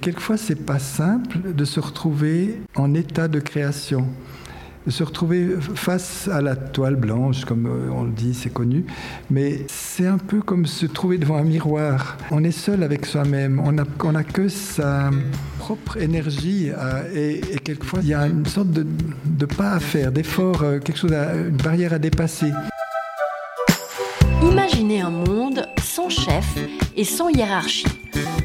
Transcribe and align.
Quelquefois, 0.00 0.38
c'est 0.38 0.64
pas 0.64 0.78
simple 0.78 1.52
de 1.54 1.64
se 1.64 1.78
retrouver 1.78 2.60
en 2.74 2.94
état 2.94 3.28
de 3.28 3.38
création 3.38 4.06
de 4.86 4.90
se 4.90 5.04
retrouver 5.04 5.56
face 5.74 6.28
à 6.28 6.40
la 6.40 6.56
toile 6.56 6.96
blanche, 6.96 7.44
comme 7.44 7.66
euh, 7.66 7.92
on 7.92 8.04
le 8.04 8.10
dit, 8.12 8.32
c'est 8.32 8.52
connu. 8.52 8.86
Mais 9.30 9.66
c'est 9.68 10.06
un 10.06 10.18
peu 10.18 10.40
comme 10.40 10.66
se 10.66 10.86
trouver 10.86 11.18
devant 11.18 11.36
un 11.36 11.44
miroir. 11.44 12.16
On 12.30 12.42
est 12.44 12.50
seul 12.50 12.82
avec 12.82 13.04
soi-même. 13.04 13.60
On 13.62 13.72
n'a 13.72 13.84
on 14.02 14.14
a 14.14 14.24
que 14.24 14.48
sa 14.48 15.10
propre 15.58 15.98
énergie. 15.98 16.70
et, 17.14 17.40
quelquefois, 17.62 18.00
il 18.02 18.08
y 18.08 18.14
a 18.14 18.26
une 18.26 18.46
sorte 18.46 18.70
de, 18.70 19.46
pas 19.46 19.72
à 19.72 19.80
faire, 19.80 20.12
d'effort, 20.12 20.62
euh, 20.62 20.78
quelque 20.78 20.98
chose, 20.98 21.12
une 21.12 21.56
barrière 21.56 21.92
à 21.92 21.98
dépasser. 21.98 22.50
Imaginez 24.42 25.02
un 25.02 25.10
monde 25.10 25.66
sans 25.82 26.08
chef 26.08 26.56
et 26.96 27.04
sans 27.04 27.28
hiérarchie. 27.28 27.86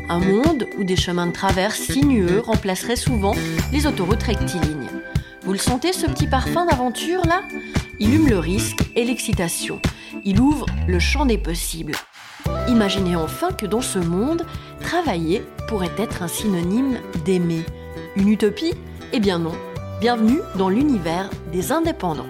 Un 0.08 0.20
monde 0.20 0.68
où 0.78 0.84
des 0.84 0.96
chemins 0.96 1.26
de 1.26 1.32
traverse 1.32 1.80
sinueux 1.80 2.40
remplaceraient 2.40 2.96
souvent 2.96 3.34
les 3.72 3.88
autoroutes 3.88 4.22
rectilignes. 4.22 4.90
Vous 5.42 5.52
le 5.52 5.58
sentez 5.58 5.94
ce 5.94 6.06
petit 6.06 6.28
parfum 6.28 6.66
d'aventure 6.66 7.26
là? 7.26 7.42
Il 8.00 8.14
hume 8.14 8.28
le 8.28 8.38
risque 8.38 8.80
et 8.96 9.04
l'excitation. 9.04 9.82
Il 10.24 10.40
ouvre 10.40 10.68
le 10.88 11.00
champ 11.00 11.26
des 11.26 11.40
possibles. 11.40 11.96
Imaginez 12.68 13.16
enfin 13.16 13.52
que 13.52 13.66
dans 13.66 13.82
ce 13.82 13.98
monde, 13.98 14.46
travailler 14.80 15.44
pourrait 15.68 15.92
être 15.98 16.22
un 16.22 16.28
synonyme 16.28 17.00
d'aimer. 17.26 17.66
Une 18.16 18.30
utopie? 18.30 18.74
Eh 19.12 19.20
bien 19.20 19.40
non. 19.40 19.54
Bienvenue 20.02 20.40
dans 20.56 20.70
l'univers 20.70 21.32
des 21.52 21.72
indépendants. 21.72 22.28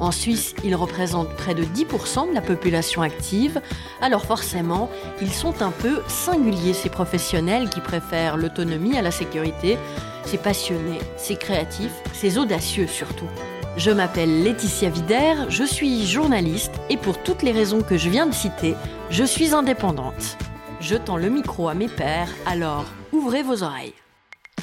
En 0.00 0.10
Suisse, 0.10 0.54
ils 0.64 0.74
représentent 0.74 1.34
près 1.36 1.54
de 1.54 1.64
10% 1.64 2.30
de 2.30 2.34
la 2.34 2.40
population 2.40 3.02
active, 3.02 3.60
alors 4.00 4.24
forcément, 4.24 4.90
ils 5.20 5.32
sont 5.32 5.62
un 5.62 5.70
peu 5.70 6.00
singuliers, 6.08 6.74
ces 6.74 6.88
professionnels 6.88 7.68
qui 7.68 7.80
préfèrent 7.80 8.36
l'autonomie 8.36 8.96
à 8.96 9.02
la 9.02 9.10
sécurité, 9.10 9.78
c'est 10.24 10.42
passionné, 10.42 10.98
c'est 11.16 11.36
créatif, 11.36 11.92
c'est 12.12 12.38
audacieux 12.38 12.86
surtout. 12.86 13.28
Je 13.76 13.90
m'appelle 13.90 14.42
Laetitia 14.42 14.90
Vider, 14.90 15.34
je 15.48 15.64
suis 15.64 16.06
journaliste 16.06 16.74
et 16.90 16.96
pour 16.96 17.22
toutes 17.22 17.42
les 17.42 17.52
raisons 17.52 17.82
que 17.82 17.96
je 17.96 18.10
viens 18.10 18.26
de 18.26 18.34
citer, 18.34 18.74
je 19.08 19.24
suis 19.24 19.54
indépendante. 19.54 20.36
Je 20.80 20.96
tends 20.96 21.16
le 21.16 21.30
micro 21.30 21.68
à 21.68 21.74
mes 21.74 21.88
pairs, 21.88 22.28
alors 22.44 22.84
ouvrez 23.12 23.42
vos 23.42 23.62
oreilles. 23.62 23.94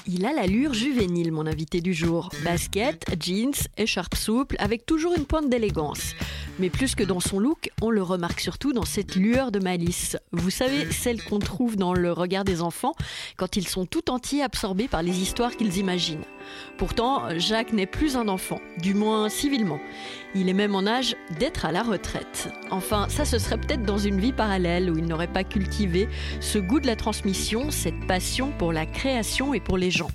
Il 0.08 0.26
a 0.26 0.34
l'allure 0.34 0.74
juvénile, 0.74 1.32
mon 1.32 1.46
invité 1.46 1.82
du 1.82 1.94
jour. 1.94 2.30
Basket, 2.44 3.06
jeans, 3.20 3.54
écharpe 3.78 4.16
souple, 4.16 4.56
avec 4.60 4.86
toujours 4.86 5.14
une 5.16 5.26
pointe 5.26 5.50
d'élégance. 5.50 6.14
Mais 6.60 6.70
plus 6.70 6.94
que 6.94 7.04
dans 7.04 7.22
son 7.22 7.40
look, 7.40 7.72
on 7.82 7.90
le 7.90 8.04
remarque 8.04 8.42
surtout 8.42 8.74
dans 8.74 8.84
cette 8.84 9.16
lueur 9.16 9.52
de 9.52 9.60
malice. 9.60 10.18
Vous 10.34 10.50
savez, 10.50 10.92
celle 10.92 11.24
qu'on 11.24 11.40
trouve 11.40 11.78
dans 11.78 11.94
le 11.94 12.12
regard 12.12 12.44
des 12.44 12.62
enfants 12.62 12.94
quand 13.38 13.56
ils 13.56 13.68
sont 13.68 13.86
tout 13.86 14.12
entiers 14.12 14.44
absorbés 14.44 14.90
par 14.90 15.02
les 15.02 15.22
histoires 15.22 15.56
qu'ils 15.56 15.78
imaginent. 15.78 16.26
Pourtant, 16.78 17.24
Jacques 17.38 17.72
n'est 17.72 17.86
plus 17.86 18.18
un 18.18 18.28
enfant, 18.28 18.60
du 18.78 18.94
moins 18.94 19.30
civilement. 19.30 19.80
Il 20.36 20.50
est 20.50 20.54
même 20.54 20.76
en 20.76 20.86
âge 20.86 21.16
d'être 21.40 21.66
à 21.66 21.72
la 21.72 21.82
retraite. 21.82 22.50
Enfin, 22.72 23.08
ça 23.10 23.24
ce 23.24 23.40
serait 23.40 23.58
peut-être 23.58 23.84
dans 23.84 23.98
une 23.98 24.20
vie 24.20 24.34
parallèle 24.34 24.92
où 24.92 24.98
il 24.98 25.06
n'aurait 25.06 25.28
pas 25.28 25.46
cultivé 25.46 26.10
ce 26.42 26.60
goût 26.60 26.80
de 26.82 26.88
la 26.88 26.96
transmission, 26.96 27.72
cette 27.72 28.06
passion 28.06 28.52
pour 28.58 28.74
la 28.74 28.86
création 28.86 29.54
et 29.54 29.62
pour 29.62 29.78
les 29.78 29.92
gens. 29.92 30.12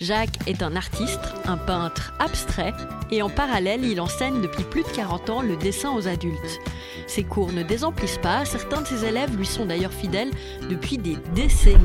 Jacques 0.00 0.48
est 0.48 0.62
un 0.62 0.74
artiste, 0.76 1.20
un 1.46 1.56
peintre 1.56 2.12
abstrait, 2.18 2.72
et 3.10 3.22
en 3.22 3.28
parallèle, 3.30 3.84
il 3.84 4.00
enseigne 4.00 4.40
depuis 4.40 4.64
plus 4.64 4.82
de 4.82 4.88
40 4.88 5.30
ans 5.30 5.42
le 5.42 5.56
dessin 5.56 5.94
aux 5.94 6.08
adultes. 6.08 6.58
Ses 7.06 7.22
cours 7.22 7.52
ne 7.52 7.62
désemplissent 7.62 8.18
pas, 8.18 8.44
certains 8.44 8.80
de 8.82 8.86
ses 8.86 9.04
élèves 9.04 9.36
lui 9.36 9.46
sont 9.46 9.66
d'ailleurs 9.66 9.92
fidèles 9.92 10.30
depuis 10.68 10.98
des 10.98 11.16
décennies. 11.34 11.78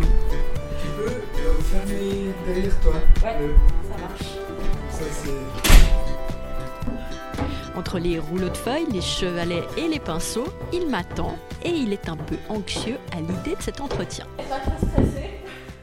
Tu 0.81 0.87
peux 0.97 1.09
euh, 1.11 1.59
fermer 1.71 2.33
derrière 2.47 2.79
toi 2.81 2.93
Ouais, 3.23 3.49
ça 3.83 3.97
marche. 4.01 4.25
Ça, 4.91 5.31
Entre 7.75 7.99
les 7.99 8.17
rouleaux 8.17 8.49
de 8.49 8.57
feuilles, 8.57 8.87
les 8.91 9.01
chevalets 9.01 9.63
et 9.77 9.87
les 9.87 9.99
pinceaux, 9.99 10.47
il 10.73 10.87
m'attend 10.89 11.37
et 11.63 11.69
il 11.69 11.93
est 11.93 12.09
un 12.09 12.17
peu 12.17 12.37
anxieux 12.49 12.97
à 13.15 13.21
l'idée 13.21 13.55
de 13.55 13.61
cet 13.61 13.81
entretien. 13.81 14.25
Pas 14.37 14.43
très 14.59 14.77
stressé 14.77 15.29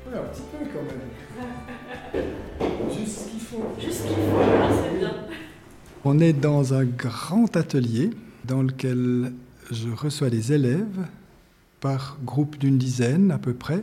Oui, 0.07 0.15
un 0.19 0.23
petit 0.33 0.43
peu 0.53 0.65
quand 0.73 0.83
même. 0.83 1.01
Bien. 3.79 5.11
On 6.05 6.19
est 6.19 6.33
dans 6.33 6.75
un 6.75 6.85
grand 6.85 7.57
atelier 7.57 8.11
dans 8.45 8.63
lequel 8.63 9.33
je 9.71 9.89
reçois 9.89 10.31
des 10.31 10.53
élèves 10.53 11.07
par 11.81 12.19
groupe 12.25 12.59
d'une 12.59 12.79
dizaine 12.79 13.31
à 13.31 13.39
peu 13.39 13.55
près. 13.55 13.83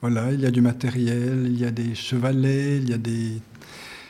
Voilà, 0.00 0.32
il 0.32 0.40
y 0.40 0.46
a 0.46 0.50
du 0.50 0.60
matériel, 0.60 1.46
il 1.46 1.58
y 1.58 1.64
a 1.64 1.70
des 1.70 1.94
chevalets, 1.94 2.78
il 2.78 2.88
y 2.88 2.94
a 2.94 2.98
des 2.98 3.42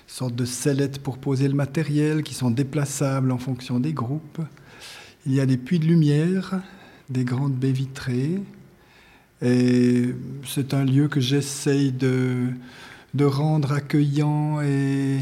sortes 0.07 0.37
de 0.37 0.45
sellettes 0.45 1.01
pour 1.01 1.19
poser 1.19 1.49
le 1.49 1.55
matériel 1.55 2.23
qui 2.23 2.35
sont 2.35 2.51
déplaçables 2.51 3.33
en 3.33 3.39
fonction 3.39 3.81
des 3.81 3.93
groupes. 3.93 4.41
Il 5.27 5.35
y 5.35 5.41
a 5.41 5.47
des 5.47 5.57
puits 5.57 5.79
de 5.79 5.87
lumière, 5.87 6.61
des 7.09 7.25
grandes 7.25 7.55
baies 7.55 7.73
vitrées. 7.73 8.41
Et 9.43 10.15
c'est 10.45 10.75
un 10.75 10.85
lieu 10.85 11.09
que 11.09 11.21
j'essaye 11.21 11.93
de, 11.93 12.49
de 13.15 13.25
rendre 13.25 13.73
accueillant 13.73 14.61
et, 14.61 15.21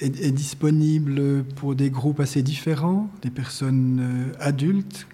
et, 0.00 0.30
disponible 0.30 1.44
pour 1.56 1.74
des 1.74 1.90
groupes 1.90 2.20
assez 2.20 2.42
différents, 2.42 3.10
des 3.22 3.30
personnes 3.30 4.00
euh, 4.00 4.32
adultes 4.38 5.06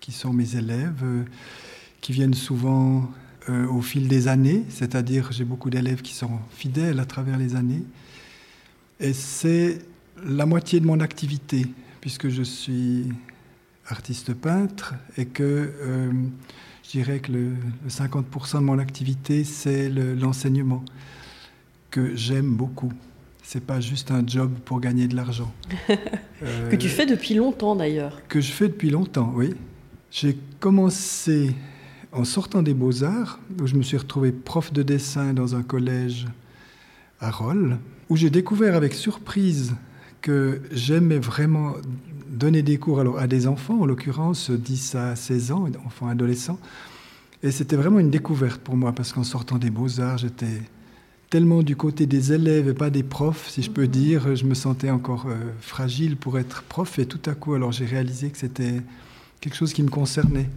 qui 0.00 0.12
sont 0.12 0.32
mes 0.32 0.56
élèves, 0.56 1.02
euh, 1.02 1.24
qui 2.00 2.12
viennent 2.12 2.34
souvent 2.34 3.10
euh, 3.48 3.66
au 3.66 3.82
fil 3.82 4.08
des 4.08 4.28
années, 4.28 4.64
c'est-à-dire 4.68 5.32
j'ai 5.32 5.44
beaucoup 5.44 5.70
d'élèves 5.70 6.02
qui 6.02 6.14
sont 6.14 6.38
fidèles 6.50 7.00
à 7.00 7.04
travers 7.04 7.36
les 7.36 7.56
années. 7.56 7.84
Et 9.00 9.12
c'est 9.12 9.80
la 10.24 10.46
moitié 10.46 10.80
de 10.80 10.86
mon 10.86 11.00
activité, 11.00 11.66
puisque 12.00 12.28
je 12.28 12.42
suis 12.42 13.06
artiste 13.86 14.34
peintre 14.34 14.94
et 15.16 15.26
que 15.26 15.72
je 16.88 16.92
dirais 16.92 17.18
que 17.18 17.30
le, 17.30 17.52
50% 17.88 18.54
de 18.54 18.58
mon 18.60 18.78
activité, 18.78 19.44
c'est 19.44 19.90
l'enseignement 19.90 20.82
que 21.90 22.16
j'aime 22.16 22.54
beaucoup. 22.54 22.90
C'est 23.42 23.62
pas 23.62 23.78
juste 23.80 24.10
un 24.10 24.26
job 24.26 24.52
pour 24.64 24.80
gagner 24.80 25.06
de 25.06 25.14
l'argent. 25.14 25.52
que 26.70 26.76
tu 26.76 26.88
fais 26.88 27.04
depuis 27.04 27.34
longtemps 27.34 27.76
d'ailleurs. 27.76 28.26
Que 28.28 28.40
je 28.40 28.50
fais 28.50 28.68
depuis 28.68 28.88
longtemps, 28.88 29.32
oui. 29.34 29.54
J'ai 30.10 30.38
commencé 30.60 31.54
en 32.12 32.24
sortant 32.24 32.62
des 32.62 32.72
beaux-arts, 32.72 33.38
où 33.60 33.66
je 33.66 33.74
me 33.74 33.82
suis 33.82 33.98
retrouvé 33.98 34.32
prof 34.32 34.72
de 34.72 34.82
dessin 34.82 35.34
dans 35.34 35.54
un 35.54 35.62
collège 35.62 36.26
à 37.20 37.30
Rolles, 37.30 37.76
où 38.08 38.16
j'ai 38.16 38.30
découvert 38.30 38.74
avec 38.74 38.94
surprise 38.94 39.74
que 40.20 40.60
j'aimais 40.72 41.18
vraiment 41.18 41.74
donner 42.28 42.62
des 42.62 42.78
cours 42.78 43.00
alors, 43.00 43.18
à 43.18 43.26
des 43.26 43.46
enfants, 43.46 43.80
en 43.80 43.86
l'occurrence 43.86 44.50
10 44.50 44.94
à 44.94 45.16
16 45.16 45.52
ans, 45.52 45.66
enfants 45.84 46.08
adolescents. 46.08 46.58
Et 47.42 47.50
c'était 47.50 47.76
vraiment 47.76 47.98
une 48.00 48.10
découverte 48.10 48.60
pour 48.60 48.76
moi, 48.76 48.92
parce 48.92 49.12
qu'en 49.12 49.24
sortant 49.24 49.58
des 49.58 49.70
beaux-arts, 49.70 50.18
j'étais 50.18 50.62
tellement 51.30 51.62
du 51.62 51.76
côté 51.76 52.06
des 52.06 52.32
élèves 52.32 52.68
et 52.68 52.74
pas 52.74 52.90
des 52.90 53.02
profs, 53.02 53.48
si 53.50 53.62
je 53.62 53.70
peux 53.70 53.86
dire. 53.86 54.34
Je 54.34 54.44
me 54.44 54.54
sentais 54.54 54.90
encore 54.90 55.26
euh, 55.28 55.36
fragile 55.60 56.16
pour 56.16 56.38
être 56.38 56.62
prof 56.62 56.98
et 56.98 57.06
tout 57.06 57.20
à 57.26 57.34
coup, 57.34 57.54
alors 57.54 57.72
j'ai 57.72 57.84
réalisé 57.84 58.30
que 58.30 58.38
c'était 58.38 58.80
quelque 59.40 59.56
chose 59.56 59.72
qui 59.72 59.82
me 59.82 59.90
concernait. 59.90 60.48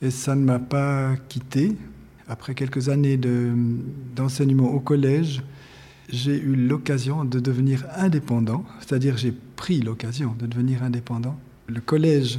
Et 0.00 0.10
ça 0.10 0.34
ne 0.34 0.44
m'a 0.44 0.58
pas 0.58 1.14
quitté. 1.28 1.76
Après 2.28 2.54
quelques 2.54 2.88
années 2.88 3.18
d'enseignement 4.16 4.72
au 4.72 4.80
collège, 4.80 5.42
j'ai 6.08 6.38
eu 6.38 6.54
l'occasion 6.54 7.24
de 7.24 7.38
devenir 7.40 7.84
indépendant, 7.96 8.64
c'est-à-dire 8.80 9.16
j'ai 9.16 9.32
pris 9.56 9.80
l'occasion 9.80 10.34
de 10.38 10.46
devenir 10.46 10.82
indépendant. 10.82 11.38
Le 11.66 11.80
collège 11.80 12.38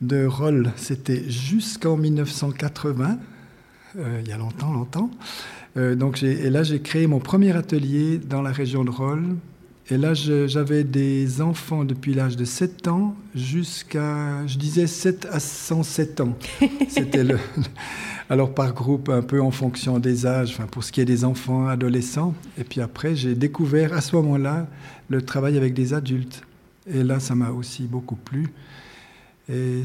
de 0.00 0.26
Rolles, 0.26 0.72
c'était 0.76 1.28
jusqu'en 1.28 1.96
1980, 1.96 3.18
euh, 3.96 4.20
il 4.22 4.28
y 4.28 4.32
a 4.32 4.38
longtemps, 4.38 4.72
longtemps. 4.72 5.10
Euh, 5.76 5.94
donc 5.94 6.22
et 6.22 6.50
là, 6.50 6.62
j'ai 6.62 6.80
créé 6.80 7.06
mon 7.06 7.20
premier 7.20 7.56
atelier 7.56 8.18
dans 8.18 8.42
la 8.42 8.52
région 8.52 8.84
de 8.84 8.90
Rolles. 8.90 9.36
Et 9.90 9.96
là, 9.96 10.12
j'avais 10.12 10.84
des 10.84 11.40
enfants 11.40 11.82
depuis 11.84 12.12
l'âge 12.12 12.36
de 12.36 12.44
7 12.44 12.88
ans 12.88 13.16
jusqu'à, 13.34 14.46
je 14.46 14.58
disais, 14.58 14.86
7 14.86 15.26
à 15.32 15.40
107 15.40 16.20
ans. 16.20 16.36
C'était 16.88 17.24
le, 17.24 17.38
alors 18.28 18.52
par 18.52 18.74
groupe, 18.74 19.08
un 19.08 19.22
peu 19.22 19.40
en 19.40 19.50
fonction 19.50 19.98
des 19.98 20.26
âges, 20.26 20.50
enfin, 20.50 20.66
pour 20.66 20.84
ce 20.84 20.92
qui 20.92 21.00
est 21.00 21.06
des 21.06 21.24
enfants, 21.24 21.68
adolescents. 21.68 22.34
Et 22.58 22.64
puis 22.64 22.82
après, 22.82 23.16
j'ai 23.16 23.34
découvert 23.34 23.94
à 23.94 24.02
ce 24.02 24.14
moment-là 24.16 24.66
le 25.08 25.22
travail 25.22 25.56
avec 25.56 25.72
des 25.72 25.94
adultes. 25.94 26.42
Et 26.86 27.02
là, 27.02 27.18
ça 27.18 27.34
m'a 27.34 27.50
aussi 27.50 27.84
beaucoup 27.84 28.16
plu. 28.16 28.48
Et 29.48 29.84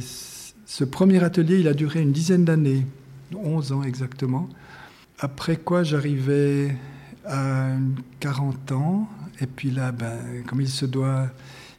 ce 0.66 0.84
premier 0.84 1.24
atelier, 1.24 1.60
il 1.60 1.68
a 1.70 1.74
duré 1.74 2.02
une 2.02 2.12
dizaine 2.12 2.44
d'années, 2.44 2.86
11 3.34 3.72
ans 3.72 3.84
exactement. 3.84 4.50
Après 5.20 5.56
quoi, 5.56 5.84
j'arrivais 5.84 6.76
à 7.26 7.68
40 8.20 8.74
ans. 8.74 9.08
Et 9.42 9.48
puis 9.48 9.72
là, 9.72 9.92
ben, 9.92 10.44
comme 10.48 10.62
il 10.62 10.70
se 10.70 10.86
doit, 10.86 11.30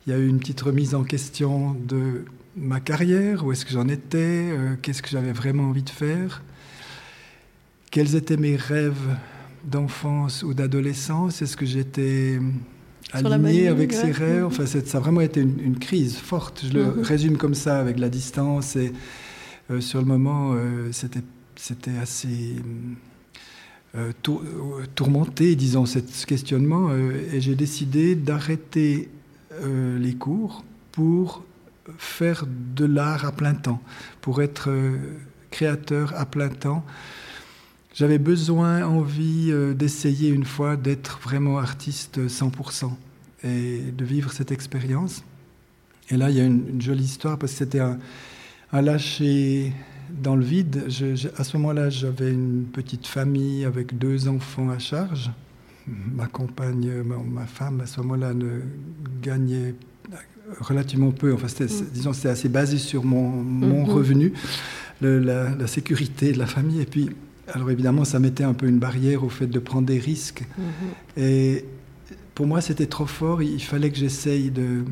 il 0.06 0.12
y 0.12 0.16
a 0.16 0.18
eu 0.18 0.28
une 0.28 0.38
petite 0.38 0.60
remise 0.60 0.94
en 0.94 1.04
question 1.04 1.74
de 1.74 2.24
ma 2.56 2.80
carrière, 2.80 3.44
où 3.44 3.52
est-ce 3.52 3.64
que 3.64 3.72
j'en 3.72 3.88
étais, 3.88 4.50
euh, 4.50 4.74
qu'est-ce 4.80 5.02
que 5.02 5.08
j'avais 5.08 5.32
vraiment 5.32 5.64
envie 5.64 5.82
de 5.82 5.90
faire, 5.90 6.42
quels 7.90 8.14
étaient 8.14 8.36
mes 8.36 8.56
rêves 8.56 9.16
d'enfance 9.64 10.42
ou 10.42 10.54
d'adolescence 10.54 11.42
Est-ce 11.42 11.56
que 11.56 11.66
j'étais 11.66 12.38
aligné 13.12 13.68
avec 13.68 13.92
ces 13.92 14.10
rêves. 14.10 14.44
Enfin, 14.44 14.66
ça 14.66 14.78
a 14.78 15.00
vraiment 15.00 15.20
été 15.20 15.40
une, 15.40 15.78
crise 15.78 16.16
forte. 16.16 16.64
Je 16.68 16.72
le 16.72 16.84
mhm. 16.84 17.02
résume 17.02 17.36
comme 17.36 17.54
ça, 17.54 17.78
avec 17.78 17.98
la 17.98 18.08
distance. 18.08 18.76
Et 18.76 18.92
euh, 19.70 19.80
sur 19.80 20.00
le 20.00 20.06
moment, 20.06 20.52
euh, 20.54 20.90
c'était 20.92 21.98
assez 22.00 22.56
euh, 23.96 24.12
tourmenté, 24.94 25.56
disons, 25.56 25.86
ce 25.86 26.26
questionnement. 26.26 26.90
et 26.94 27.40
j'ai 27.40 27.54
décidé 27.54 28.14
d'arrêter 28.14 29.08
les 29.62 30.14
cours 30.14 30.64
pour 30.90 31.44
faire 31.96 32.44
de 32.74 32.84
l'art 32.84 33.24
à 33.24 33.30
plein 33.30 33.54
temps, 33.54 33.80
pour 34.20 34.42
être 34.42 34.68
créateur 35.50 36.12
à 36.16 36.26
plein 36.26 36.48
temps. 36.48 36.84
J'avais 37.94 38.18
besoin, 38.18 38.84
envie 38.84 39.52
d'essayer 39.76 40.30
une 40.30 40.44
fois 40.44 40.76
d'être 40.76 41.20
vraiment 41.22 41.58
artiste 41.58 42.26
100% 42.26 42.90
et 43.44 43.78
de 43.96 44.04
vivre 44.04 44.32
cette 44.32 44.50
expérience. 44.50 45.22
Et 46.10 46.16
là, 46.16 46.30
il 46.30 46.36
y 46.36 46.40
a 46.40 46.44
une, 46.44 46.80
jolie 46.80 47.04
histoire 47.04 47.38
parce 47.38 47.52
que 47.52 47.58
c'était 47.58 47.80
un, 47.80 47.98
lâcher 48.72 49.72
dans 50.10 50.36
le 50.36 50.44
vide. 50.44 50.84
à 51.36 51.44
ce 51.44 51.56
moment-là, 51.56 51.90
j'avais 51.90 52.32
une 52.32 52.64
petite 52.72 53.06
famille 53.06 53.64
avec 53.64 53.98
deux 53.98 54.28
enfants 54.28 54.70
à 54.70 54.78
charge. 54.78 55.30
Ma 55.86 56.26
compagne, 56.26 56.90
ma, 57.02 57.46
femme, 57.46 57.82
à 57.82 57.86
ce 57.86 58.00
moment-là, 58.00 58.32
ne 58.32 58.60
gagnait 59.22 59.74
relativement 60.60 61.10
peu. 61.10 61.34
Enfin, 61.34 61.48
c'était, 61.48 61.66
mm. 61.66 61.86
disons, 61.92 62.12
c'était 62.12 62.28
assez 62.28 62.48
basé 62.48 62.78
sur 62.78 63.04
mon, 63.04 63.28
mon 63.30 63.84
mm-hmm. 63.84 63.90
revenu, 63.90 64.32
la, 65.02 65.66
sécurité 65.66 66.32
de 66.32 66.38
la 66.38 66.46
famille. 66.46 66.80
Et 66.80 66.86
puis, 66.86 67.10
alors 67.52 67.70
évidemment, 67.70 68.04
ça 68.04 68.18
mettait 68.18 68.44
un 68.44 68.54
peu 68.54 68.66
une 68.66 68.78
barrière 68.78 69.24
au 69.24 69.28
fait 69.28 69.46
de 69.46 69.58
prendre 69.58 69.86
des 69.86 69.98
risques. 69.98 70.44
Mm-hmm. 70.58 71.20
Et 71.20 71.64
pour 72.34 72.46
moi, 72.46 72.60
c'était 72.60 72.86
trop 72.86 73.06
fort. 73.06 73.42
Il 73.42 73.62
fallait 73.62 73.90
que 73.90 73.98
j'essaye 73.98 74.50
de. 74.50 74.84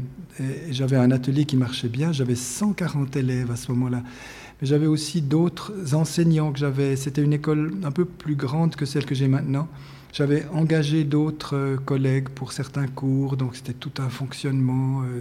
J'avais 0.70 0.96
un 0.96 1.10
atelier 1.10 1.44
qui 1.44 1.56
marchait 1.56 1.88
bien. 1.88 2.12
J'avais 2.12 2.34
140 2.34 3.16
élèves 3.16 3.50
à 3.50 3.56
ce 3.56 3.72
moment-là. 3.72 4.02
J'avais 4.62 4.86
aussi 4.86 5.20
d'autres 5.20 5.94
enseignants 5.94 6.52
que 6.52 6.58
j'avais. 6.58 6.96
C'était 6.96 7.22
une 7.22 7.32
école 7.32 7.74
un 7.84 7.90
peu 7.90 8.04
plus 8.04 8.36
grande 8.36 8.76
que 8.76 8.86
celle 8.86 9.04
que 9.04 9.14
j'ai 9.14 9.28
maintenant. 9.28 9.68
J'avais 10.12 10.46
engagé 10.52 11.04
d'autres 11.04 11.56
euh, 11.56 11.76
collègues 11.76 12.28
pour 12.28 12.52
certains 12.52 12.86
cours, 12.86 13.36
donc 13.36 13.56
c'était 13.56 13.72
tout 13.72 13.92
un 13.98 14.08
fonctionnement. 14.08 15.02
Euh. 15.02 15.20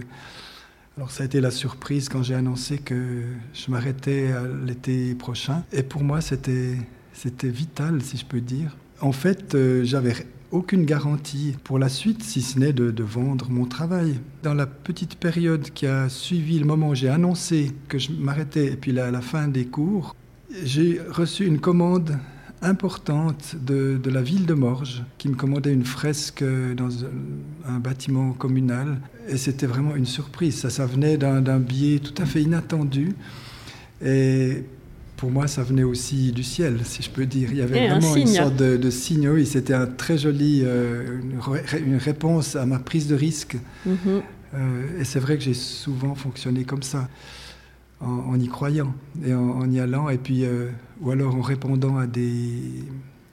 Alors 0.96 1.10
ça 1.10 1.22
a 1.22 1.26
été 1.26 1.40
la 1.40 1.50
surprise 1.50 2.08
quand 2.08 2.22
j'ai 2.22 2.34
annoncé 2.34 2.78
que 2.78 3.22
je 3.54 3.70
m'arrêtais 3.70 4.30
l'été 4.66 5.14
prochain. 5.14 5.64
Et 5.72 5.82
pour 5.82 6.04
moi, 6.04 6.20
c'était 6.20 6.76
c'était 7.12 7.48
vital, 7.48 8.02
si 8.02 8.16
je 8.16 8.24
peux 8.24 8.40
dire. 8.40 8.76
En 9.00 9.12
fait, 9.12 9.54
euh, 9.54 9.84
j'avais 9.84 10.14
aucune 10.52 10.84
garantie 10.84 11.56
pour 11.64 11.78
la 11.78 11.88
suite, 11.88 12.22
si 12.22 12.42
ce 12.42 12.58
n'est 12.58 12.72
de, 12.72 13.02
vendre 13.02 13.50
mon 13.50 13.64
travail. 13.64 14.20
Dans 14.42 14.54
la 14.54 14.66
petite 14.66 15.16
période 15.16 15.70
qui 15.70 15.86
a 15.86 16.08
suivi 16.08 16.58
le 16.58 16.66
moment 16.66 16.90
où 16.90 16.94
j'ai 16.94 17.08
annoncé 17.08 17.72
que 17.88 17.98
je 17.98 18.12
m'arrêtais, 18.12 18.66
et 18.66 18.76
puis 18.76 18.92
la, 18.92 19.10
la 19.10 19.20
fin 19.20 19.48
des 19.48 19.64
cours, 19.64 20.14
j'ai 20.62 21.00
reçu 21.10 21.46
une 21.46 21.58
commande 21.58 22.18
importante 22.62 23.56
de, 23.56 23.98
la 24.08 24.22
ville 24.22 24.46
de 24.46 24.54
Morges 24.54 25.02
qui 25.18 25.28
me 25.28 25.34
commandait 25.34 25.72
une 25.72 25.84
fresque 25.84 26.44
dans 26.76 27.04
un, 27.66 27.78
bâtiment 27.78 28.32
communal. 28.32 29.00
Et 29.28 29.36
c'était 29.36 29.66
vraiment 29.66 29.96
une 29.96 30.06
surprise. 30.06 30.56
Ça, 30.56 30.70
ça 30.70 30.86
venait 30.86 31.16
d'un 31.16 31.58
biais 31.58 31.98
tout 31.98 32.14
à 32.22 32.26
fait 32.26 32.42
inattendu. 32.42 33.14
Et 34.04 34.64
pour 35.22 35.30
moi, 35.30 35.46
ça 35.46 35.62
venait 35.62 35.84
aussi 35.84 36.32
du 36.32 36.42
ciel, 36.42 36.80
si 36.82 37.00
je 37.00 37.08
peux 37.08 37.26
dire. 37.26 37.50
Il 37.52 37.58
y 37.58 37.62
avait 37.62 37.86
vraiment 37.86 38.16
une 38.16 38.26
sorte 38.26 38.56
de, 38.56 38.90
signe. 38.90 39.28
Oui, 39.28 39.46
c'était 39.46 39.72
un 39.72 39.86
très 39.86 40.18
joli, 40.18 40.62
euh, 40.64 41.20
une, 41.78 41.96
réponse 41.96 42.56
à 42.56 42.66
ma 42.66 42.80
prise 42.80 43.06
de 43.06 43.14
risque. 43.14 43.56
Mhm. 43.86 43.96
Euh, 44.54 45.00
et 45.00 45.04
c'est 45.04 45.20
vrai 45.20 45.38
que 45.38 45.44
j'ai 45.44 45.54
souvent 45.54 46.16
fonctionné 46.16 46.64
comme 46.64 46.82
ça, 46.82 47.08
en, 48.00 48.36
y 48.40 48.48
croyant 48.48 48.92
et 49.24 49.32
en, 49.32 49.70
y 49.70 49.78
allant, 49.78 50.08
et 50.08 50.18
puis 50.18 50.44
euh, 50.44 50.70
ou 51.00 51.12
alors 51.12 51.36
en 51.36 51.40
répondant 51.40 51.98
à 51.98 52.08
des 52.08 52.82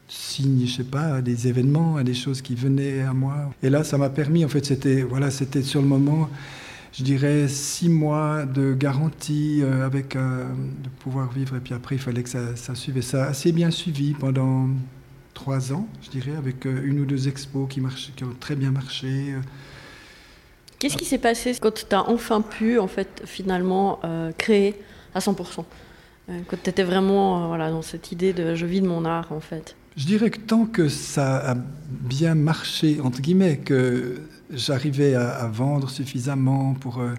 signes, 0.07 0.67
je 0.67 0.71
sais 0.71 0.83
pas, 0.83 1.15
à 1.15 1.21
des 1.23 1.47
événements, 1.47 1.97
à 1.97 2.03
des 2.03 2.13
choses 2.13 2.43
qui 2.43 2.53
venaient 2.53 3.01
à 3.01 3.13
moi. 3.13 3.49
Et 3.63 3.71
là, 3.71 3.83
ça 3.83 3.97
m'a 3.97 4.11
permis. 4.11 4.45
En 4.45 4.49
fait, 4.49 4.63
c'était 4.63 5.01
voilà, 5.01 5.31
c'était 5.31 5.63
sur 5.63 5.81
le 5.81 5.87
moment 5.87 6.29
je 6.93 7.03
dirais, 7.03 7.47
six 7.47 7.89
mois 7.89 8.45
de 8.45 8.73
garantie 8.73 9.61
euh, 9.61 9.85
avec 9.85 10.15
euh, 10.15 10.45
de 10.83 10.89
pouvoir 10.99 11.31
vivre. 11.31 11.55
Et 11.55 11.59
puis 11.59 11.73
après, 11.73 11.95
il 11.95 12.01
fallait 12.01 12.23
que 12.23 12.29
ça, 12.29 12.55
ça 12.55 12.75
suive. 12.75 12.97
Et 12.97 13.01
ça 13.01 13.25
a 13.25 13.27
assez 13.27 13.51
bien 13.51 13.71
suivi 13.71 14.13
pendant 14.13 14.67
trois 15.33 15.71
ans, 15.71 15.87
je 16.01 16.09
dirais, 16.09 16.35
avec 16.35 16.65
euh, 16.65 16.81
une 16.83 16.99
ou 16.99 17.05
deux 17.05 17.27
expos 17.27 17.67
qui, 17.69 17.79
marchaient, 17.81 18.11
qui 18.15 18.23
ont 18.23 18.35
très 18.39 18.55
bien 18.55 18.71
marché. 18.71 19.35
Qu'est-ce 20.79 20.97
qui 20.97 21.05
s'est 21.05 21.19
passé 21.19 21.55
quand 21.59 21.73
tu 21.73 21.95
as 21.95 22.09
enfin 22.09 22.41
pu, 22.41 22.79
en 22.79 22.87
fait, 22.87 23.23
finalement, 23.25 23.99
créer 24.37 24.75
à 25.13 25.19
100% 25.19 25.65
Quand 26.47 26.57
tu 26.63 26.69
étais 26.69 26.83
vraiment 26.83 27.49
voilà, 27.49 27.69
dans 27.69 27.81
cette 27.81 28.13
idée 28.13 28.31
de 28.31 28.55
je 28.55 28.65
vis 28.65 28.79
de 28.79 28.87
mon 28.87 29.03
art, 29.03 29.33
en 29.33 29.41
fait 29.41 29.75
Je 29.97 30.05
dirais 30.05 30.29
que 30.29 30.39
tant 30.39 30.65
que 30.65 30.87
ça 30.87 31.51
a 31.51 31.55
bien 31.89 32.33
marché, 32.33 33.01
entre 33.03 33.19
guillemets, 33.19 33.57
que 33.57 34.21
j'arrivais 34.51 35.15
à, 35.15 35.47
vendre 35.47 35.89
suffisamment 35.89 36.73
pour 36.73 36.99
euh, 36.99 37.13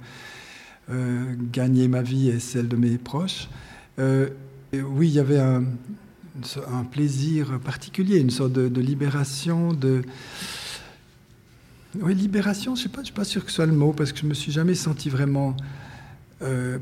euh, 0.90 1.34
gagner 1.52 1.88
ma 1.88 2.02
vie 2.02 2.28
et 2.28 2.40
celle 2.40 2.68
de 2.68 2.76
mes 2.76 2.98
proches. 2.98 3.48
Euh, 3.98 4.28
oui, 4.72 5.08
il 5.08 5.14
y 5.14 5.18
avait 5.18 5.38
un, 5.38 5.64
plaisir 6.90 7.60
particulier, 7.60 8.18
une 8.18 8.30
sorte 8.30 8.52
de, 8.52 8.80
libération, 8.80 9.72
de... 9.72 10.02
Oui, 12.00 12.14
libération, 12.14 12.76
je 12.76 12.84
ne 12.84 12.88
sais 12.88 13.02
suis 13.04 13.12
pas 13.12 13.24
sûr 13.24 13.44
que 13.44 13.50
ce 13.50 13.56
soit 13.56 13.66
le 13.66 13.72
mot, 13.72 13.92
parce 13.92 14.12
que 14.12 14.18
je 14.18 14.24
ne 14.24 14.30
me 14.30 14.34
suis 14.34 14.52
jamais 14.52 14.74
senti 14.74 15.10
vraiment 15.10 15.56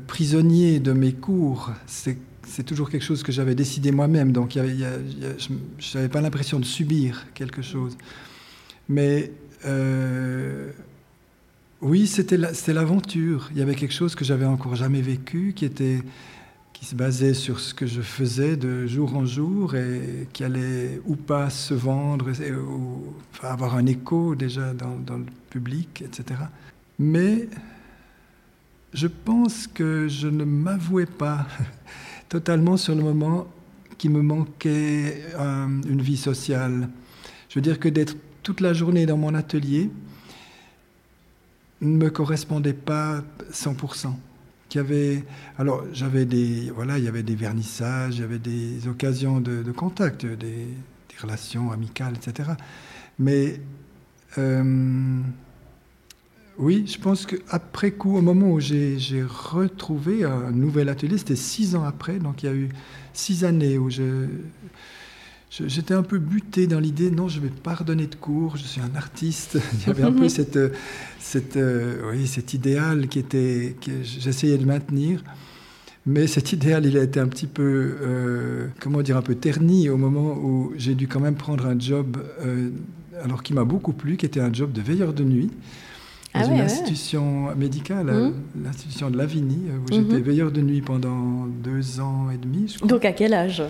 prisonnier 0.07 0.79
de 0.79 0.93
mes 0.93 1.13
cours. 1.13 1.71
C'est 1.87 2.63
toujours 2.63 2.89
quelque 2.89 3.03
chose 3.03 3.23
que 3.23 3.31
j'avais 3.31 3.55
décidé 3.55 3.91
moi-même, 3.91 4.31
donc 4.31 4.53
je 4.53 5.97
n'avais 5.97 6.09
pas 6.09 6.21
l'impression 6.21 6.59
de 6.59 6.65
subir 6.65 7.25
quelque 7.33 7.63
chose. 7.63 7.97
Mais 8.87 9.31
euh, 9.65 10.71
oui, 11.81 12.07
c'était 12.07 12.37
l'aventure. 12.37 13.49
Il 13.51 13.57
y 13.57 13.61
avait 13.61 13.75
quelque 13.75 13.93
chose 13.93 14.15
que 14.15 14.25
j'avais 14.25 14.45
encore 14.45 14.75
jamais 14.75 15.01
vécu, 15.01 15.53
qui 15.55 15.65
était 15.65 16.01
qui 16.79 16.85
se 16.85 16.95
basait 16.95 17.33
sur 17.33 17.59
ce 17.59 17.73
que 17.73 17.85
je 17.85 17.99
faisais 17.99 18.55
de 18.55 18.87
jour 18.87 19.17
en 19.17 19.25
jour 19.25 19.75
et 19.75 20.29
qui 20.31 20.45
allait 20.45 21.01
ou 21.05 21.17
pas 21.17 21.49
se 21.49 21.73
vendre, 21.73 22.31
ou 22.31 23.13
avoir 23.43 23.75
un 23.75 23.85
écho 23.85 24.33
déjà 24.33 24.73
dans, 24.73 25.17
le 25.17 25.25
public, 25.49 26.01
etc. 26.05 26.39
Mais 26.97 27.49
je 28.93 29.07
pense 29.07 29.67
que 29.67 30.07
je 30.07 30.29
ne 30.29 30.45
m'avouais 30.45 31.05
pas 31.05 31.47
totalement 32.29 32.77
sur 32.77 32.95
le 32.95 33.03
moment 33.03 33.47
qu'il 33.97 34.11
me 34.11 34.21
manquait 34.21 35.21
euh, 35.37 35.67
une 35.67 36.01
vie 36.01 36.15
sociale. 36.15 36.87
Je 37.49 37.55
veux 37.55 37.61
dire 37.61 37.77
que 37.77 37.89
d'être 37.89 38.15
toute 38.43 38.61
la 38.61 38.73
journée 38.73 39.05
dans 39.05 39.17
mon 39.17 39.35
atelier 39.35 39.89
ne 41.81 41.97
me 41.97 42.09
correspondait 42.09 42.73
pas 42.73 43.23
100%. 43.51 44.13
y 44.75 44.77
avait, 44.79 45.23
alors 45.57 45.83
j'avais 45.93 46.25
des, 46.25 46.71
voilà, 46.71 46.97
il 46.97 47.05
y 47.05 47.07
avait 47.07 47.23
des 47.23 47.35
vernissages, 47.35 48.17
il 48.17 48.21
y 48.21 48.23
avait 48.23 48.39
des 48.39 48.87
occasions 48.87 49.39
de, 49.39 49.71
contact, 49.71 50.25
des, 50.25 50.67
relations 51.21 51.71
amicales, 51.73 52.13
etc. 52.15 52.51
Mais 53.17 53.59
euh, 54.37 55.21
oui, 56.57 56.85
je 56.87 56.97
pense 56.97 57.25
qu'après 57.25 57.91
coup, 57.91 58.17
au 58.17 58.21
moment 58.21 58.51
où 58.51 58.59
j'ai 58.61 58.97
retrouvé 59.23 60.23
un 60.23 60.51
nouvel 60.51 60.87
atelier, 60.87 61.17
c'était 61.17 61.35
six 61.35 61.75
ans 61.75 61.83
après, 61.83 62.19
donc 62.19 62.43
il 62.43 62.45
y 62.45 62.49
a 62.49 62.55
eu 62.55 62.69
six 63.13 63.43
années 63.43 63.77
où 63.77 63.89
je, 63.89 64.27
J'étais 65.49 65.95
un 65.95 66.03
peu 66.03 66.19
buté 66.19 66.67
dans 66.67 66.79
l'idée, 66.79 67.09
non, 67.09 67.27
je 67.27 67.39
vais 67.39 67.49
pas 67.49 67.73
redonner 67.73 68.05
de 68.05 68.15
cours, 68.15 68.55
je 68.55 68.63
suis 68.63 68.81
un 68.81 68.95
artiste. 68.95 69.59
Il 69.73 69.87
y 69.87 69.89
avait 69.89 70.03
un 70.03 70.11
peu 70.11 70.29
cette, 70.29 70.59
cette, 71.19 71.57
euh, 71.57 72.11
oui, 72.11 72.27
cet 72.27 72.53
idéal 72.53 73.07
qui 73.07 73.17
était, 73.17 73.75
que 73.81 73.91
j'essayais 74.03 74.57
de 74.57 74.65
maintenir. 74.65 75.23
Mais 76.05 76.27
cet 76.27 76.53
idéal, 76.53 76.85
il 76.85 76.97
a 76.97 77.03
été 77.03 77.19
un 77.19 77.27
petit 77.27 77.45
peu, 77.45 77.97
euh, 78.01 78.67
comment 78.79 79.01
dire, 79.01 79.17
un 79.17 79.21
peu 79.21 79.35
terni 79.35 79.89
au 79.89 79.97
moment 79.97 80.33
où 80.33 80.71
j'ai 80.77 80.95
dû 80.95 81.07
quand 81.07 81.19
même 81.19 81.35
prendre 81.35 81.65
un 81.65 81.77
job, 81.77 82.17
euh, 82.41 82.69
alors 83.23 83.43
qui 83.43 83.53
m'a 83.53 83.65
beaucoup 83.65 83.93
plu, 83.93 84.17
qui 84.17 84.25
était 84.25 84.39
un 84.39 84.51
job 84.51 84.71
de 84.71 84.81
veilleur 84.81 85.13
de 85.13 85.23
nuit 85.23 85.51
dans 86.33 86.41
ah 86.41 86.53
une 86.53 86.61
institution 86.61 87.55
médicale, 87.55 88.05
mmh. 88.05 88.33
l'institution 88.63 89.09
de 89.09 89.17
Lavigny, 89.17 89.59
où 89.71 89.81
mmh. 89.81 89.93
j'étais 89.93 90.21
veilleur 90.21 90.51
de 90.51 90.61
nuit 90.61 90.81
pendant 90.81 91.47
deux 91.47 91.99
ans 91.99 92.29
et 92.31 92.37
demi. 92.37 92.75
Donc 92.83 93.03
à 93.03 93.11
quel 93.11 93.33
âge? 93.33 93.63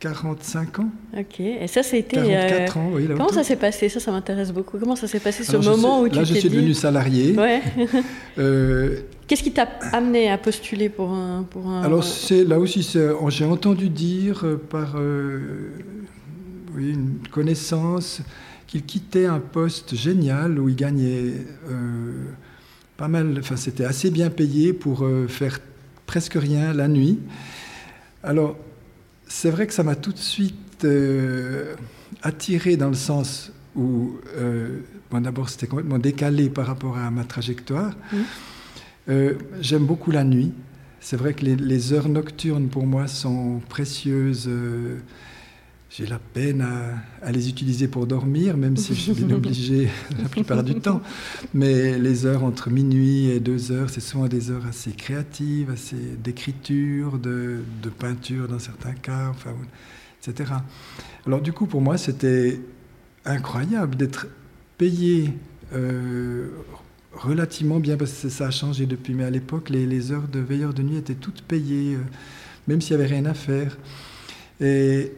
45 0.00 0.78
ans. 0.78 0.90
Ok, 1.18 1.40
et 1.40 1.66
ça, 1.66 1.82
c'était. 1.82 2.16
44 2.16 2.76
ans, 2.76 2.90
oui. 2.92 3.08
Là, 3.08 3.14
Comment 3.16 3.30
ça 3.32 3.42
s'est 3.42 3.56
passé? 3.56 3.88
Ça, 3.88 3.98
ça 3.98 4.12
m'intéresse 4.12 4.52
beaucoup. 4.52 4.78
Comment 4.78 4.94
ça 4.94 5.08
s'est 5.08 5.18
passé 5.18 5.42
ce 5.42 5.56
Alors, 5.56 5.76
moment 5.76 6.02
où 6.02 6.08
tu 6.08 6.14
Là, 6.14 6.22
je 6.24 6.34
suis 6.34 6.48
dit- 6.48 6.54
devenu 6.56 6.72
salarié. 6.74 7.36
Ouais. 7.36 7.62
Euh, 8.38 9.00
Qu'est-ce 9.26 9.42
qui 9.42 9.50
t'a 9.52 9.68
amené 9.92 10.30
à 10.30 10.38
postuler 10.38 10.88
pour 10.88 11.10
un. 11.10 11.42
Pour 11.50 11.68
un... 11.68 11.82
Alors 11.82 12.04
c'est 12.04 12.44
là 12.44 12.58
aussi, 12.60 12.88
j'ai 13.28 13.44
entendu 13.44 13.88
dire 13.88 14.42
euh, 14.44 14.56
par 14.56 14.94
euh, 14.96 15.70
oui, 16.76 16.90
une 16.92 17.18
connaissance 17.32 18.20
qu'il 18.68 18.84
quittait 18.84 19.26
un 19.26 19.40
poste 19.40 19.94
génial 19.96 20.58
où 20.60 20.68
il 20.68 20.76
gagnait 20.76 21.32
euh, 21.70 22.12
pas 22.96 23.08
mal, 23.08 23.34
enfin 23.40 23.56
c'était 23.56 23.84
assez 23.84 24.10
bien 24.10 24.30
payé 24.30 24.72
pour 24.72 25.02
euh, 25.04 25.26
faire 25.26 25.58
presque 26.08 26.34
rien 26.34 26.72
la 26.72 26.88
nuit. 26.88 27.20
Alors 28.24 28.56
c'est 29.28 29.50
vrai 29.50 29.66
que 29.66 29.74
ça 29.74 29.84
m'a 29.84 29.94
tout 29.94 30.12
de 30.12 30.18
suite 30.18 30.84
euh, 30.84 31.74
attiré 32.22 32.76
dans 32.78 32.88
le 32.88 32.94
sens 32.94 33.52
où, 33.76 34.16
euh, 34.38 34.80
bon, 35.10 35.20
d'abord 35.20 35.50
c'était 35.50 35.66
complètement 35.66 35.98
décalé 35.98 36.48
par 36.48 36.66
rapport 36.66 36.96
à 36.96 37.10
ma 37.10 37.24
trajectoire. 37.24 37.92
Mhm. 38.12 38.18
Euh, 39.10 39.34
J'aime 39.60 39.84
beaucoup 39.84 40.10
la 40.10 40.24
nuit. 40.24 40.52
C'est 41.00 41.16
vrai 41.16 41.34
que 41.34 41.44
les, 41.44 41.56
les 41.56 41.92
heures 41.92 42.08
nocturnes 42.08 42.68
pour 42.68 42.86
moi 42.86 43.06
sont 43.06 43.60
précieuses. 43.68 44.50
J'ai 45.90 46.06
la 46.06 46.18
peine 46.18 46.60
à, 46.60 47.26
à 47.26 47.32
les 47.32 47.48
utiliser 47.48 47.88
pour 47.88 48.06
dormir, 48.06 48.58
même 48.58 48.76
si 48.76 48.94
je 48.94 49.00
suis 49.00 49.24
bien 49.24 49.36
obligé 49.36 49.88
la 50.22 50.28
plupart 50.28 50.62
du 50.62 50.74
temps. 50.74 51.00
Mais 51.54 51.98
les 51.98 52.26
heures 52.26 52.44
entre 52.44 52.68
minuit 52.68 53.30
et 53.30 53.40
deux 53.40 53.72
heures, 53.72 53.88
c'est 53.88 54.00
souvent 54.00 54.28
des 54.28 54.50
heures 54.50 54.66
assez 54.66 54.92
créatives, 54.92 55.70
assez 55.70 55.96
d'écriture, 56.22 57.18
de, 57.18 57.60
de 57.82 57.88
peinture 57.88 58.48
dans 58.48 58.58
certains 58.58 58.92
cas, 58.92 59.28
enfin, 59.30 59.54
etc. 60.22 60.52
Alors 61.26 61.40
du 61.40 61.52
coup, 61.52 61.66
pour 61.66 61.80
moi, 61.80 61.96
c'était 61.96 62.60
incroyable 63.24 63.96
d'être 63.96 64.26
payé 64.76 65.32
euh, 65.74 66.48
relativement 67.12 67.80
bien, 67.80 67.96
parce 67.96 68.12
que 68.12 68.28
ça 68.28 68.48
a 68.48 68.50
changé 68.50 68.84
depuis, 68.84 69.14
mais 69.14 69.24
à 69.24 69.30
l'époque, 69.30 69.70
les, 69.70 69.86
les 69.86 70.12
heures 70.12 70.28
de 70.28 70.38
veilleur 70.38 70.74
de 70.74 70.82
nuit 70.82 70.96
étaient 70.96 71.14
toutes 71.14 71.42
payées, 71.42 71.94
euh, 71.94 72.02
même 72.66 72.82
s'il 72.82 72.96
n'y 72.96 73.02
avait 73.02 73.14
rien 73.14 73.24
à 73.24 73.34
faire. 73.34 73.76
Et, 74.60 75.12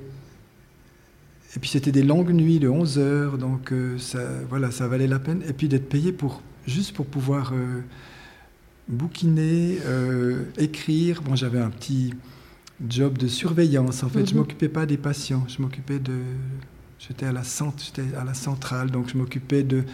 et 1.57 1.59
puis 1.59 1.69
c'était 1.69 1.92
des 1.92 2.02
longues 2.04 2.30
nuits 2.33 2.61
de 2.61 2.69
11 2.69 2.99
heures, 2.99 3.38
donc 3.38 3.73
euh, 3.73 3.99
ça, 3.99 4.21
voilà, 4.49 4.71
ça 4.71 4.87
valait 4.87 5.09
la 5.09 5.19
peine. 5.19 5.42
Et 5.49 5.52
puis 5.52 5.69
d'être 5.69 5.88
payé 5.88 6.12
pour, 6.12 6.42
juste 6.66 6.95
pour 6.95 7.07
pouvoir 7.07 7.52
euh, 7.54 7.80
bouquiner, 8.88 9.78
euh, 9.85 10.45
écrire. 10.59 11.23
Bon, 11.23 11.35
j'avais 11.37 11.59
un 11.61 11.71
petit 11.71 12.14
job 12.88 13.19
de 13.19 13.26
surveillance, 13.26 14.02
en 14.02 14.09
fait. 14.09 14.26
Je 14.26 14.33
Mhm. 14.33 14.38
m'occupais 14.40 14.69
pas 14.69 14.87
des 14.87 14.97
patients, 14.97 15.45
je 15.49 15.61
m'occupais 15.62 15.99
de... 15.99 16.14
J'étais 16.99 17.26
à, 17.26 17.33
la 17.33 17.40
à 17.40 18.35
centrale, 18.35 18.90
donc 18.90 19.09
je 19.09 19.16
m'occupais 19.16 19.62
de 19.62 19.85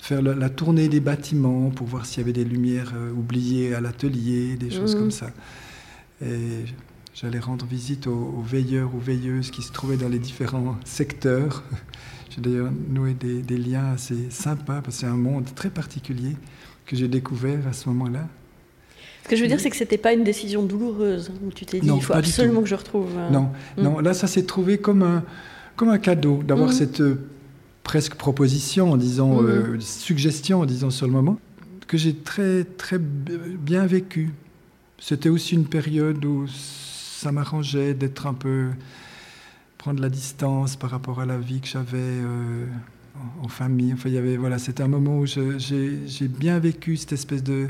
faire 0.00 0.22
la, 0.22 0.34
la 0.34 0.48
tournée 0.48 0.88
des 0.88 1.00
bâtiments 1.00 1.68
pour 1.70 1.86
voir 1.86 2.06
s'il 2.06 2.20
y 2.20 2.24
avait 2.24 2.32
des 2.32 2.44
lumières 2.44 2.94
oubliées 3.16 3.74
à 3.74 3.80
l'atelier, 3.82 4.56
des 4.56 4.70
choses 4.70 4.94
Mhm. 4.94 5.00
comme 5.00 5.10
ça. 5.10 5.30
Et 6.24 6.64
j'allais 7.20 7.38
rendre 7.38 7.66
visite 7.66 8.06
aux, 8.06 8.34
aux 8.38 8.42
veilleurs 8.42 8.94
ou 8.94 8.98
veilleuses 8.98 9.50
qui 9.50 9.62
se 9.62 9.72
trouvaient 9.72 9.96
dans 9.96 10.08
les 10.08 10.18
différents 10.18 10.76
secteurs. 10.84 11.62
J'ai 12.30 12.40
d'ailleurs 12.40 12.70
noué 12.90 13.14
des, 13.14 13.42
des 13.42 13.56
liens 13.56 13.92
assez 13.94 14.30
sympas, 14.30 14.80
parce 14.82 14.96
que 14.96 15.00
c'est 15.00 15.06
un 15.06 15.16
monde 15.16 15.46
très 15.54 15.70
particulier 15.70 16.36
que 16.86 16.94
j'ai 16.96 17.08
découvert 17.08 17.66
à 17.66 17.72
ce 17.72 17.88
moment-là. 17.88 18.28
Ce 19.24 19.28
que 19.28 19.36
je 19.36 19.42
veux 19.42 19.48
dire, 19.48 19.60
c'est 19.60 19.68
que 19.70 19.76
c'était 19.76 19.98
pas 19.98 20.12
une 20.14 20.24
décision 20.24 20.62
douloureuse 20.62 21.30
où 21.44 21.50
tu 21.52 21.66
t'es 21.66 21.80
dit 21.80 21.86
Non, 21.86 21.96
il 21.96 22.02
faut 22.02 22.14
absolument 22.14 22.62
que 22.62 22.68
je 22.68 22.74
retrouve. 22.74 23.10
euh, 23.16 23.30
Non, 23.30 23.50
Mm. 23.76 23.82
non, 23.82 23.98
là, 24.00 24.14
ça 24.14 24.26
s'est 24.26 24.44
trouvé 24.44 24.78
comme 24.78 25.02
un, 25.02 25.22
comme 25.76 25.90
un 25.90 25.98
cadeau 25.98 26.42
d'avoir 26.42 26.68
Mhm. 26.68 26.74
cette 26.74 27.00
euh, 27.00 27.16
presque 27.82 28.14
proposition, 28.14 28.96
disons, 28.96 29.42
Mhm. 29.42 29.48
euh, 29.48 29.80
suggestion, 29.80 30.64
disons, 30.64 30.90
sur 30.90 31.06
le 31.06 31.12
moment, 31.12 31.38
que 31.86 31.98
j'ai 31.98 32.14
très, 32.14 32.64
très 32.64 32.98
bien 32.98 33.84
vécu. 33.86 34.30
C'était 34.98 35.28
aussi 35.28 35.54
une 35.56 35.66
période 35.66 36.24
où 36.24 36.46
ça 37.18 37.32
m'arrangeait 37.32 37.94
d'être 37.94 38.26
un 38.28 38.34
peu. 38.34 38.70
prendre 39.76 40.00
la 40.00 40.08
distance 40.08 40.76
par 40.76 40.90
rapport 40.90 41.20
à 41.20 41.26
la 41.26 41.38
vie 41.38 41.60
que 41.60 41.66
j'avais 41.68 41.98
euh, 41.98 42.66
en, 43.42 43.48
famille. 43.48 43.92
Enfin, 43.92 44.08
il 44.08 44.14
y 44.14 44.18
avait, 44.18 44.36
voilà, 44.36 44.58
c'était 44.58 44.82
un 44.82 44.88
moment 44.88 45.18
où 45.18 45.26
j'ai 45.26 46.28
bien 46.28 46.58
vécu 46.58 46.96
cette 46.96 47.12
espèce 47.12 47.42
de. 47.42 47.68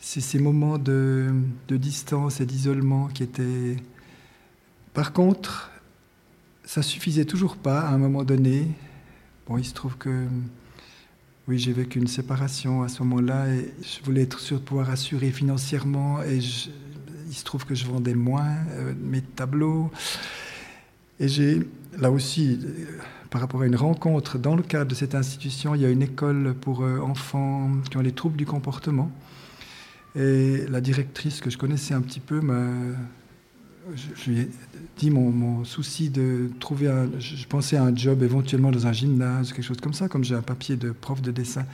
Ces, 0.00 0.38
moments 0.38 0.78
de, 0.78 1.32
de 1.66 1.76
distance 1.76 2.40
et 2.40 2.46
d'isolement 2.46 3.08
qui 3.08 3.24
étaient. 3.24 3.76
Par 4.94 5.12
contre, 5.12 5.70
ça 6.64 6.82
suffisait 6.82 7.24
toujours 7.24 7.56
pas 7.56 7.80
à 7.80 7.90
un 7.90 7.98
moment 7.98 8.22
donné. 8.22 8.68
Bon, 9.46 9.58
il 9.58 9.64
se 9.64 9.74
trouve 9.74 9.96
que 9.96 10.26
oui, 11.48 11.58
j'ai 11.58 11.72
vécu 11.72 11.98
une 11.98 12.06
séparation 12.06 12.82
à 12.82 12.88
ce 12.88 13.02
moment-là 13.02 13.48
et 13.48 13.72
je 13.82 14.04
voulais 14.04 14.22
être 14.22 14.38
sûr 14.38 14.58
de 14.60 14.64
pouvoir 14.64 14.90
assurer 14.90 15.30
financièrement 15.30 16.22
et 16.22 16.40
je- 16.40 16.68
il 17.28 17.34
se 17.34 17.44
trouve 17.44 17.64
que 17.64 17.74
je 17.74 17.86
vendais 17.86 18.14
moins 18.14 18.56
euh, 18.70 18.92
mes 19.00 19.20
tableaux. 19.20 19.90
Et 21.20 21.28
j'ai 21.28 21.62
là 21.98 22.10
aussi, 22.10 22.58
euh, 22.62 22.98
par 23.30 23.40
rapport 23.40 23.62
à 23.62 23.66
une 23.66 23.76
rencontre 23.76 24.38
dans 24.38 24.56
le 24.56 24.62
cadre 24.62 24.90
de 24.90 24.94
cette 24.94 25.14
institution, 25.14 25.74
il 25.74 25.82
y 25.82 25.84
a 25.84 25.90
une 25.90 26.02
école 26.02 26.54
pour 26.60 26.82
euh, 26.82 27.00
enfants 27.00 27.70
qui 27.90 27.96
ont 27.96 28.02
les 28.02 28.12
troubles 28.12 28.36
du 28.36 28.46
comportement. 28.46 29.10
Et 30.16 30.64
la 30.68 30.80
directrice 30.80 31.40
que 31.40 31.50
je 31.50 31.58
connaissais 31.58 31.94
un 31.94 32.00
petit 32.00 32.20
peu 32.20 32.40
m'a 32.40 32.64
je, 33.94 34.30
lui 34.30 34.40
ai 34.40 34.48
dit 34.98 35.10
mon, 35.10 35.64
souci 35.64 36.10
de 36.10 36.50
trouver 36.60 36.88
un. 36.88 37.08
Je, 37.18 37.46
pensais 37.46 37.76
à 37.76 37.84
un 37.84 37.94
job 37.94 38.22
éventuellement 38.22 38.70
dans 38.70 38.86
un 38.86 38.92
gymnase, 38.92 39.52
quelque 39.52 39.64
chose 39.64 39.80
comme 39.80 39.94
ça, 39.94 40.08
comme 40.08 40.24
j'ai 40.24 40.34
un 40.34 40.42
papier 40.42 40.76
de 40.76 40.90
prof 40.90 41.22
de 41.22 41.30
dessin, 41.30 41.64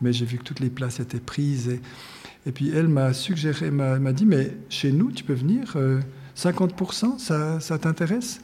mais 0.00 0.12
j'ai 0.12 0.24
vu 0.24 0.38
que 0.38 0.44
toutes 0.44 0.60
les 0.60 0.70
places 0.70 1.00
étaient 1.00 1.20
prises. 1.20 1.78
Et 2.46 2.52
puis 2.52 2.70
elle 2.74 2.88
m'a 2.88 3.12
suggéré, 3.12 3.70
m'a 3.70 4.12
dit 4.12 4.26
Mais 4.26 4.56
chez 4.68 4.92
nous, 4.92 5.10
tu 5.12 5.24
peux 5.24 5.34
venir, 5.34 5.74
euh, 5.76 6.00
50%, 6.36 7.18
ça, 7.18 7.60
ça 7.60 7.78
t'intéresse? 7.78 8.40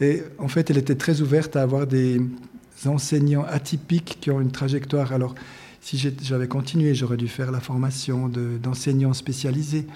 Et 0.00 0.22
en 0.38 0.48
fait, 0.48 0.70
elle 0.70 0.78
était 0.78 0.94
très 0.94 1.20
ouverte 1.20 1.56
à 1.56 1.62
avoir 1.62 1.86
des 1.86 2.20
enseignants 2.86 3.44
atypiques 3.44 4.18
qui 4.20 4.30
ont 4.30 4.40
une 4.40 4.50
trajectoire. 4.50 5.12
Alors, 5.12 5.34
si 5.80 5.98
j'avais 6.22 6.48
continué, 6.48 6.94
j'aurais 6.94 7.16
dû 7.16 7.28
faire 7.28 7.50
la 7.50 7.60
formation 7.60 8.28
de- 8.28 8.58
d'enseignants 8.62 9.12
spécialisés. 9.12 9.86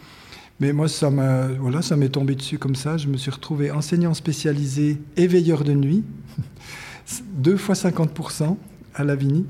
Mais 0.61 0.73
moi, 0.73 0.89
ça 0.89 1.11
m'a, 1.11 1.49
voilà, 1.49 1.81
m'est 1.97 2.09
tombé 2.11 2.35
dessus 2.35 2.59
comme 2.59 2.75
ça. 2.77 2.97
Je 2.97 3.09
me 3.09 3.17
suis 3.17 3.31
retrouvé 3.31 3.71
enseignant 3.71 4.15
spécialisé 4.15 5.01
et 5.17 5.27
veilleur 5.27 5.65
de 5.65 5.73
nuit, 5.73 6.05
deux 7.35 7.57
fois 7.57 7.75
50% 7.75 8.57
à 8.95 9.05
Lavigny. 9.05 9.47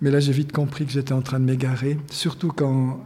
Mais 0.00 0.10
là, 0.10 0.20
j'ai 0.20 0.32
vite 0.32 0.52
compris 0.52 0.86
que 0.86 0.92
j'étais 0.92 1.12
en 1.12 1.22
train 1.22 1.40
de 1.40 1.44
m'égarer, 1.44 1.98
surtout 2.10 2.48
quand 2.54 3.04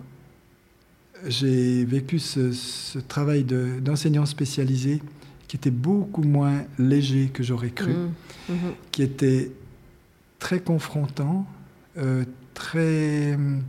j'ai 1.27 1.85
vécu 1.85 2.19
ce, 2.19 2.53
ce 2.53 2.99
travail 2.99 3.45
de- 3.45 3.79
d'enseignant 3.81 4.27
spécialisé 4.27 5.01
qui 5.49 5.57
était 5.57 5.71
beaucoup 5.71 6.23
moins 6.23 6.65
léger 6.79 7.31
que 7.33 7.43
j'aurais 7.43 7.71
cru, 7.71 7.93
Mhm. 7.93 8.11
Mhm. 8.51 8.57
qui 8.91 9.03
était 9.03 9.53
très 10.39 10.61
confrontant, 10.61 11.47
euh, 11.99 12.25
très 12.55 13.35
hum, 13.35 13.63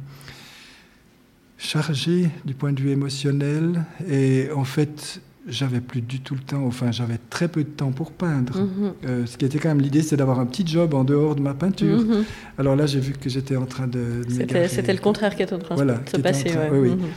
chargé 1.57 2.29
du 2.45 2.53
point 2.55 2.73
de 2.73 2.81
vue 2.81 2.89
émotionnel. 2.91 3.85
Et 4.09 4.49
en 4.55 4.63
fait, 4.65 5.21
j'avais 5.47 5.81
plus 5.81 6.01
du 6.01 6.21
tout 6.21 6.35
le 6.35 6.39
temps, 6.41 6.63
enfin, 6.65 6.91
j'avais 6.91 7.19
très 7.29 7.47
peu 7.47 7.63
de 7.63 7.69
temps 7.69 7.91
pour 7.91 8.11
peindre. 8.11 8.57
Mhm. 8.57 8.93
Euh, 9.05 9.25
ce 9.25 9.37
qui 9.37 9.45
était 9.45 9.59
quand 9.59 9.69
même 9.69 9.81
l'idée, 9.81 10.01
c'est 10.01 10.15
d'avoir 10.15 10.39
un 10.39 10.45
petit 10.45 10.65
job 10.65 10.93
en 10.93 11.03
dehors 11.03 11.35
de 11.35 11.41
ma 11.41 11.53
peinture. 11.53 11.99
Mhm. 12.01 12.23
Alors 12.57 12.75
là, 12.75 12.85
j'ai 12.85 12.99
vu 12.99 13.13
que 13.13 13.29
j'étais 13.29 13.55
en 13.57 13.65
train 13.65 13.87
de, 13.87 14.23
de 14.27 14.67
C'était 14.67 14.93
le 14.93 14.99
contraire 14.99 15.35
qui 15.35 15.43
était 15.43 15.53
en 15.53 15.59
train 15.59 15.75
Voilà, 15.75 15.95
de 15.95 16.09
se 16.09 16.17
passer. 16.17 16.45
train- 16.45 16.69
ouais. 16.69 16.69
oui, 16.71 16.89
oui. 16.89 16.95
Mhm. 16.95 17.07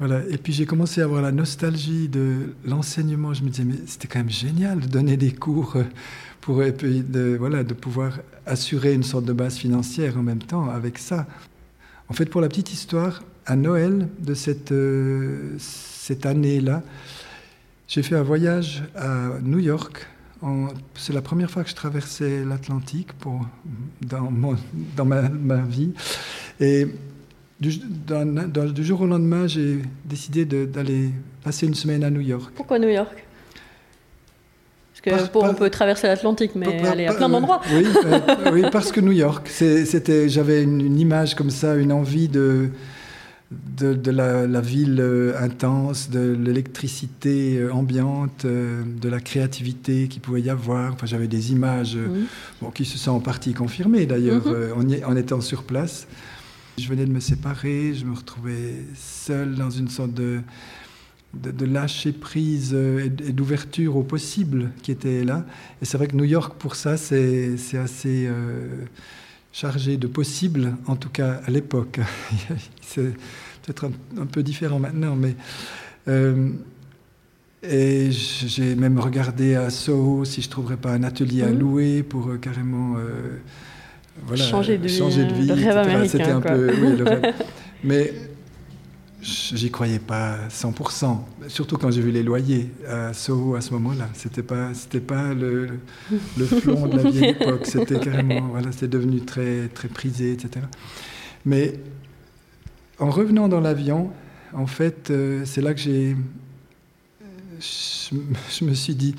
Voilà. 0.00 0.20
Et 0.30 0.38
puis 0.38 0.52
j'ai 0.52 0.64
commencé 0.66 1.00
à 1.00 1.04
avoir 1.04 1.22
la 1.22 1.32
nostalgie 1.32 2.08
de 2.08 2.54
l'enseignement. 2.64 3.34
Je 3.34 3.42
me 3.42 3.48
disais, 3.48 3.64
mais 3.64 3.74
c'était 3.86 4.06
quand 4.08 4.20
même 4.20 4.30
génial 4.30 4.80
de 4.80 4.86
donner 4.86 5.16
des 5.16 5.32
cours 5.32 5.74
euh, 5.76 5.82
pour 6.40 6.62
et 6.62 6.72
puis 6.72 7.02
de, 7.02 7.36
voilà, 7.38 7.64
de 7.64 7.74
pouvoir 7.74 8.18
assurer 8.46 8.94
une 8.94 9.02
sorte 9.02 9.24
de 9.24 9.32
base 9.32 9.56
financière 9.56 10.16
en 10.16 10.22
même 10.22 10.38
temps 10.42 10.68
avec 10.70 10.98
ça. 10.98 11.26
En 12.08 12.14
fait, 12.14 12.26
pour 12.26 12.40
la 12.40 12.48
petite 12.48 12.72
histoire, 12.72 13.22
à 13.44 13.56
Noël 13.56 14.08
de 14.20 14.34
cette, 14.34 14.72
euh, 14.72 15.54
cette 15.58 16.26
année-là, 16.26 16.82
j'ai 17.88 18.02
fait 18.02 18.14
un 18.16 18.22
voyage 18.22 18.82
à 18.94 19.30
New 19.42 19.58
York. 19.58 20.06
C'est 20.94 21.12
la 21.12 21.22
première 21.22 21.50
fois 21.50 21.64
que 21.64 21.70
je 21.70 21.74
traversais 21.74 22.44
l'Atlantique 22.44 23.08
dans, 24.02 24.30
mon- 24.30 24.56
dans 24.96 25.04
ma, 25.04 25.22
ma 25.28 25.56
vie. 25.62 25.92
Et 26.60 26.86
du, 27.58 27.72
jour 28.84 29.00
au 29.00 29.06
lendemain, 29.06 29.46
j'ai 29.48 29.80
décidé 30.04 30.44
d'aller 30.44 31.10
passer 31.42 31.66
une 31.66 31.74
semaine 31.74 32.04
à 32.04 32.10
New 32.10 32.20
York. 32.20 32.52
Pourquoi 32.54 32.78
New 32.78 32.88
York? 32.88 33.24
Parce 34.92 35.00
que 35.00 35.10
Par- 35.10 35.30
par- 35.42 35.50
on 35.50 35.54
peut 35.54 35.70
traverser 35.70 36.06
l'Atlantique, 36.08 36.52
mais 36.54 36.80
Pas- 36.82 36.90
aller 36.90 37.06
à 37.06 37.14
plein 37.14 37.28
d'endroits. 37.28 37.60
Oui, 37.72 37.86
euh, 38.04 38.20
oui, 38.52 38.62
parce 38.70 38.92
que 38.92 39.00
New 39.00 39.12
York, 39.12 39.48
j'avais 40.28 40.62
une, 40.62 40.80
une 40.80 41.00
image 41.00 41.34
comme 41.34 41.50
ça, 41.50 41.74
une 41.76 41.92
envie 41.92 42.28
de, 42.28 42.68
de, 43.50 43.94
de 43.94 44.10
la, 44.10 44.46
la, 44.46 44.60
ville 44.60 45.00
euh, 45.00 45.40
intense, 45.40 46.10
de 46.10 46.36
l'électricité 46.38 47.58
euh, 47.58 47.72
ambiante, 47.72 48.44
euh, 48.44 48.82
de 48.84 49.08
la 49.08 49.20
créativité 49.20 50.08
qu'il 50.08 50.20
pouvait 50.20 50.42
y 50.42 50.50
avoir. 50.50 50.92
Enfin, 50.92 51.06
j'avais 51.06 51.28
des 51.28 51.52
images 51.52 51.96
bon, 52.60 52.70
qui 52.70 52.84
se 52.84 52.98
sont 52.98 53.12
en 53.12 53.20
partie 53.20 53.54
confirmées 53.54 54.06
d'ailleurs 54.06 54.46
mmh. 54.46 55.04
en, 55.04 55.12
en, 55.12 55.16
étant 55.16 55.40
sur 55.40 55.64
place. 55.64 56.06
Je 56.76 56.88
venais 56.88 57.06
de 57.06 57.12
me 57.12 57.20
séparer, 57.20 57.94
je 57.94 58.04
me 58.04 58.14
retrouvais 58.14 58.84
seul 58.94 59.54
dans 59.54 59.70
une 59.70 59.88
sorte 59.88 60.12
de, 60.12 60.40
de, 61.34 61.50
de 61.50 61.64
lâcher 61.64 62.12
prise 62.12 62.74
et 62.74 63.32
d'ouverture 63.32 63.96
au 63.96 64.02
possible 64.02 64.70
qui 64.82 64.92
était 64.92 65.24
là. 65.24 65.44
Et 65.82 65.86
c'est 65.86 65.96
vrai 65.96 66.06
que 66.06 66.16
New 66.16 66.24
York, 66.24 66.54
pour 66.58 66.76
ça, 66.76 66.96
c'est 66.96 67.56
assez... 67.74 68.26
Euh, 68.26 68.84
chargé 69.52 69.96
de 69.96 70.06
possible, 70.06 70.76
en 70.86 70.96
tout 70.96 71.10
cas 71.10 71.40
à 71.46 71.50
l'époque. 71.50 72.00
C'est 72.80 73.12
peut-être 73.62 73.86
un, 73.86 74.22
un, 74.22 74.26
peu 74.26 74.42
différent 74.42 74.78
maintenant, 74.78 75.16
mais. 75.16 75.34
Euh, 76.08 76.50
et 77.62 78.10
j'ai 78.12 78.76
même 78.76 79.00
regardé 79.00 79.56
à 79.56 79.68
Soho 79.70 80.24
si 80.24 80.42
je 80.42 80.46
ne 80.46 80.50
trouverais 80.50 80.76
pas 80.76 80.92
un 80.92 81.02
atelier 81.02 81.42
à 81.42 81.48
mmh. 81.48 81.58
louer 81.58 82.02
pour 82.04 82.28
euh, 82.28 82.36
carrément. 82.36 82.96
Euh, 82.96 83.38
voilà, 84.26 84.44
changer 84.44 84.78
de 84.78 84.88
changer 84.88 85.26
vie. 85.26 85.46
De 85.46 85.54
vie 85.54 86.08
C'était 86.08 86.30
un 86.30 86.40
peu. 86.40 86.70
Oui, 86.70 86.96
le 86.96 87.04
rêve. 87.04 87.34
Mais 87.84 88.12
j'y 89.20 89.70
croyais 89.70 89.98
pas 89.98 90.36
100%. 90.48 91.18
Surtout 91.48 91.76
quand 91.76 91.90
j'ai 91.90 92.00
vu 92.00 92.10
les 92.10 92.22
loyers 92.22 92.70
à 92.86 93.12
Soho 93.12 93.54
à 93.56 93.60
ce 93.60 93.72
moment-là. 93.72 94.08
C'était 94.14 94.42
pas, 94.42 94.74
c'était 94.74 95.00
pas 95.00 95.34
le, 95.34 95.80
le 96.36 96.46
flon 96.46 96.86
de 96.86 96.96
la 96.96 97.10
vieille 97.10 97.30
époque. 97.40 97.66
C'était 97.66 97.98
carrément, 97.98 98.48
voilà, 98.48 98.72
c'était 98.72 98.88
devenu 98.88 99.20
très, 99.20 99.68
très 99.68 99.88
prisé, 99.88 100.32
etc. 100.32 100.64
Mais 101.44 101.74
en 102.98 103.10
revenant 103.10 103.48
dans 103.48 103.60
l'avion, 103.60 104.10
en 104.52 104.66
fait, 104.66 105.10
euh, 105.10 105.42
c'est 105.44 105.60
là 105.60 105.74
que 105.74 105.80
j'ai, 105.80 106.16
je, 107.60 108.16
je, 108.50 108.64
me 108.64 108.74
suis 108.74 108.94
dit, 108.94 109.14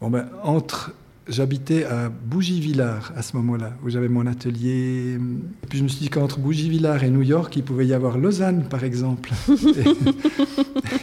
bon 0.00 0.10
ben, 0.10 0.28
entre 0.42 0.92
J'habitais 1.28 1.84
à 1.84 2.08
Bougies-Villars 2.08 3.12
à 3.16 3.22
ce 3.22 3.36
moment-là, 3.36 3.74
où 3.84 3.90
j'avais 3.90 4.08
mon 4.08 4.26
atelier. 4.26 5.14
Et 5.62 5.66
puis 5.68 5.78
je 5.78 5.84
me 5.84 5.88
suis 5.88 6.00
dit 6.00 6.08
qu'entre 6.08 6.40
Bougies-Villars 6.40 7.04
et 7.04 7.10
New 7.10 7.22
York, 7.22 7.54
il 7.54 7.62
pouvait 7.62 7.86
y 7.86 7.94
avoir 7.94 8.18
Lausanne, 8.18 8.64
par 8.68 8.82
exemple. 8.82 9.30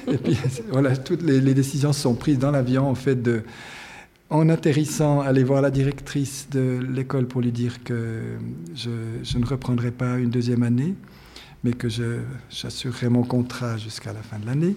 et, 0.07 0.13
et, 0.13 0.17
puis 0.17 0.38
voilà, 0.71 0.97
toutes 0.97 1.23
les, 1.23 1.39
les, 1.39 1.53
décisions 1.53 1.93
sont 1.93 2.15
prises 2.15 2.38
dans 2.38 2.51
l'avion, 2.51 2.89
en 2.89 2.95
fait, 2.95 3.21
de, 3.21 3.43
en 4.29 4.49
atterrissant, 4.49 5.21
aller 5.21 5.45
voir 5.45 5.61
la 5.61 5.71
directrice 5.71 6.47
de 6.51 6.79
l'école 6.93 7.25
pour 7.25 7.39
lui 7.39 7.53
dire 7.53 7.81
que 7.85 8.21
je, 8.75 8.89
je, 9.23 9.38
ne 9.38 9.45
reprendrai 9.45 9.91
pas 9.91 10.17
une 10.17 10.29
deuxième 10.29 10.63
année, 10.63 10.95
mais 11.63 11.71
que 11.71 11.88
j'assurerai 12.49 13.07
mon 13.07 13.23
contrat 13.23 13.77
jusqu'à 13.77 14.11
la 14.11 14.21
fin 14.21 14.38
de 14.38 14.45
l'année. 14.45 14.75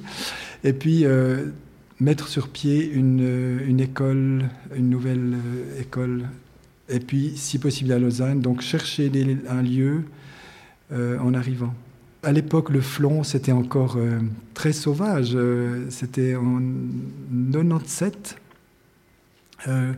Et 0.63 0.73
puis. 0.73 1.05
Euh, 1.05 1.47
mettre 2.03 2.29
sur 2.29 2.49
pied 2.49 2.91
une, 2.91 3.61
une 3.67 3.81
école, 3.81 4.49
une 4.77 4.91
nouvelle 4.91 5.35
euh, 5.35 5.81
école, 5.81 6.25
et 6.89 7.01
puis, 7.01 7.33
si 7.37 7.59
possible, 7.59 7.93
à 7.93 7.99
Lausanne. 7.99 8.41
Donc, 8.41 8.61
chercher 8.61 9.11
un 9.49 9.63
lieu 9.63 10.05
euh, 10.93 11.19
en 11.21 11.33
arrivant. 11.33 11.75
À 12.23 12.33
l'époque, 12.33 12.71
le 12.71 12.81
flon, 12.81 13.23
c'était 13.25 13.53
encore 13.53 13.97
euh, 13.97 14.21
très 14.55 14.73
sauvage. 14.73 15.33
Euh, 15.35 15.87
c'était 15.91 16.35
en 16.37 16.61
97. 17.53 18.37
Euh, 19.69 19.93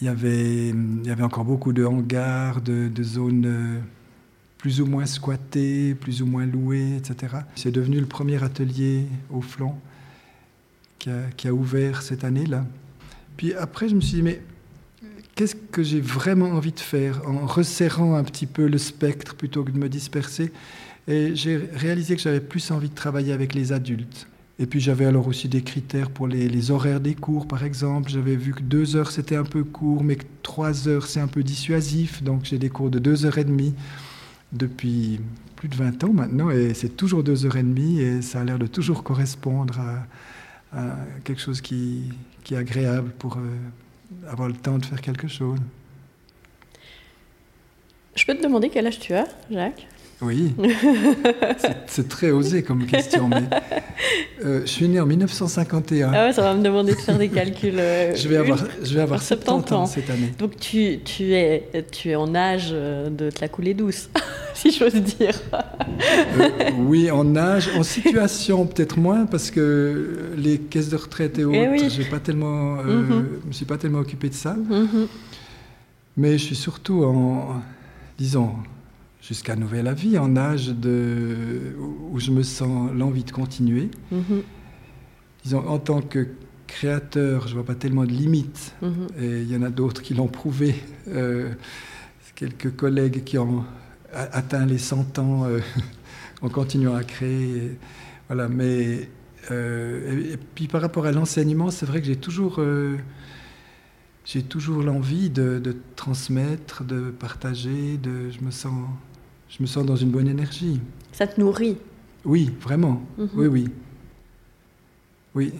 il 0.00 0.06
y 0.06 0.08
avait, 0.08 0.68
il 0.68 1.06
y 1.06 1.10
avait 1.10 1.22
encore 1.22 1.44
beaucoup 1.44 1.72
de 1.72 1.84
hangars, 1.84 2.60
de, 2.60 2.88
de 2.88 3.02
zones 3.02 3.82
plus 4.58 4.80
ou 4.80 4.86
moins 4.86 5.06
squattées, 5.06 5.94
plus 5.94 6.22
ou 6.22 6.26
moins 6.26 6.46
louées, 6.46 6.96
etc. 6.96 7.36
C'est 7.56 7.72
devenu 7.72 7.98
le 7.98 8.06
premier 8.06 8.42
atelier 8.42 9.06
au 9.30 9.40
flon 9.40 9.74
qui 11.36 11.48
a, 11.48 11.52
ouvert 11.52 12.02
cette 12.02 12.24
année-là. 12.24 12.64
Puis 13.36 13.54
après, 13.54 13.88
je 13.88 13.94
me 13.94 14.00
suis 14.00 14.16
dit, 14.16 14.22
mais 14.22 14.40
qu'est-ce 15.34 15.56
que 15.56 15.82
j'ai 15.82 16.00
vraiment 16.00 16.50
envie 16.50 16.72
de 16.72 16.80
faire 16.80 17.22
en 17.26 17.46
resserrant 17.46 18.14
un 18.14 18.24
petit 18.24 18.46
peu 18.46 18.66
le 18.66 18.78
spectre 18.78 19.34
plutôt 19.34 19.64
que 19.64 19.70
de 19.70 19.78
me 19.78 19.88
disperser? 19.88 20.52
Et 21.08 21.34
j'ai 21.34 21.56
réalisé 21.74 22.14
que 22.14 22.22
j'avais 22.22 22.40
plus 22.40 22.70
envie 22.70 22.88
de 22.88 22.94
travailler 22.94 23.32
avec 23.32 23.54
les 23.54 23.72
adultes. 23.72 24.28
Et 24.58 24.66
puis 24.66 24.78
j'avais 24.78 25.06
alors 25.06 25.26
aussi 25.26 25.48
des 25.48 25.62
critères 25.62 26.10
pour 26.10 26.28
les, 26.28 26.48
les 26.48 26.70
horaires 26.70 27.00
des 27.00 27.14
cours, 27.14 27.48
par 27.48 27.64
exemple. 27.64 28.10
J'avais 28.10 28.36
vu 28.36 28.52
que 28.52 28.62
deux 28.62 28.94
heures 28.94 29.10
c'était 29.10 29.34
un 29.34 29.44
peu 29.44 29.64
court, 29.64 30.04
mais 30.04 30.16
que 30.16 30.24
trois 30.44 30.86
heures 30.86 31.06
c'est 31.06 31.20
un 31.20 31.26
peu 31.26 31.42
dissuasif. 31.42 32.22
Donc 32.22 32.44
j'ai 32.44 32.58
des 32.58 32.68
cours 32.68 32.90
de 32.90 33.00
deux 33.00 33.26
heures 33.26 33.38
et 33.38 33.44
demie 33.44 33.74
depuis 34.52 35.18
plus 35.56 35.68
de 35.68 35.76
20 35.76 36.04
ans 36.04 36.12
maintenant, 36.12 36.50
et 36.50 36.74
c'est 36.74 36.96
toujours 36.96 37.22
deux 37.22 37.46
heures 37.46 37.56
et 37.56 37.62
demie, 37.62 38.00
et 38.00 38.20
ça 38.20 38.40
a 38.40 38.44
l'air 38.44 38.58
de 38.58 38.66
toujours 38.66 39.02
correspondre 39.02 39.78
à 39.78 40.06
quelque 41.24 41.40
chose 41.40 41.60
qui, 41.60 42.12
qui, 42.44 42.54
est 42.54 42.58
agréable 42.58 43.10
pour 43.18 43.36
euh, 43.36 44.28
avoir 44.28 44.48
le 44.48 44.54
temps 44.54 44.78
de 44.78 44.84
faire 44.84 45.00
quelque 45.00 45.28
chose. 45.28 45.58
Je 48.14 48.26
peux 48.26 48.34
te 48.34 48.42
demander 48.42 48.68
quel 48.68 48.86
âge 48.86 48.98
tu 48.98 49.14
as, 49.14 49.26
Jacques? 49.50 49.86
Oui, 50.22 50.54
c'est 51.88 52.08
très 52.08 52.30
osé 52.30 52.62
comme 52.62 52.86
question, 52.86 53.28
mais 53.28 53.42
euh, 54.44 54.60
je 54.64 54.66
suis 54.70 54.88
né 54.88 55.00
en 55.00 55.06
1951. 55.06 56.12
Ah 56.14 56.26
ouais, 56.26 56.32
ça 56.32 56.42
va 56.42 56.54
me 56.54 56.62
demander 56.62 56.92
de 56.94 57.00
faire 57.00 57.18
des 57.18 57.28
calculs. 57.28 57.74
Euh, 57.76 58.14
je 58.16 58.28
vais 58.28 58.36
avoir, 58.36 58.58
je 58.82 58.94
vais 58.94 59.00
avoir 59.00 59.20
70 59.20 59.72
ans 59.74 59.86
cette 59.86 60.08
année. 60.10 60.32
Donc 60.38 60.56
tu, 60.60 61.00
tu, 61.04 61.34
es, 61.34 61.68
tu 61.90 62.10
es 62.10 62.14
en 62.14 62.34
âge 62.36 62.70
de 62.70 63.30
te 63.30 63.40
la 63.40 63.48
couler 63.48 63.74
douce, 63.74 64.10
si 64.54 64.70
j'ose 64.70 64.94
dire. 64.94 65.34
euh, 66.38 66.48
oui, 66.78 67.10
en 67.10 67.34
âge, 67.34 67.70
en 67.76 67.82
situation 67.82 68.64
peut-être 68.66 68.98
moins, 68.98 69.26
parce 69.26 69.50
que 69.50 70.30
les 70.36 70.58
caisses 70.58 70.88
de 70.90 70.96
retraite 70.96 71.38
et 71.40 71.44
autres, 71.44 71.56
Eh 71.58 71.68
oui. 71.68 71.90
j'ai 71.90 72.04
pas 72.04 72.20
tellement, 72.20 72.78
euh, 72.78 72.82
Mhm. 73.02 73.26
je 73.42 73.48
me 73.48 73.52
suis 73.52 73.64
pas 73.66 73.76
tellement 73.76 73.98
occupé 74.00 74.28
de 74.28 74.34
ça. 74.34 74.54
Mhm. 74.54 75.08
Mais 76.16 76.32
je 76.38 76.44
suis 76.44 76.56
surtout 76.56 77.02
en, 77.04 77.60
disons, 78.18 78.50
jusqu'à 79.22 79.54
nouvel 79.54 79.86
avis, 79.86 80.18
en 80.18 80.36
âge 80.36 80.68
de, 80.68 81.76
où 82.10 82.18
je 82.18 82.30
me 82.32 82.42
sens 82.42 82.90
l'envie 82.92 83.24
de 83.24 83.30
continuer. 83.30 83.90
Mhm. 84.10 84.42
Disons, 85.44 85.66
en 85.66 85.78
tant 85.78 86.02
que 86.02 86.28
créateur, 86.66 87.46
je 87.48 87.54
vois 87.54 87.64
pas 87.64 87.74
tellement 87.74 88.04
de 88.04 88.10
limites. 88.10 88.74
Mhm. 88.82 89.06
Et 89.18 89.42
il 89.42 89.50
y 89.50 89.56
en 89.56 89.62
a 89.62 89.70
d'autres 89.70 90.02
qui 90.02 90.14
l'ont 90.14 90.28
prouvé. 90.28 90.74
Euh, 91.08 91.52
quelques 92.34 92.74
collègues 92.74 93.22
qui 93.24 93.38
ont 93.38 93.64
atteint 94.12 94.66
les 94.66 94.78
100 94.78 95.18
ans 95.20 95.44
euh, 95.44 95.60
en 96.42 96.48
continuant 96.48 96.96
à 96.96 97.04
créer. 97.04 97.78
Voilà, 98.28 98.48
mais 98.48 99.08
euh, 99.50 100.30
et, 100.30 100.32
et 100.32 100.36
puis 100.36 100.66
par 100.66 100.80
rapport 100.80 101.06
à 101.06 101.12
l'enseignement, 101.12 101.70
c'est 101.70 101.86
vrai 101.86 102.00
que 102.00 102.06
j'ai 102.06 102.16
toujours 102.16 102.60
j'ai 104.24 104.42
toujours 104.42 104.82
l'envie 104.82 105.30
de, 105.30 105.58
de 105.58 105.76
transmettre, 105.96 106.84
de 106.84 107.10
partager. 107.10 107.96
De, 107.96 108.30
je 108.30 108.40
me 108.40 108.50
sens 108.50 108.88
je 109.56 109.62
me 109.62 109.66
sens 109.66 109.84
dans 109.84 109.96
une 109.96 110.10
bonne 110.10 110.28
énergie. 110.28 110.80
Ça 111.12 111.26
te 111.26 111.40
nourrit. 111.40 111.76
Oui, 112.24 112.50
vraiment. 112.60 113.02
Mhm. 113.18 113.28
Oui, 113.34 113.46
oui. 113.46 113.68
Oui. 115.34 115.52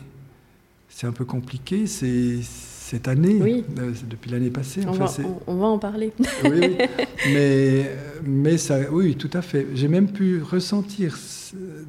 C'est 0.88 1.06
un 1.06 1.12
peu 1.12 1.24
compliqué 1.24 1.86
c'est 1.86 2.40
cette 2.42 3.08
année, 3.08 3.38
Oui. 3.40 3.64
euh, 3.78 3.92
depuis 4.08 4.30
l'année 4.30 4.50
passée. 4.50 4.82
On, 4.86 4.90
Enfin, 4.90 5.04
va, 5.04 5.06
c'est- 5.08 5.24
on, 5.24 5.40
on 5.46 5.54
va 5.56 5.66
en 5.66 5.78
parler. 5.78 6.12
oui, 6.44 6.50
oui. 6.60 6.76
Mais, 7.32 7.90
mais 8.24 8.58
ça, 8.58 8.78
oui, 8.90 9.14
tout 9.16 9.30
à 9.32 9.40
fait. 9.42 9.66
J'ai 9.74 9.86
même 9.88 10.10
pu 10.12 10.42
ressentir 10.42 11.16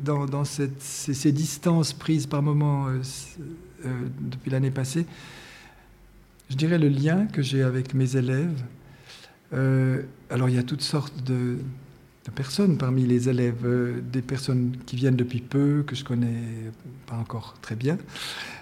dans, 0.04 0.26
dans 0.26 0.46
cette, 0.46 0.80
ces, 0.82 1.14
ces 1.16 1.32
distances 1.32 1.92
prises 1.92 2.28
par 2.28 2.42
moments 2.44 2.88
euh, 2.88 3.00
euh, 3.86 3.90
depuis 4.22 4.52
l'année 4.52 4.70
passée, 4.72 5.06
je 6.50 6.56
dirais 6.56 6.78
le 6.78 6.88
lien 6.88 7.26
que 7.26 7.42
j'ai 7.42 7.64
avec 7.64 7.94
mes 7.96 8.16
élèves. 8.16 8.62
Euh, 9.54 10.04
alors, 10.30 10.50
il 10.50 10.56
y 10.56 10.60
a 10.60 10.64
toutes 10.64 10.82
sortes 10.84 11.24
de, 11.24 11.58
de 12.26 12.32
personnes 12.32 12.78
parmi 12.78 13.06
les 13.06 13.30
élèves, 13.30 13.66
euh, 13.66 14.00
des 14.12 14.22
personnes 14.22 14.78
qui 14.86 14.96
viennent 14.96 15.16
depuis 15.16 15.42
peu, 15.42 15.84
que 15.86 15.96
je 15.96 16.04
connais 16.04 16.72
pas 17.06 17.16
encore 17.16 17.56
très 17.62 17.76
bien, 17.76 17.98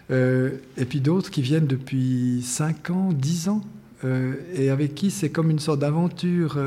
euh, 0.10 0.52
et 0.78 0.86
puis 0.86 1.00
d'autres 1.00 1.30
qui 1.30 1.42
viennent 1.42 1.68
depuis 1.68 2.42
5 2.44 2.90
ans, 2.90 3.14
10 3.14 3.50
ans, 3.50 3.62
euh, 4.04 4.34
et 4.56 4.72
avec 4.72 4.96
qui 4.96 5.12
c'est 5.12 5.30
comme 5.30 5.52
une 5.52 5.60
sorte 5.60 5.80
d'aventure, 5.80 6.58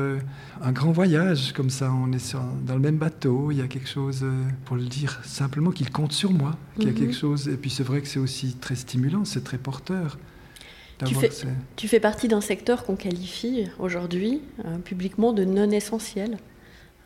un 0.61 0.71
grand 0.71 0.93
voyage, 0.93 1.51
comme 1.51 1.69
ça, 1.69 1.91
on 1.91 2.13
est 2.13 2.19
sur, 2.25 2.41
dans 2.65 2.75
le 2.75 2.79
même 2.79 2.95
bateau, 2.97 3.51
il 3.51 3.57
y 3.57 3.61
a 3.61 3.67
quelque 3.67 3.89
chose, 3.89 4.25
pour 4.63 4.77
le 4.77 4.83
dire 4.85 5.19
simplement, 5.25 5.71
qu'il 5.71 5.91
compte 5.91 6.13
sur 6.13 6.31
moi, 6.31 6.55
qu'il 6.75 6.85
y 6.85 6.87
a 6.87 6.91
Mhm. 6.91 6.97
quelque 6.97 7.13
chose, 7.15 7.49
et 7.49 7.57
puis 7.57 7.69
c'est 7.69 7.83
vrai 7.83 8.01
que 8.01 8.07
c'est 8.07 8.19
aussi 8.19 8.53
très 8.55 8.75
stimulant, 8.75 9.25
c'est 9.25 9.43
très 9.43 9.57
porteur. 9.57 10.17
fais- 11.19 11.27
Tu 11.75 11.89
fais 11.89 11.99
partie 11.99 12.29
d'un 12.29 12.39
secteur 12.39 12.85
qu'on 12.85 12.95
qualifie 12.95 13.65
aujourd'hui 13.79 14.39
publiquement 14.85 15.33
de 15.33 15.43
non 15.43 15.69
essentiel. 15.71 16.37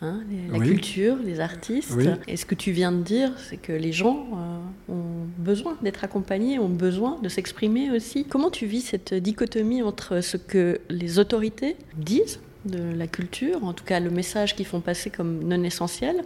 Hein, 0.01 0.21
la 0.49 0.57
Oui. 0.57 0.67
culture, 0.67 1.17
les 1.17 1.41
artistes. 1.41 1.91
Oui. 1.97 2.07
Et 2.27 2.37
ce 2.37 2.45
que 2.45 2.55
tu 2.55 2.71
viens 2.71 2.93
de 2.93 3.01
dire, 3.03 3.31
c'est 3.49 3.57
que 3.57 3.73
les 3.73 3.91
gens 3.91 4.27
euh, 4.31 4.93
ont 4.93 5.27
besoin 5.37 5.75
d'être 5.83 6.05
accompagnés, 6.05 6.57
ont 6.57 6.69
besoin 6.69 7.19
de 7.21 7.27
s'exprimer 7.27 7.91
aussi. 7.91 8.23
Comment 8.23 8.49
tu 8.49 8.65
vis 8.65 8.79
cette 8.79 9.13
dichotomie 9.13 9.81
entre 9.81 10.21
ce 10.21 10.37
que 10.37 10.79
les 10.89 11.19
autorités 11.19 11.75
disent 11.97 12.39
de 12.65 12.79
la 12.93 13.07
culture, 13.07 13.63
en 13.65 13.73
tout 13.73 13.83
cas 13.83 13.99
le 13.99 14.09
message 14.09 14.55
qu'ils 14.55 14.65
font 14.65 14.79
passer 14.81 15.09
comme 15.09 15.43
non 15.43 15.63
essentiel, 15.63 16.23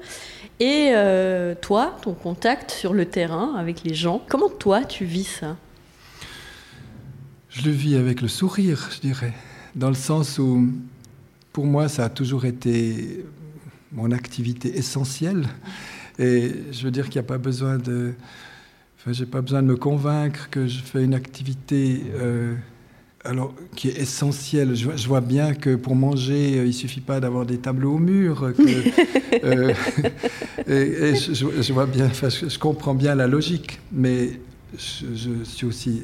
et 0.59 0.91
euh, 0.93 1.55
toi, 1.59 1.97
ton 2.03 2.13
contact 2.13 2.69
sur 2.71 2.93
le 2.93 3.05
terrain 3.05 3.55
avec 3.55 3.83
les 3.83 3.95
gens? 3.95 4.21
Comment 4.29 4.49
toi 4.49 4.83
tu 4.83 5.05
vis 5.05 5.25
ça? 5.39 5.57
Je 7.49 7.63
le 7.65 7.71
vis 7.71 7.95
avec 7.95 8.21
le 8.21 8.27
sourire, 8.27 8.89
je 8.93 8.99
dirais, 8.99 9.33
dans 9.75 9.89
le 9.89 9.95
sens 9.95 10.37
où 10.39 10.67
pour 11.51 11.65
moi 11.65 11.87
ça 11.87 12.05
a 12.05 12.09
toujours 12.09 12.45
été 12.45 13.23
mon 13.93 14.11
activité 14.11 14.77
essentielle, 14.77 15.47
et 16.19 16.51
je 16.71 16.83
veux 16.83 16.91
dire 16.91 17.05
qu'il 17.05 17.21
n'y 17.21 17.25
a 17.25 17.27
pas 17.27 17.37
besoin 17.37 17.77
de... 17.77 18.13
Enfin, 18.99 19.11
j'ai 19.11 19.25
pas 19.25 19.41
besoin 19.41 19.61
de 19.61 19.67
me 19.67 19.75
convaincre 19.75 20.49
que 20.49 20.67
je 20.67 20.79
fais 20.79 21.03
une 21.03 21.13
activité... 21.13 22.03
Euh, 22.15 22.55
alors, 23.25 23.53
qui 23.75 23.87
est 23.89 23.97
essentiel. 23.97 24.75
Je, 24.75 25.07
vois 25.07 25.21
bien 25.21 25.53
que 25.53 25.75
pour 25.75 25.95
manger, 25.95 26.59
euh, 26.59 26.65
il 26.65 26.73
suffit 26.73 27.01
pas 27.01 27.19
d'avoir 27.19 27.45
des 27.45 27.57
tableaux 27.57 27.93
au 27.93 27.99
mur. 27.99 28.43
Euh, 28.43 28.53
et, 30.67 31.15
je, 31.15 31.73
vois 31.73 31.85
bien, 31.85 32.11
je, 32.11 32.59
comprends 32.59 32.93
bien 32.93 33.15
la 33.15 33.27
logique, 33.27 33.79
mais 33.91 34.39
je, 34.77 35.43
suis 35.43 35.65
aussi 35.65 36.03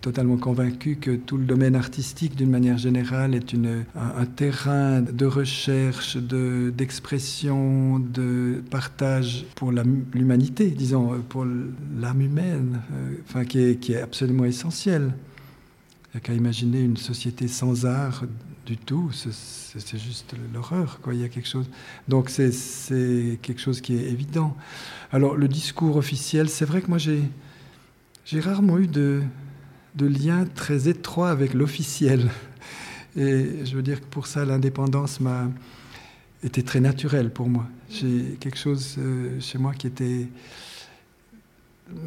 totalement 0.00 0.36
convaincu 0.36 0.96
que 0.96 1.14
tout 1.16 1.36
le 1.36 1.44
domaine 1.44 1.74
artistique, 1.74 2.34
d'une 2.34 2.50
manière 2.50 2.78
générale, 2.78 3.34
est 3.34 3.52
une, 3.52 3.84
un, 3.94 4.26
terrain 4.26 5.02
de 5.02 5.26
recherche, 5.26 6.16
d'expression, 6.16 7.98
de, 7.98 8.62
partage 8.70 9.44
pour 9.54 9.72
l'humanité, 9.72 10.70
disons, 10.70 11.20
pour 11.28 11.44
l'âme 11.44 12.20
humaine, 12.20 12.80
euh, 12.92 13.14
enfin, 13.28 13.44
qui 13.44 13.60
est, 13.60 13.76
qui 13.76 13.92
est 13.92 14.00
absolument 14.00 14.44
essentiel. 14.44 15.12
Il 16.12 16.16
n'y 16.16 16.18
a 16.18 16.20
qu'à 16.20 16.34
imaginer 16.34 16.80
une 16.80 16.96
société 16.96 17.46
sans 17.46 17.86
art 17.86 18.24
du 18.66 18.76
tout, 18.76 19.10
c'est 19.12 19.98
juste 19.98 20.34
l'horreur. 20.52 21.00
Quoi. 21.02 21.14
Il 21.14 21.20
y 21.20 21.24
a 21.24 21.28
quelque 21.28 21.48
chose. 21.48 21.68
Donc 22.08 22.30
c'est 22.30 23.38
quelque 23.42 23.60
chose 23.60 23.80
qui 23.80 23.96
est 23.96 24.10
évident. 24.10 24.56
Alors 25.12 25.36
le 25.36 25.48
discours 25.48 25.96
officiel, 25.96 26.48
c'est 26.48 26.64
vrai 26.64 26.80
que 26.80 26.88
moi 26.88 26.98
j'ai 26.98 28.40
rarement 28.40 28.78
eu 28.78 28.86
de, 28.86 29.22
de 30.00 30.06
lien 30.06 30.46
très 30.54 30.88
étroit 30.88 31.30
avec 31.30 31.52
l'officiel. 31.52 32.30
Et 33.16 33.64
je 33.64 33.76
veux 33.76 33.82
dire 33.82 34.00
que 34.00 34.06
pour 34.06 34.26
ça, 34.26 34.46
l'indépendance 34.46 35.20
m'a 35.20 35.48
été 36.42 36.62
très 36.62 36.80
naturelle 36.80 37.30
pour 37.30 37.48
moi. 37.48 37.66
J'ai 37.90 38.36
quelque 38.40 38.58
chose 38.58 38.96
euh, 38.98 39.38
chez 39.40 39.58
moi 39.58 39.74
qui 39.74 39.86
était, 39.86 40.26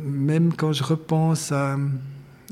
même 0.06 0.54
quand 0.54 0.74
je 0.74 0.84
repense 0.84 1.52
à 1.52 1.78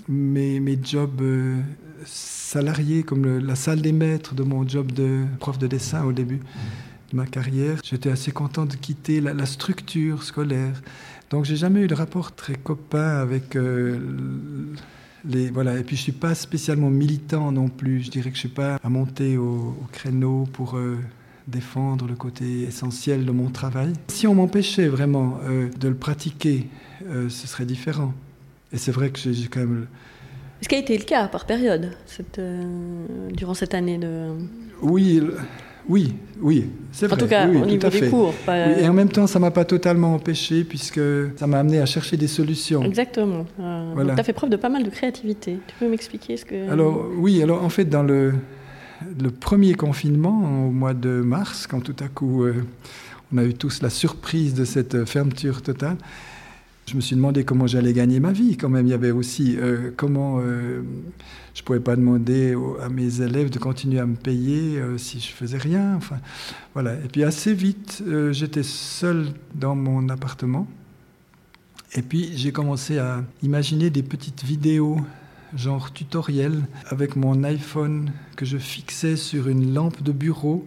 mes, 0.08 0.60
mes 0.60 0.78
jobs 0.84 1.22
euh, 1.22 1.60
salariés, 2.06 3.02
comme 3.02 3.40
la 3.40 3.56
salle 3.56 3.82
des 3.82 3.94
maîtres 3.94 4.36
de 4.36 4.44
mon 4.44 4.68
job 4.68 4.92
de 4.92 5.24
prof 5.40 5.58
de 5.58 5.66
dessin 5.66 6.04
au 6.04 6.12
début 6.12 6.42
de 7.12 7.18
ma 7.18 7.26
carrière, 7.26 7.80
j'étais 7.84 8.12
assez 8.12 8.32
content 8.32 8.66
de 8.66 8.76
quitter 8.76 9.22
la, 9.22 9.46
structure 9.48 10.22
scolaire. 10.22 10.82
Donc 11.32 11.46
j'ai 11.46 11.56
jamais 11.56 11.82
eu 11.82 11.88
de 11.88 11.96
rapport 11.96 12.34
très 12.36 12.56
copain 12.56 13.18
avec 13.22 13.56
euh, 13.56 13.98
les 15.26 15.50
voilà. 15.50 15.78
Et 15.78 15.84
puis 15.84 15.96
je 15.96 16.02
suis 16.02 16.12
pas 16.12 16.36
spécialement 16.36 16.90
militant 16.90 17.52
non 17.52 17.68
plus. 17.70 18.02
Je 18.02 18.12
dirais 18.12 18.30
que 18.30 18.36
je 18.36 18.42
suis 18.42 18.50
pas 18.50 18.80
à 18.84 18.90
monter 18.90 19.38
au, 19.38 19.76
créneau 19.92 20.48
pour 20.54 20.78
euh, 20.78 20.98
défendre 21.48 22.08
le 22.08 22.16
côté 22.16 22.64
essentiel 22.64 23.26
de 23.26 23.32
mon 23.32 23.50
travail. 23.50 23.94
Si 24.08 24.28
on 24.28 24.36
m'empêchait 24.36 24.88
vraiment 24.88 25.40
de 25.78 25.88
le 25.88 25.96
pratiquer, 25.96 26.68
ce 27.02 27.48
serait 27.48 27.66
différent. 27.66 28.14
Et 28.74 28.78
c'est 28.78 28.92
vrai 28.92 29.10
que 29.10 29.20
j'ai 29.20 29.48
quand 29.48 29.60
même. 29.60 29.88
Ce 30.62 30.68
qui 30.68 30.76
a 30.76 30.78
été 30.78 30.98
le 30.98 31.04
cas 31.04 31.28
par 31.28 31.46
période, 31.46 31.92
cette, 32.06 32.40
euh, 32.40 33.30
durant 33.32 33.54
cette 33.54 33.74
année 33.74 33.98
de. 33.98 34.30
Oui, 34.82 35.22
oui, 35.90 36.14
oui, 36.42 36.66
c'est 36.92 37.08
vrai. 37.08 37.16
En 37.16 37.20
tout 37.20 37.28
cas, 37.28 37.48
oui, 37.48 37.58
au 37.58 37.66
niveau 37.66 37.90
des 37.90 38.10
cours. 38.10 38.34
et 38.48 38.88
en 38.88 38.94
même 38.94 39.10
temps, 39.10 39.28
ça 39.28 39.40
ne 39.40 39.46
m'a 39.46 39.52
pas 39.52 39.66
totalement 39.66 40.16
empêché, 40.16 40.64
puisque 40.64 41.00
ça 41.38 41.48
m'a 41.48 41.60
amené 41.60 41.80
à 41.80 41.86
chercher 41.86 42.18
des 42.18 42.28
solutions. 42.28 42.84
Exactement. 42.84 43.46
Euh, 43.60 44.14
tu 44.16 44.20
as 44.20 44.24
fait 44.24 44.34
preuve 44.34 44.50
de 44.50 44.58
pas 44.58 44.70
mal 44.70 44.84
de 44.84 44.90
créativité. 44.90 45.60
Tu 45.68 45.76
peux 45.80 45.90
m'expliquer 45.90 46.38
ce 46.38 46.46
que. 46.46 46.70
Alors, 46.70 47.06
oui, 47.18 47.42
alors 47.42 47.64
en 47.64 47.70
fait, 47.70 47.86
dans 47.86 48.04
le, 48.04 48.34
le 49.22 49.32
premier 49.32 49.74
confinement, 49.74 50.68
au 50.68 50.72
mois 50.72 50.94
de 50.94 51.22
mars, 51.22 51.68
quand 51.68 51.82
tout 51.82 51.96
à 52.00 52.08
coup, 52.08 52.44
euh, 52.44 52.56
on 53.34 53.38
a 53.38 53.44
eu 53.44 53.54
tous 53.54 53.82
la 53.82 53.90
surprise 53.90 54.54
de 54.54 54.66
cette 54.66 55.06
fermeture 55.06 55.62
totale, 55.62 55.98
je 56.92 56.98
me 56.98 57.02
suis 57.02 57.16
demandé 57.16 57.46
comment 57.46 57.68
j'allais 57.68 57.94
gagner 57.94 58.20
ma 58.20 58.34
vie. 58.34 58.58
Quand 58.58 58.68
même, 58.68 58.86
il 58.86 58.90
y 58.90 58.94
avait 58.94 59.12
aussi 59.12 59.56
euh, 59.58 59.92
comment 59.96 60.40
euh, 60.40 60.82
je 61.54 61.62
ne 61.62 61.66
pouvais 61.66 61.80
pas 61.80 61.96
demander 61.96 62.54
à 62.82 62.90
mes 62.90 63.22
élèves 63.22 63.50
de 63.50 63.60
continuer 63.60 64.00
à 64.00 64.06
me 64.06 64.16
payer 64.16 64.78
euh, 64.78 64.98
si 64.98 65.22
je 65.22 65.30
faisais 65.32 65.58
rien. 65.58 65.96
Enfin, 65.96 66.18
voilà. 66.74 66.96
Et 66.96 67.08
puis 67.08 67.24
assez 67.24 67.54
vite, 67.54 68.04
j'étais 68.32 68.64
seul 68.64 69.28
dans 69.56 69.74
mon 69.74 70.10
appartement. 70.10 70.68
Et 71.96 72.02
puis 72.02 72.32
j'ai 72.36 72.52
commencé 72.52 72.98
à 72.98 73.24
imaginer 73.42 73.90
des 73.90 74.04
petites 74.04 74.44
vidéos 74.44 74.98
genre 75.56 75.92
tutoriel 75.92 76.64
avec 76.88 77.16
mon 77.16 77.44
iPhone 77.44 78.12
que 78.36 78.46
je 78.46 78.58
fixais 78.58 79.16
sur 79.16 79.48
une 79.48 79.74
lampe 79.74 80.02
de 80.02 80.12
bureau 80.12 80.66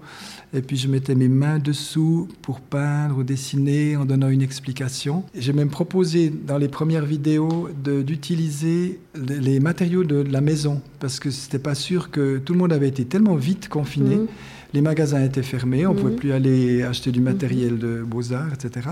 et 0.53 0.63
puis 0.63 0.77
je 0.77 0.89
mettais 0.89 1.15
mes 1.15 1.29
mains 1.29 1.59
dessous 1.59 2.29
pour 2.43 2.61
peindre 2.61 3.19
ou 3.19 3.23
dessiner 3.25 3.97
en 3.97 4.05
donnant 4.05 4.29
une 4.29 4.43
explication. 4.43 5.25
J'ai 5.35 5.53
même 5.53 5.71
proposé 5.71 6.31
dans 6.31 6.59
les 6.59 6.69
premières 6.69 7.05
vidéos 7.05 7.69
d'utiliser 7.85 9.01
les 9.15 9.61
matériaux 9.61 10.05
de 10.05 10.23
la 10.23 10.41
maison 10.41 10.81
parce 11.01 11.19
que 11.19 11.31
c'était 11.31 11.59
pas 11.59 11.75
sûr 11.75 12.11
que 12.11 12.39
tout 12.39 12.53
le 12.53 12.59
monde 12.59 12.73
avait 12.73 12.89
été 12.89 13.05
tellement 13.05 13.37
vite 13.37 13.69
confiné. 13.69 14.17
Mhm. 14.17 14.27
Les 14.75 14.81
magasins 14.81 15.23
étaient 15.23 15.45
fermés, 15.45 15.87
on 15.87 15.95
ne 15.95 15.99
pouvait 15.99 16.11
mhm. 16.11 16.19
plus 16.19 16.33
aller 16.33 16.83
acheter 16.83 17.13
du 17.13 17.21
matériel 17.21 17.79
de 17.79 18.03
beaux-arts, 18.03 18.53
etc. 18.53 18.91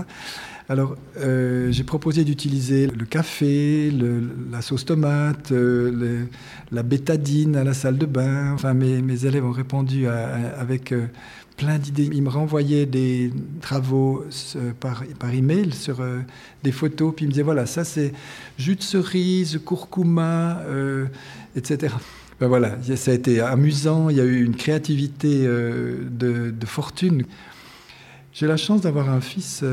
Alors, 0.69 0.95
euh, 1.17 1.73
j'ai 1.73 1.83
proposé 1.83 2.23
d'utiliser 2.23 2.87
le 2.87 3.03
café, 3.03 3.91
la 4.49 4.61
sauce 4.61 4.85
tomate, 4.85 5.51
euh, 5.51 6.23
la 6.71 6.83
bétadine 6.83 7.57
à 7.57 7.65
la 7.65 7.73
salle 7.73 7.97
de 7.97 8.05
bain. 8.05 8.53
Enfin, 8.53 8.73
mes, 8.73 9.01
mes 9.01 9.25
élèves 9.25 9.43
ont 9.43 9.51
répondu 9.51 10.07
avec 10.07 10.93
euh, 10.93 11.07
plein 11.57 11.77
d'idées. 11.77 12.09
Ils 12.13 12.23
me 12.23 12.29
renvoyaient 12.29 12.85
des 12.85 13.33
travaux 13.59 14.23
par, 14.79 15.03
par 15.19 15.33
email 15.33 15.73
sur 15.73 16.01
des 16.63 16.71
photos, 16.71 17.13
puis 17.13 17.25
ils 17.25 17.27
me 17.27 17.33
disaient 17.33 17.43
voilà, 17.43 17.65
ça 17.65 17.83
c'est 17.83 18.13
jus 18.57 18.77
de 18.77 18.83
cerise, 18.83 19.59
curcuma, 19.65 20.61
etc. 21.57 21.93
Ben 22.43 22.49
voilà, 22.49 22.75
ça 22.97 23.11
a 23.11 23.13
été 23.13 23.39
amusant, 23.39 24.09
il 24.09 24.17
y 24.17 24.19
a 24.19 24.25
eu 24.25 24.43
une 24.43 24.57
créativité 24.57 25.43
de, 25.43 26.51
de, 26.51 26.65
fortune. 26.65 27.23
J'ai 28.33 28.47
la 28.47 28.57
chance 28.57 28.81
d'avoir 28.81 29.09
un 29.09 29.21
fils 29.21 29.63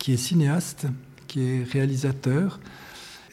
qui 0.00 0.14
est 0.14 0.16
cinéaste, 0.16 0.88
qui 1.28 1.40
est 1.40 1.62
réalisateur, 1.62 2.58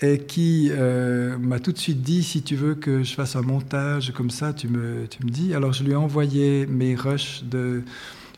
et 0.02 0.20
qui 0.20 0.70
euh, 0.72 1.40
m'a 1.40 1.60
tout 1.60 1.72
de 1.72 1.78
suite 1.80 2.04
dit 2.04 2.22
si 2.22 2.44
tu 2.44 2.56
veux 2.56 2.76
que 2.76 3.02
je 3.02 3.16
fasse 3.16 3.36
un 3.36 3.42
montage 3.42 4.12
comme 4.12 4.30
ça, 4.30 4.54
tu 4.54 4.68
me, 4.68 5.08
tu 5.08 5.26
me 5.26 5.30
dis. 5.32 5.56
Alors 5.56 5.74
je 5.74 5.84
lui 5.84 5.94
ai 5.94 5.96
envoyé 5.96 6.68
mes 6.68 6.94
rushs 6.94 7.44
de 7.44 7.82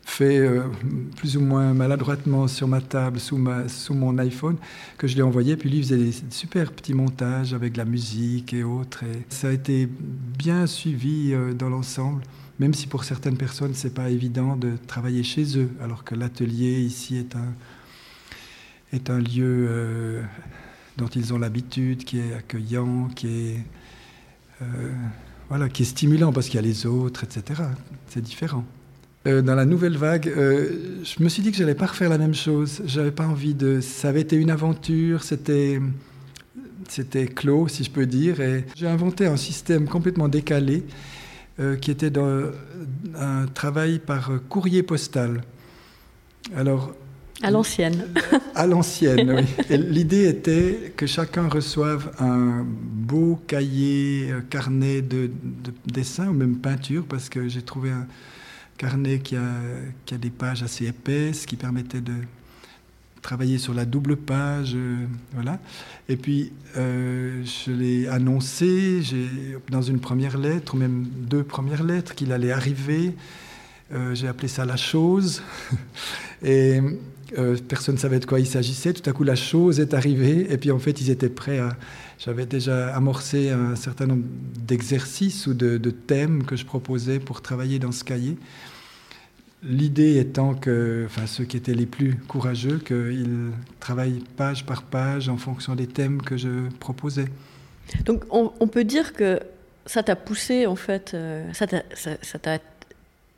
fait 0.09 0.39
euh, 0.39 0.63
plus 1.15 1.37
ou 1.37 1.41
moins 1.41 1.73
maladroitement 1.73 2.47
sur 2.47 2.67
ma 2.67 2.81
table 2.81 3.19
sous, 3.19 3.37
ma, 3.37 3.69
sous 3.69 3.93
mon 3.93 4.17
iPhone 4.17 4.57
que 4.97 5.07
je 5.07 5.13
lui 5.13 5.21
ai 5.21 5.23
envoyé. 5.23 5.55
Puis 5.55 5.69
lui 5.69 5.81
faisait 5.81 5.97
des 5.97 6.13
super 6.29 6.71
petits 6.71 6.93
montages 6.93 7.53
avec 7.53 7.77
la 7.77 7.85
musique 7.85 8.53
et 8.53 8.63
autres. 8.63 9.03
Ça 9.29 9.49
a 9.49 9.51
été 9.51 9.87
bien 10.37 10.67
suivi 10.67 11.33
euh, 11.33 11.53
dans 11.53 11.69
l'ensemble, 11.69 12.23
même 12.59 12.73
si 12.73 12.87
pour 12.87 13.03
certaines 13.03 13.37
personnes 13.37 13.73
c'est 13.73 13.93
pas 13.93 14.09
évident 14.09 14.57
de 14.57 14.73
travailler 14.87 15.23
chez 15.23 15.57
eux, 15.57 15.69
alors 15.81 16.03
que 16.03 16.15
l'atelier 16.15 16.79
ici 16.81 17.17
est 17.17 17.35
un 17.35 17.53
est 18.91 19.11
un 19.11 19.19
lieu 19.19 19.67
euh, 19.69 20.23
dont 20.97 21.07
ils 21.07 21.31
ont 21.31 21.37
l'habitude, 21.37 22.03
qui 22.03 22.17
est 22.17 22.33
accueillant, 22.33 23.07
qui 23.15 23.27
est, 23.27 23.59
voilà, 25.47 25.69
qui 25.69 25.83
est 25.83 25.85
stimulant 25.85 26.33
parce 26.33 26.47
qu'il 26.47 26.55
y 26.55 26.59
a 26.59 26.63
les 26.63 26.87
autres, 26.87 27.23
etc. 27.23 27.61
C'est 28.07 28.21
différent. 28.21 28.65
Euh, 29.29 29.41
dans 29.41 29.55
la 29.55 29.65
nouvelle 29.65 29.97
vague, 29.97 30.31
je 30.35 31.23
me 31.23 31.29
suis 31.29 31.41
dit 31.41 31.51
que 31.51 31.57
je 31.57 31.63
n'allais 31.63 31.75
pas 31.75 31.85
refaire 31.85 32.09
la 32.09 32.17
même 32.17 32.33
chose. 32.33 32.81
J'avais 32.85 33.11
pas 33.11 33.25
envie 33.25 33.53
de. 33.53 33.79
Ça 33.81 34.09
avait 34.09 34.21
été 34.21 34.35
une 34.35 34.51
aventure, 34.51 35.23
c'était 35.23 35.79
c'était 36.87 37.27
clos, 37.27 37.67
si 37.67 37.83
je 37.83 37.91
peux 37.91 38.05
dire. 38.05 38.41
Et 38.41 38.65
j'ai 38.75 38.87
inventé 38.87 39.27
un 39.27 39.37
système 39.37 39.87
complètement 39.87 40.27
décalé 40.27 40.83
qui 41.81 41.91
était 41.91 42.09
dans 42.09 42.51
un 43.15 43.45
travail 43.47 43.99
par 43.99 44.31
courrier 44.47 44.81
postal. 44.81 45.41
Alors, 46.55 46.93
à 47.41 47.51
l'ancienne. 47.51 48.07
À 48.53 48.67
l'ancienne, 48.67 49.31
oui. 49.31 49.77
L'idée 49.77 50.27
était 50.27 50.93
que 50.97 51.05
chacun 51.05 51.47
reçoive 51.47 52.11
un 52.19 52.65
beau 52.65 53.39
cahier, 53.47 54.31
un 54.31 54.41
carnet 54.41 55.01
de, 55.01 55.31
dessin 55.85 56.27
ou 56.27 56.33
même 56.33 56.57
peinture, 56.57 57.05
parce 57.07 57.29
que 57.29 57.47
j'ai 57.47 57.61
trouvé 57.61 57.91
un 57.91 58.07
carnet 58.79 59.19
qui 59.19 59.35
a, 59.35 59.51
qui 60.05 60.15
a 60.15 60.17
des 60.17 60.31
pages 60.31 60.63
assez 60.63 60.87
épaisses, 60.87 61.45
qui 61.45 61.57
permettait 61.57 62.01
de 62.01 62.13
travaillé 63.21 63.57
sur 63.57 63.73
la 63.73 63.85
double 63.85 64.15
page, 64.15 64.73
euh, 64.75 65.05
voilà. 65.33 65.59
Et 66.07 66.15
puis, 66.15 66.53
euh, 66.77 67.43
je 67.43 67.71
l'ai 67.71 68.07
annoncé 68.07 69.01
dans 69.69 69.81
une 69.81 69.99
première 69.99 70.37
lettre, 70.37 70.75
ou 70.75 70.77
même 70.77 71.05
deux 71.05 71.43
premières 71.43 71.83
lettres, 71.83 72.15
qu'il 72.15 72.31
allait 72.31 72.51
arriver. 72.51 73.13
Euh, 73.93 74.15
j'ai 74.15 74.27
appelé 74.27 74.47
ça 74.47 74.65
la 74.65 74.77
chose. 74.77 75.43
et 76.43 76.79
personne 77.67 77.95
ne 77.95 77.99
savait 77.99 78.19
de 78.19 78.25
quoi 78.25 78.39
il 78.39 78.47
s'agissait. 78.47 78.93
Tout 78.93 79.07
à 79.09 79.13
coup, 79.13 79.23
la 79.23 79.35
chose 79.35 79.79
est 79.79 79.93
arrivée. 79.93 80.51
Et 80.51 80.57
puis, 80.57 80.71
en 80.71 80.79
fait, 80.79 81.01
ils 81.01 81.09
étaient 81.09 81.29
prêts 81.29 81.59
à. 81.59 81.75
J'avais 82.17 82.45
déjà 82.45 82.93
amorcé 82.93 83.49
un 83.49 83.77
certain 83.77 84.05
nombre 84.05 84.25
d'exercices 84.67 85.47
ou 85.47 85.53
de, 85.53 85.77
thèmes 85.89 86.43
que 86.43 86.57
je 86.57 86.65
proposais 86.65 87.17
pour 87.17 87.41
travailler 87.41 87.79
dans 87.79 87.93
ce 87.93 88.03
cahier. 88.03 88.37
L'idée 89.61 90.17
étant 90.19 90.53
que, 90.53 91.03
enfin, 91.05 91.27
ceux 91.27 91.43
qui 91.43 91.57
étaient 91.57 91.73
les 91.73 91.85
plus 91.85 92.15
courageux, 92.15 92.79
qu'ils 92.79 93.51
travaillent 93.81 94.23
page 94.37 94.65
par 94.65 94.83
page 94.83 95.27
en 95.27 95.35
fonction 95.35 95.75
des 95.75 95.87
thèmes 95.87 96.21
que 96.21 96.37
je 96.37 96.69
proposais. 96.79 97.25
Donc, 98.05 98.23
on, 98.29 98.67
peut 98.67 98.85
dire 98.85 99.13
que 99.13 99.39
ça 99.85 100.01
t'a 100.03 100.15
poussé, 100.15 100.65
en 100.65 100.75
fait, 100.75 101.11
euh, 101.13 101.45
ça 101.53 102.39
t'a 102.39 102.59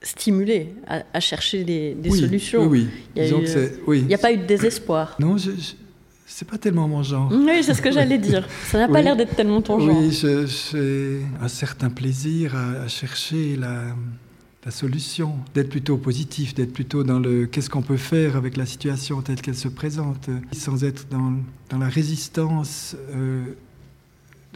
stimulé 0.03 0.73
à, 0.88 1.19
chercher 1.19 1.63
des, 1.63 1.95
solutions. 2.12 2.65
Oui, 2.67 2.88
oui. 3.88 3.99
Il 3.99 4.07
n'y 4.07 4.13
a, 4.13 4.17
pas 4.17 4.31
eu 4.31 4.38
de 4.38 4.45
désespoir. 4.45 5.15
Non, 5.19 5.38
je, 5.38 5.51
c'est 6.25 6.47
pas 6.47 6.57
tellement 6.57 6.88
mon 6.88 7.03
genre. 7.03 7.31
Oui, 7.31 7.63
c'est 7.63 7.73
ce 7.73 7.81
que 7.81 7.91
j'allais 7.91 8.17
dire. 8.17 8.47
Ça 8.65 8.77
n'a 8.77 8.88
pas 8.88 9.01
l'air 9.01 9.15
d'être 9.15 9.36
tellement 9.36 9.62
ton 9.62 9.79
genre. 9.79 9.97
Oui, 9.97 10.12
j'ai 10.12 11.21
un 11.41 11.47
certain 11.47 11.89
plaisir 11.89 12.55
à 12.55 12.88
chercher 12.88 13.55
la 13.57 13.95
la 14.63 14.71
solution, 14.71 15.38
d'être 15.56 15.69
plutôt 15.69 15.97
positif, 15.97 16.54
d'être 16.54 16.74
plutôt 16.74 17.04
dans 17.04 17.19
le 17.19 17.47
qu'est-ce 17.47 17.69
qu'on 17.69 17.82
peut 17.82 17.97
faire 17.97 18.36
avec 18.36 18.58
la 18.58 18.65
situation 18.65 19.21
telle 19.21 19.41
qu'elle 19.41 19.56
se 19.56 19.67
présente, 19.67 20.30
sans 20.52 20.84
être 20.84 21.08
dans, 21.10 21.34
dans 21.69 21.80
la 21.80 21.89
résistance 21.89 22.95
euh, 23.10 23.56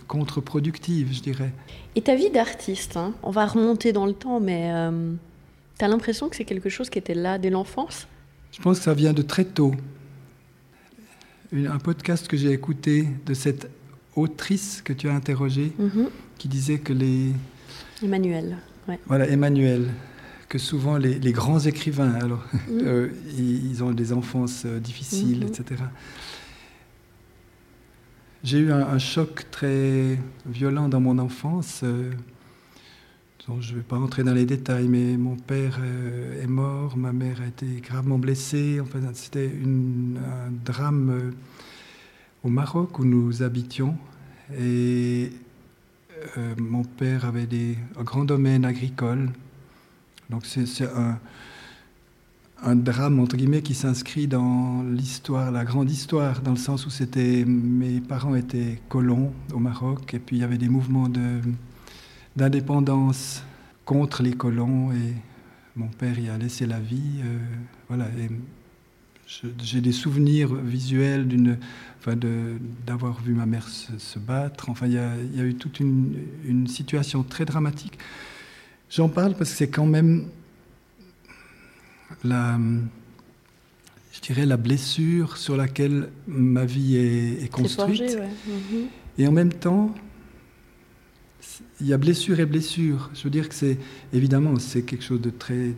contre-productive, 0.07 1.11
je 1.11 1.21
dirais. 1.21 1.51
Et 1.95 2.01
ta 2.01 2.15
vie 2.15 2.29
d'artiste, 2.29 2.97
hein, 2.97 3.13
on 3.23 3.31
va 3.31 3.47
remonter 3.47 3.93
dans 3.93 4.05
le 4.05 4.13
temps, 4.13 4.39
mais 4.39 4.71
euh, 4.71 5.13
tu 5.79 5.85
as 5.85 5.87
l'impression 5.87 6.29
que 6.29 6.35
c'est 6.35 6.45
quelque 6.45 6.69
chose 6.69 6.91
qui 6.91 6.99
était 6.99 7.15
là 7.15 7.39
dès 7.39 7.49
l'enfance? 7.49 8.07
Je 8.51 8.61
pense 8.61 8.77
que 8.77 8.83
ça 8.85 8.93
vient 8.93 9.13
de 9.13 9.23
très 9.23 9.45
tôt. 9.45 9.73
un 11.51 11.79
podcast 11.79 12.27
que 12.27 12.37
j'ai 12.37 12.51
écouté 12.51 13.07
de 13.25 13.33
cette 13.33 13.71
autrice 14.15 14.83
que 14.83 14.93
tu 14.93 15.09
as 15.09 15.15
interrogée, 15.15 15.73
mm-hmm. 15.79 16.09
qui 16.37 16.47
disait 16.47 16.77
que 16.77 16.93
les... 16.93 17.31
Emmanuel. 18.03 18.57
Voilà, 19.07 19.27
Emmanuel, 19.27 19.89
que 20.49 20.57
souvent 20.57 20.97
les, 20.97 21.31
grands 21.31 21.59
écrivains, 21.59 22.13
alors, 22.13 22.43
mm. 22.53 22.79
euh, 22.83 23.09
ils, 23.37 23.83
ont 23.83 23.91
des 23.91 24.13
enfances 24.13 24.63
euh, 24.65 24.79
difficiles, 24.79 25.45
mm-hmm. 25.45 25.61
etc. 25.61 25.83
J'ai 28.43 28.59
eu 28.59 28.71
un, 28.71 28.99
choc 28.99 29.45
très 29.49 30.19
violent 30.45 30.87
dans 30.87 30.99
mon 30.99 31.17
enfance. 31.17 31.81
Euh, 31.83 32.11
dont 33.47 33.61
je 33.61 33.71
ne 33.71 33.77
vais 33.77 33.83
pas 33.83 33.97
rentrer 33.97 34.23
dans 34.23 34.33
les 34.33 34.45
détails, 34.45 34.87
mais 34.87 35.17
mon 35.17 35.35
père 35.35 35.79
est 36.41 36.47
mort, 36.47 36.97
ma 36.97 37.13
mère 37.13 37.41
a 37.41 37.47
été 37.47 37.67
gravement 37.79 38.17
blessée. 38.17 38.79
Enfin, 38.81 38.99
c'était 39.13 39.51
un 39.51 40.51
drame 40.65 41.31
au 42.43 42.49
Maroc 42.49 42.97
où 42.97 43.05
nous 43.05 43.43
habitions. 43.43 43.97
Et 44.59 45.31
euh, 46.37 46.55
mon 46.57 46.83
père 46.83 47.25
avait 47.25 47.45
des, 47.45 47.77
un 47.99 48.03
grand 48.03 48.25
domaine 48.25 48.65
agricole. 48.65 49.29
Donc 50.29 50.45
c'est 50.45 50.83
un, 50.83 51.19
un, 52.63 52.75
drame, 52.75 53.19
entre 53.19 53.37
guillemets, 53.37 53.61
qui 53.61 53.75
s'inscrit 53.75 54.27
dans 54.27 54.83
l'histoire, 54.83 55.51
la 55.51 55.63
grande 55.65 55.91
histoire, 55.91 56.41
dans 56.41 56.51
le 56.51 56.57
sens 56.57 56.85
où 56.85 56.89
c'était, 56.89 57.45
mes 57.45 58.01
parents 58.01 58.35
étaient 58.35 58.79
colons 58.89 59.33
au 59.53 59.59
Maroc, 59.59 60.13
et 60.13 60.19
puis 60.19 60.37
il 60.37 60.39
y 60.39 60.43
avait 60.43 60.57
des 60.57 60.69
mouvements 60.69 61.09
d'indépendance 62.35 63.43
contre 63.85 64.23
les 64.23 64.33
colons, 64.33 64.91
et 64.91 65.13
mon 65.75 65.87
père 65.87 66.17
y 66.19 66.29
a 66.29 66.37
laissé 66.37 66.65
la 66.65 66.79
vie. 66.79 67.21
Euh, 67.23 67.37
voilà, 67.87 68.07
j'ai 69.59 69.81
des 69.81 69.91
souvenirs 69.91 70.53
visuels 70.55 71.27
d'une, 71.27 71.57
enfin 72.05 72.17
d'avoir 72.85 73.19
vu 73.21 73.33
ma 73.33 73.45
mère 73.45 73.67
se, 73.67 74.19
battre. 74.19 74.69
Enfin, 74.69 74.85
il 74.85 74.93
y, 74.93 74.97
a, 74.99 75.43
eu 75.43 75.55
toute 75.55 75.79
une, 75.79 76.15
une 76.45 76.67
situation 76.67 77.23
très 77.23 77.45
dramatique. 77.45 77.97
J'en 78.91 79.09
parle 79.09 79.33
parce 79.33 79.49
que 79.51 79.57
c'est 79.57 79.69
quand 79.69 79.87
même 79.87 80.27
la, 82.23 82.59
je 84.13 84.21
dirais, 84.21 84.45
la 84.45 84.57
blessure 84.57 85.37
sur 85.37 85.57
laquelle 85.57 86.09
ma 86.27 86.65
vie 86.65 86.95
est, 86.95 87.51
construite. 87.51 88.17
Mhm. 88.47 88.87
Et 89.17 89.27
en 89.27 89.31
même 89.31 89.53
temps, 89.53 89.93
il 91.81 91.87
y 91.87 91.93
a 91.93 91.97
blessure 91.97 92.39
et 92.39 92.45
blessure. 92.45 93.09
Je 93.13 93.23
veux 93.23 93.29
dire 93.29 93.49
que 93.49 93.55
c'est 93.55 93.77
évidemment 94.13 94.57
c'est 94.59 94.83
quelque 94.83 95.03
chose 95.03 95.21
de 95.21 95.29
très 95.29 95.73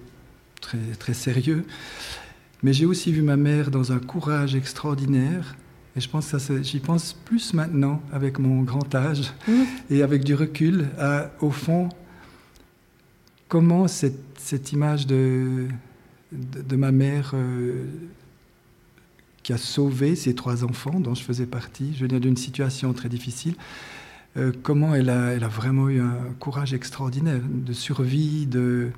très 0.61 0.77
très 0.99 1.13
sérieux. 1.13 1.65
Mais 2.63 2.73
j'ai 2.73 2.85
aussi 2.85 3.11
vu 3.11 3.21
ma 3.21 3.37
mère 3.37 3.69
dans 3.71 3.91
un 3.91 3.99
courage 3.99 4.55
extraordinaire. 4.55 5.55
Et 5.97 5.99
je 5.99 6.09
pense 6.09 6.35
j'y 6.61 6.79
pense 6.79 7.13
plus 7.25 7.55
maintenant, 7.55 8.03
avec 8.13 8.37
mon 8.37 8.61
grand 8.61 8.93
âge 8.93 9.33
mmh. 9.47 9.51
et 9.89 10.03
avec 10.03 10.23
du 10.23 10.35
recul, 10.35 10.85
à, 10.99 11.31
au 11.41 11.49
fond, 11.49 11.89
comment 13.47 13.87
cette, 13.87 14.37
cette 14.37 14.71
image 14.73 15.07
de, 15.07 15.65
de, 16.31 16.75
ma 16.75 16.91
mère 16.91 17.31
euh, 17.33 17.85
qui 19.41 19.53
a 19.53 19.57
sauvé 19.57 20.15
ses 20.15 20.35
trois 20.35 20.63
enfants, 20.63 20.99
dont 20.99 21.15
je 21.15 21.23
faisais 21.23 21.47
partie, 21.47 21.95
je 21.95 22.05
venais 22.05 22.19
d'une 22.19 22.37
situation 22.37 22.93
très 22.93 23.09
difficile, 23.09 23.55
euh, 24.37 24.51
comment 24.61 24.93
elle 24.93 25.09
a, 25.09 25.31
elle 25.33 25.43
a 25.43 25.47
vraiment 25.47 25.89
eu 25.89 25.99
un 25.99 26.17
courage 26.39 26.75
extraordinaire 26.75 27.41
de 27.43 27.73
survie, 27.73 28.45
de, 28.45 28.91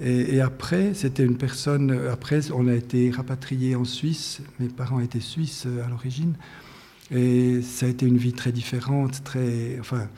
et, 0.00 0.40
après, 0.40 0.92
c'était 0.94 1.24
une 1.24 1.36
personne. 1.36 1.96
Après, 2.10 2.40
on 2.52 2.66
a 2.66 2.74
été 2.74 3.10
rapatrié 3.10 3.76
en 3.76 3.84
Suisse. 3.84 4.40
Mes 4.58 4.68
parents 4.68 4.98
étaient 4.98 5.20
suisses 5.20 5.64
euh, 5.66 5.84
à 5.84 5.88
l'origine. 5.88 6.34
Et 7.14 7.62
ça 7.62 7.86
a 7.86 7.88
été 7.88 8.04
une 8.06 8.16
vie 8.16 8.32
très 8.32 8.50
différente, 8.50 9.22
très. 9.22 9.76
Enfin. 9.78 10.08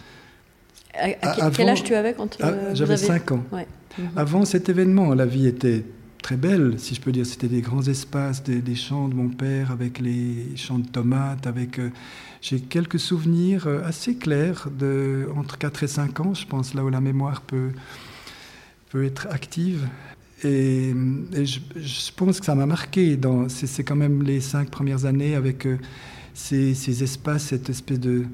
À, 0.95 1.51
quel 1.51 1.69
âge 1.69 1.85
tu 1.85 1.95
avais 1.95 2.15
quand 2.15 2.39
ah, 2.41 2.49
euh, 2.49 2.75
J'avais 2.75 2.97
5 2.97 3.33
ans. 3.33 3.45
Mhm. 3.53 4.09
Avant 4.17 4.47
cet 4.47 4.71
événement, 4.71 5.13
la 5.13 5.27
vie 5.27 5.47
était 5.47 5.85
très 6.23 6.39
belle, 6.39 6.77
si 6.79 6.95
je 6.95 7.03
peux 7.03 7.13
dire. 7.13 7.27
C'était 7.27 7.49
des 7.49 7.61
grands 7.61 7.83
espaces, 7.83 8.43
des, 8.43 8.75
champs 8.75 9.09
de 9.09 9.15
mon 9.15 9.29
père 9.29 9.73
avec 9.73 9.99
les 9.99 10.57
champs 10.57 10.79
de 10.79 10.89
tomates. 10.89 11.47
Avec, 11.47 11.79
euh, 11.79 11.91
j'ai 12.41 12.61
quelques 12.61 12.99
souvenirs 12.99 13.69
assez 13.85 14.17
clairs 14.17 14.69
de 14.71 15.29
entre 15.37 15.59
4 15.59 15.83
et 15.83 15.89
5 15.89 16.21
ans, 16.21 16.33
je 16.33 16.47
pense, 16.47 16.73
là 16.73 16.83
où 16.83 16.89
la 16.89 17.03
mémoire 17.03 17.43
peut 17.43 17.73
peut 18.97 19.05
être 19.05 19.27
active. 19.31 19.87
Et, 20.43 20.95
je, 21.35 22.13
pense 22.17 22.41
que 22.41 22.47
ça 22.47 22.55
m'a 22.55 22.65
marqué. 22.65 23.19
C'est 23.49 23.85
quand 23.85 23.97
même 23.97 24.23
les 24.23 24.41
cinq 24.41 24.71
premières 24.71 25.05
années 25.05 25.35
avec 25.35 25.67
euh, 25.67 25.77
ces, 26.33 26.75
ces, 26.75 27.03
espaces, 27.03 27.45
cette 27.45 27.69
espèce 27.69 28.01
de, 28.01 28.25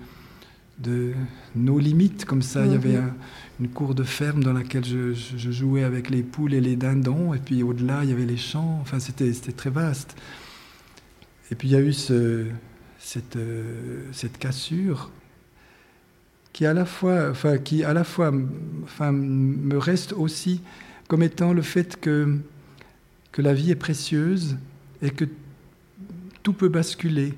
de 0.78 1.14
nos 1.56 1.80
limites 1.80 2.24
comme 2.26 2.42
ça. 2.42 2.64
Il 2.64 2.72
y 2.72 2.74
avait 2.76 2.98
mhm. 2.98 3.12
une 3.60 3.68
cour 3.70 3.96
de 3.96 4.04
ferme 4.04 4.44
dans 4.44 4.52
laquelle 4.52 4.84
je, 4.84 5.14
je, 5.14 5.50
jouais 5.50 5.82
avec 5.82 6.10
les 6.10 6.22
poules 6.22 6.54
et 6.54 6.60
les 6.60 6.76
dindons. 6.76 7.34
Et 7.34 7.38
puis 7.38 7.64
au-delà, 7.64 8.04
il 8.04 8.10
y 8.10 8.12
avait 8.12 8.26
les 8.26 8.36
champs. 8.36 8.78
Enfin, 8.82 9.00
c'était 9.00 9.32
très 9.32 9.70
vaste. 9.70 10.14
Et 11.50 11.56
puis 11.56 11.68
il 11.68 11.72
y 11.72 11.76
a 11.76 11.80
eu 11.80 11.92
ce, 11.92 12.46
cette, 13.00 13.34
euh, 13.34 14.04
cette 14.12 14.38
cassure 14.38 15.10
qui 16.52 16.66
à 16.66 16.74
la 16.74 16.84
fois, 16.84 17.30
enfin, 17.30 17.58
qui 17.58 17.84
à 17.84 17.92
la 17.92 18.04
fois, 18.04 18.32
enfin, 18.84 19.12
me 19.12 19.76
reste 19.78 20.12
aussi 20.12 20.60
comme 21.08 21.22
étant 21.22 21.52
le 21.52 21.62
fait 21.62 21.98
que, 22.00 22.38
que 23.32 23.42
la 23.42 23.54
vie 23.54 23.70
est 23.70 23.76
précieuse 23.76 24.56
et 25.00 25.10
que 25.10 25.24
tout 26.42 26.52
peut 26.52 26.68
basculer. 26.68 27.34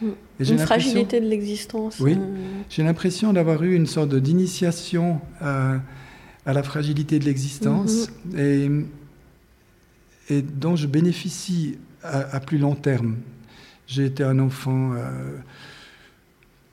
Mm. 0.00 0.08
une 0.40 0.58
fragilité 0.58 1.20
de 1.20 1.26
l'existence. 1.26 2.00
Oui, 2.00 2.14
euh. 2.18 2.62
j'ai 2.68 2.82
l'impression 2.82 3.32
d'avoir 3.32 3.62
eu 3.62 3.74
une 3.74 3.86
sorte 3.86 4.14
d'initiation 4.14 5.20
à, 5.40 5.80
à, 6.44 6.52
la 6.52 6.62
fragilité 6.62 7.18
de 7.18 7.24
l'existence 7.24 8.10
mm-hmm. 8.28 8.86
et, 10.28 10.34
et, 10.34 10.42
dont 10.42 10.76
je 10.76 10.86
bénéficie 10.86 11.78
à, 12.02 12.40
plus 12.40 12.58
long 12.58 12.74
terme. 12.74 13.16
J'ai 13.86 14.04
été 14.06 14.22
un 14.22 14.38
enfant 14.38 14.92
euh, 14.92 15.38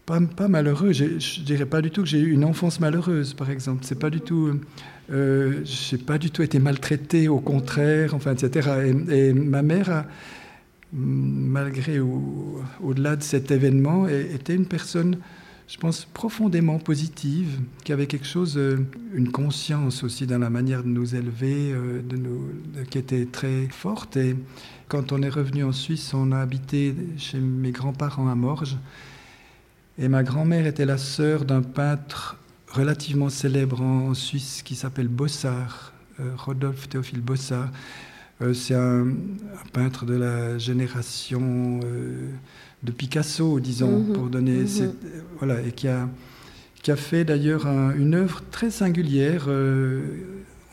pas, 0.06 0.48
malheureux. 0.48 0.92
Je 0.92 1.42
dirais 1.42 1.66
pas 1.66 1.82
du 1.82 1.92
tout 1.92 2.02
que 2.02 2.08
j'ai 2.08 2.20
eu 2.20 2.32
une 2.32 2.46
enfance 2.46 2.80
malheureuse, 2.80 3.34
par 3.34 3.50
exemple. 3.50 3.84
C'est 3.84 4.00
pas 4.00 4.10
du 4.10 4.22
tout. 4.22 4.60
Euh, 5.12 5.62
j'ai 5.64 5.98
pas 5.98 6.18
du 6.18 6.32
tout 6.32 6.42
été 6.42 6.60
maltraité, 6.60 7.28
au 7.28 7.40
contraire, 7.40 8.14
enfin, 8.14 8.34
etc. 8.34 8.70
Et, 9.10 9.34
ma 9.34 9.62
mère 9.62 9.90
a, 9.90 10.06
malgré 10.94 12.00
ou 12.00 12.60
au-delà 12.82 13.16
de 13.16 13.24
cet 13.24 13.52
événement, 13.52 14.08
était 14.08 14.56
une 14.56 14.66
personne 14.66 15.18
je 15.68 15.78
pense, 15.78 16.06
profondément 16.06 16.78
positive, 16.78 17.60
qui 17.84 17.94
avait 17.94 18.06
quelque 18.06 18.28
chose, 18.28 18.58
euh, 18.58 18.86
une 19.14 19.32
conscience 19.32 20.04
aussi 20.04 20.28
dans 20.28 20.38
la 20.38 20.50
manière 20.50 20.84
de 20.84 20.90
nous 20.90 21.16
élever, 21.16 21.72
euh, 21.72 22.02
de 22.02 22.18
nous, 22.18 22.50
qui 22.90 22.98
était 22.98 23.26
très 23.26 23.68
forte. 23.70 24.18
Et 24.18 24.36
quand 24.88 25.12
on 25.12 25.24
est 25.24 25.30
revenu 25.30 25.64
en 25.64 25.72
Suisse, 25.72 26.14
on 26.14 26.32
a 26.32 26.40
habité 26.40 26.94
chez 27.18 27.40
mes 27.40 27.72
grands-parents 27.72 28.28
à 28.28 28.36
Morges. 28.36 28.78
Et 30.00 30.08
ma 30.08 30.24
grand-mère 30.24 30.66
était 30.66 30.86
la 30.86 30.98
sœur 30.98 31.46
d'un 31.46 31.62
peintre 31.62 32.38
relativement 32.72 33.30
célèbre 33.30 33.82
en 33.82 34.14
Suisse 34.14 34.62
qui 34.64 34.76
s'appelle 34.76 35.08
Bossard, 35.08 35.94
euh, 36.20 36.32
Rodolphe 36.36 36.90
Théophile 36.90 37.22
Bossard. 37.22 37.70
Euh, 38.42 38.54
C'est 38.54 38.74
un, 38.74 39.06
un 39.08 39.68
peintre 39.72 40.06
de 40.06 40.16
la 40.16 40.58
génération 40.58 41.80
euh, 41.84 42.30
de 42.82 42.92
Picasso, 42.92 43.60
disons, 43.60 44.00
Mhm, 44.00 44.14
pour 44.14 44.28
donner. 44.30 44.62
mhm. 44.62 44.68
cette- 44.68 45.06
voilà, 45.38 45.62
et 45.62 45.72
qui 45.72 45.88
a, 45.88 46.10
qui 46.82 46.90
a 46.92 46.96
fait 46.96 47.24
d'ailleurs 47.24 47.68
un- 47.68 47.94
une 47.96 48.16
œuvre 48.16 48.42
très 48.50 48.72
singulière 48.72 49.48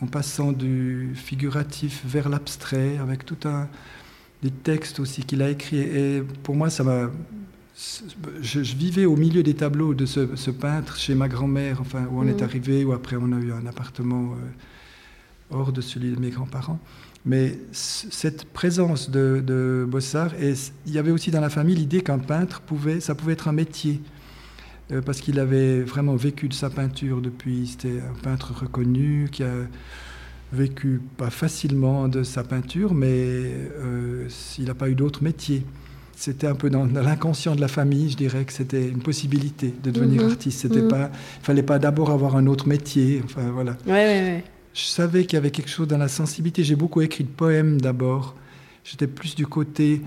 en 0.00 0.06
passant 0.06 0.52
du 0.52 1.10
figuratif 1.14 2.02
vers 2.06 2.30
l'abstrait, 2.30 2.96
avec 2.98 3.26
tout 3.26 3.36
un 3.46 3.68
des 4.42 4.50
textes 4.50 4.98
aussi 4.98 5.22
qu'il 5.24 5.42
a 5.42 5.50
écrits. 5.50 5.76
Et 5.80 6.22
pour 6.42 6.56
moi, 6.56 6.70
ça 6.70 6.82
m'a. 6.84 7.10
Je, 8.42 8.62
je 8.62 8.74
vivais 8.76 9.06
au 9.06 9.16
milieu 9.16 9.42
des 9.42 9.54
tableaux 9.54 9.94
de 9.94 10.04
ce, 10.04 10.36
ce 10.36 10.50
peintre 10.50 10.96
chez 10.98 11.14
ma 11.14 11.28
grand-mère, 11.28 11.80
enfin, 11.80 12.06
où 12.10 12.20
on 12.20 12.26
est 12.26 12.34
Mhm. 12.40 12.42
arrivé, 12.42 12.84
où 12.84 12.92
après 12.92 13.16
on 13.16 13.32
a 13.32 13.38
eu 13.38 13.52
un 13.52 13.64
appartement 13.66 14.32
euh, 14.34 15.56
hors 15.56 15.72
de 15.72 15.80
celui 15.80 16.10
de 16.10 16.20
mes 16.20 16.30
grands-parents. 16.30 16.78
Mais 17.24 17.58
cette 17.72 18.44
présence 18.46 19.10
de, 19.10 19.42
de 19.46 19.86
Bossard, 19.88 20.34
et 20.40 20.54
il 20.86 20.92
y 20.92 20.98
avait 20.98 21.10
aussi 21.10 21.30
dans 21.30 21.40
la 21.40 21.50
famille 21.50 21.74
l'idée 21.76 22.02
qu'un 22.02 22.18
peintre 22.18 22.60
pouvait, 22.60 23.00
ça 23.00 23.14
pouvait 23.14 23.32
être 23.34 23.48
un 23.48 23.52
métier, 23.52 24.00
Euh, 24.92 25.00
parce 25.02 25.20
qu'il 25.20 25.38
avait 25.38 25.82
vraiment 25.82 26.16
vécu 26.16 26.48
de 26.48 26.54
sa 26.54 26.68
peinture 26.68 27.20
depuis. 27.20 27.68
C'était 27.68 28.00
un 28.00 28.18
peintre 28.24 28.52
reconnu 28.62 29.28
qui 29.30 29.44
a 29.44 29.54
vécu 30.52 31.00
pas 31.16 31.30
facilement 31.30 32.08
de 32.08 32.24
sa 32.24 32.42
peinture, 32.42 32.92
mais 32.92 33.06
euh, 33.08 34.28
il 34.58 34.64
n'a 34.64 34.74
pas 34.74 34.88
eu 34.90 34.96
d'autre 34.96 35.22
métier. 35.22 35.64
C'était 36.20 36.46
un 36.46 36.54
peu 36.54 36.68
dans, 36.68 36.84
dans 36.84 37.00
l'inconscient 37.00 37.54
de 37.56 37.62
la 37.62 37.68
famille, 37.68 38.10
je 38.10 38.16
dirais 38.18 38.44
que 38.44 38.52
c'était 38.52 38.86
une 38.86 38.98
possibilité 38.98 39.72
de 39.82 39.90
devenir 39.90 40.22
Mhm. 40.22 40.30
artiste. 40.32 40.60
C'était 40.60 40.82
Mhm. 40.82 40.88
pas, 40.88 41.10
il 41.40 41.44
fallait 41.46 41.62
pas 41.62 41.78
d'abord 41.78 42.10
avoir 42.10 42.36
un 42.36 42.46
autre 42.46 42.68
métier. 42.68 43.22
Enfin 43.24 43.50
voilà. 43.50 43.72
Ouais, 43.86 43.92
ouais, 43.92 44.20
ouais. 44.20 44.44
Je 44.74 44.82
savais 44.82 45.24
qu'il 45.24 45.32
y 45.32 45.38
avait 45.38 45.50
quelque 45.50 45.70
chose 45.70 45.88
dans 45.88 45.96
la 45.96 46.08
sensibilité. 46.08 46.62
J'ai 46.62 46.76
beaucoup 46.76 47.00
écrit 47.00 47.24
de 47.24 47.30
poèmes 47.30 47.80
d'abord. 47.80 48.36
J'étais 48.84 49.06
plus 49.06 49.34
du 49.34 49.46
côté, 49.46 50.02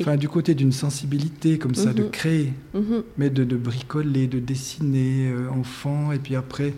enfin 0.00 0.16
du 0.16 0.28
côté 0.28 0.54
d'une 0.54 0.70
sensibilité 0.70 1.58
comme 1.58 1.74
ça, 1.74 1.92
de 1.92 2.04
Mhm. 2.04 2.10
créer, 2.10 2.52
Mhm. 2.72 3.02
mais 3.18 3.28
de, 3.30 3.42
de 3.42 3.56
bricoler, 3.56 4.28
de 4.28 4.38
dessiner 4.38 5.30
euh, 5.32 5.48
enfant. 5.50 6.12
Et 6.12 6.18
puis 6.20 6.36
après, 6.36 6.74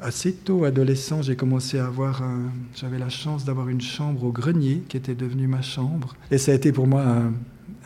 assez 0.00 0.32
tôt, 0.32 0.64
adolescent, 0.64 1.22
j'ai 1.22 1.36
commencé 1.36 1.78
à 1.78 1.86
avoir. 1.86 2.20
un- 2.24 2.50
J'avais 2.74 2.98
la 2.98 3.10
chance 3.10 3.44
d'avoir 3.44 3.68
une 3.68 3.80
chambre 3.80 4.24
au 4.24 4.32
grenier 4.32 4.82
qui 4.88 4.96
était 4.96 5.14
devenue 5.14 5.46
ma 5.46 5.62
chambre. 5.62 6.16
Et 6.32 6.38
ça 6.38 6.50
a 6.50 6.56
été 6.56 6.72
pour 6.72 6.88
moi 6.88 7.02
un, 7.02 7.32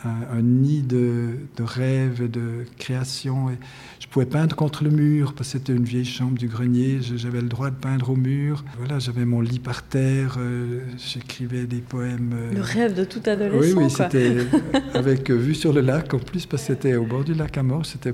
un- 0.03 0.37
un 0.37 0.41
nid 0.41 0.81
de, 0.83 1.29
de 1.57 1.63
rêves 1.63 2.21
et 2.21 2.27
de 2.27 2.65
création. 2.77 3.49
Et 3.49 3.57
je 3.99 4.07
pouvais 4.07 4.25
peindre 4.25 4.55
contre 4.55 4.83
le 4.83 4.89
mur 4.89 5.33
parce 5.33 5.49
que 5.51 5.57
c'était 5.59 5.73
une 5.73 5.83
vieille 5.83 6.05
chambre 6.05 6.37
du 6.37 6.47
grenier. 6.47 6.99
J'avais 7.01 7.41
le 7.41 7.47
droit 7.47 7.69
de 7.69 7.75
peindre 7.75 8.09
au 8.09 8.15
mur. 8.15 8.63
Voilà, 8.77 8.99
j'avais 8.99 9.25
mon 9.25 9.41
lit 9.41 9.59
par 9.59 9.83
terre. 9.83 10.35
euh, 10.39 10.81
J'écrivais 10.97 11.65
des 11.65 11.79
poèmes. 11.81 12.31
euh, 12.33 12.53
Le 12.53 12.61
rêve 12.61 12.93
de 12.95 13.03
tout 13.03 13.21
oui, 13.25 13.29
adolescent, 13.29 13.77
oui, 13.77 13.93
quoi. 13.93 14.09
c'était 14.09 14.37
avec 14.93 15.29
euh, 15.29 15.35
vue 15.35 15.55
sur 15.55 15.71
le 15.73 15.81
lac 15.81 16.13
en 16.13 16.19
plus, 16.19 16.45
parce 16.45 16.63
que 16.63 16.73
c'était 16.73 16.95
au 16.95 17.05
bord 17.05 17.23
du 17.23 17.33
lac 17.33 17.57
à. 17.57 17.83
C'était... 17.83 18.13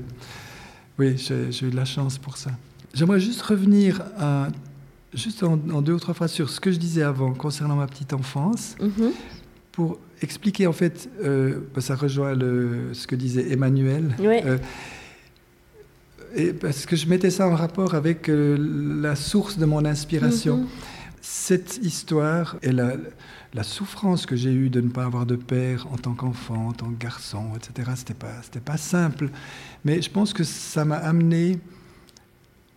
Oui, 0.99 1.15
j'ai, 1.17 1.67
eu 1.67 1.69
de 1.69 1.75
la 1.75 1.85
chance 1.85 2.17
pour 2.17 2.37
ça. 2.37 2.51
J'aimerais 2.93 3.19
juste 3.19 3.41
revenir 3.43 4.01
à, 4.17 4.47
juste 5.13 5.43
en, 5.43 5.53
en 5.71 5.81
deux 5.81 5.93
ou 5.93 5.99
trois 5.99 6.13
phrases 6.15 6.31
sur 6.31 6.49
ce 6.49 6.59
que 6.59 6.71
je 6.71 6.77
disais 6.79 7.03
avant 7.03 7.33
concernant 7.33 7.75
ma 7.75 7.85
petite 7.87 8.13
enfance, 8.13 8.75
Mhm. 8.81 9.11
pour 9.71 9.99
expliquer 10.21 10.67
en 10.67 10.73
fait, 10.73 11.09
euh, 11.23 11.59
bah, 11.73 11.81
ça 11.81 11.95
rejoint 11.95 12.33
le, 12.35 12.93
ce 12.93 13.07
que 13.07 13.15
disait 13.15 13.51
Emmanuel, 13.51 14.15
Ouais. 14.19 14.43
euh, 14.45 14.57
et 16.35 16.53
parce 16.53 16.85
que 16.85 16.95
je 16.95 17.07
mettais 17.07 17.29
ça 17.29 17.47
en 17.47 17.55
rapport 17.55 17.95
avec 17.95 18.29
euh, 18.29 18.57
la 19.01 19.15
source 19.15 19.57
de 19.57 19.65
mon 19.65 19.85
inspiration 19.85 20.57
Mhm. 20.57 20.67
cette 21.21 21.79
histoire 21.81 22.57
et 22.63 22.71
la, 22.71 22.95
la 23.53 23.63
souffrance 23.63 24.25
que 24.25 24.35
j'ai 24.35 24.51
eue 24.51 24.69
de 24.69 24.81
ne 24.81 24.89
pas 24.89 25.05
avoir 25.05 25.25
de 25.25 25.35
père 25.35 25.87
en 25.91 25.97
tant 25.97 26.13
qu'enfant, 26.13 26.67
en 26.69 26.73
tant 26.73 26.87
que 26.89 27.01
garçon, 27.01 27.45
etc., 27.55 27.91
c'était 27.95 28.13
pas, 28.13 28.33
c'était 28.43 28.59
pas 28.59 28.77
simple. 28.77 29.29
Mais 29.85 30.01
je 30.01 30.09
pense 30.09 30.33
que 30.33 30.43
ça 30.43 30.83
m'a 30.85 30.97
amené 30.97 31.59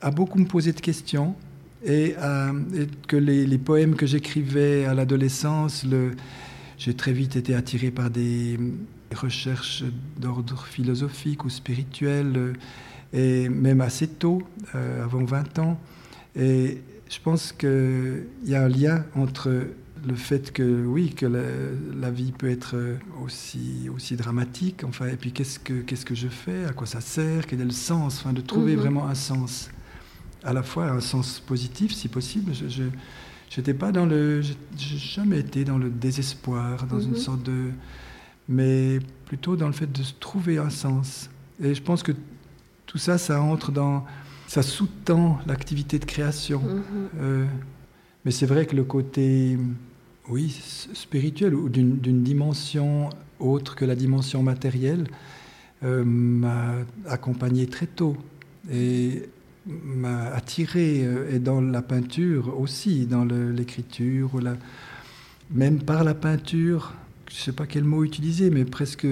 à 0.01 0.11
beaucoup 0.11 0.39
me 0.39 0.47
poser 0.47 0.73
de 0.73 0.81
questions 0.81 1.35
et, 1.85 2.15
à- 2.17 2.53
et 2.75 2.87
que 3.09 3.17
les, 3.17 3.47
les 3.47 3.59
poèmes 3.59 3.95
que 3.97 4.07
j'écrivais 4.07 4.85
à 4.85 4.95
l'adolescence, 4.95 5.85
le, 5.85 6.13
j'ai 6.81 6.95
très 6.95 7.13
vite 7.13 7.37
été 7.37 7.55
attiré 7.55 7.91
par 7.91 8.09
des 8.11 8.59
recherches 9.15 9.85
d'ordre 10.19 10.65
philosophique 10.65 11.45
ou 11.45 11.51
spirituel, 11.51 12.55
et 13.13 13.49
même 13.51 13.81
assez 13.83 14.09
tôt, 14.09 14.43
euh, 14.75 15.05
avant 15.05 15.23
20 15.25 15.59
ans. 15.59 15.79
Et 16.37 16.81
je 17.11 17.19
pense 17.23 17.53
qu'il 17.53 18.25
y 18.45 18.55
a 18.55 18.63
un 18.65 18.69
lien 18.69 19.05
entre 19.15 19.67
le 20.09 20.15
fait 20.15 20.53
que, 20.53 20.85
oui, 20.87 21.11
que 21.11 21.27
la, 21.27 21.43
la 22.01 22.11
vie 22.11 22.33
peut 22.33 22.49
être 22.49 22.77
aussi, 23.23 23.91
aussi 23.95 24.17
dramatique, 24.17 24.83
enfin, 24.85 25.09
et 25.09 25.17
puis 25.17 25.33
qu'est-ce 25.33 25.59
que, 25.59 25.83
qu'est-ce 25.83 26.07
que 26.07 26.15
je 26.15 26.29
fais, 26.29 26.65
à 26.65 26.73
quoi 26.73 26.87
ça 26.87 27.03
sert, 27.03 27.47
quel 27.47 27.61
est 27.61 27.65
le 27.65 27.71
sens, 27.73 28.21
enfin, 28.21 28.33
de 28.33 28.41
trouver 28.41 28.73
Mhm. 28.77 28.81
vraiment 28.81 29.07
un 29.07 29.15
sens, 29.15 29.69
à 30.43 30.55
la 30.55 30.63
fois 30.63 30.87
un 30.89 31.01
sens 31.01 31.41
positif, 31.41 31.93
si 31.93 32.09
possible. 32.09 32.55
Je, 32.55 32.69
je, 32.69 32.85
j'étais 33.51 33.75
pas 33.75 33.93
dans 33.93 34.07
le, 34.07 34.41
j'ai 34.41 34.55
jamais 34.97 35.41
été 35.41 35.65
dans 35.65 35.77
le 35.77 35.91
désespoir, 35.91 36.87
dans 36.87 37.01
une 37.01 37.11
Mhm. 37.11 37.17
sorte 37.17 37.43
de, 37.43 37.71
mais 38.49 38.99
plutôt 39.27 39.57
dans 39.57 39.67
le 39.67 39.73
fait 39.75 39.91
de 39.93 40.03
se 40.03 40.15
trouver 40.19 40.57
un 40.59 40.71
sens. 40.71 41.29
Et 41.63 41.75
je 41.75 41.83
pense 41.83 42.03
que 42.03 42.13
tout 42.87 42.99
ça, 42.99 43.19
ça 43.19 43.43
entre 43.43 43.71
dans, 43.73 44.05
ça 44.47 44.63
sous-tend 44.63 45.39
l'activité 45.47 45.99
de 45.99 46.05
création. 46.07 46.61
Mhm. 46.61 46.83
Euh, 47.21 47.47
mais 48.25 48.31
c'est 48.31 48.47
vrai 48.47 48.67
que 48.67 48.75
le 48.77 48.85
côté, 48.85 49.59
oui, 50.29 50.51
spirituel 50.95 51.55
ou 51.55 51.69
d'une 51.69 51.99
d'une 51.99 52.23
dimension 52.23 53.11
autre 53.41 53.75
que 53.75 53.85
la 53.85 53.95
dimension 53.97 54.43
matérielle 54.43 55.07
euh, 55.83 56.05
m'a 56.05 56.75
accompagné 57.09 57.67
très 57.67 57.87
tôt 57.87 58.17
et 58.71 59.29
m'a 59.85 60.27
attiré, 60.27 61.05
euh, 61.05 61.35
et 61.35 61.39
dans 61.39 61.61
la 61.61 61.83
peinture 61.83 62.59
aussi, 62.59 63.07
dans 63.07 63.25
l'écriture, 63.25 64.31
même 65.51 65.83
par 65.83 66.05
la 66.05 66.15
peinture, 66.15 66.95
je 67.29 67.37
ne 67.37 67.41
sais 67.41 67.53
pas 67.53 67.67
quel 67.67 67.85
mot 67.85 68.05
utiliser, 68.05 68.51
mais 68.51 68.65
presque 68.65 69.07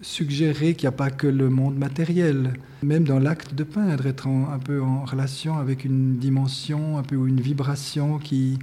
suggérer 0.00 0.74
qu'il 0.74 0.88
n'y 0.88 0.94
a 0.94 0.96
pas 0.96 1.10
que 1.10 1.26
le 1.26 1.48
monde 1.48 1.76
matériel. 1.76 2.54
Même 2.82 3.04
dans 3.04 3.18
l'acte 3.18 3.54
de 3.54 3.64
peindre, 3.64 4.06
être 4.06 4.26
un 4.26 4.58
peu 4.58 4.82
en 4.82 5.04
relation 5.04 5.56
avec 5.58 5.84
une 5.84 6.18
dimension, 6.18 6.98
un 6.98 7.02
peu 7.02 7.16
une 7.28 7.40
vibration 7.40 8.18
qui, 8.18 8.58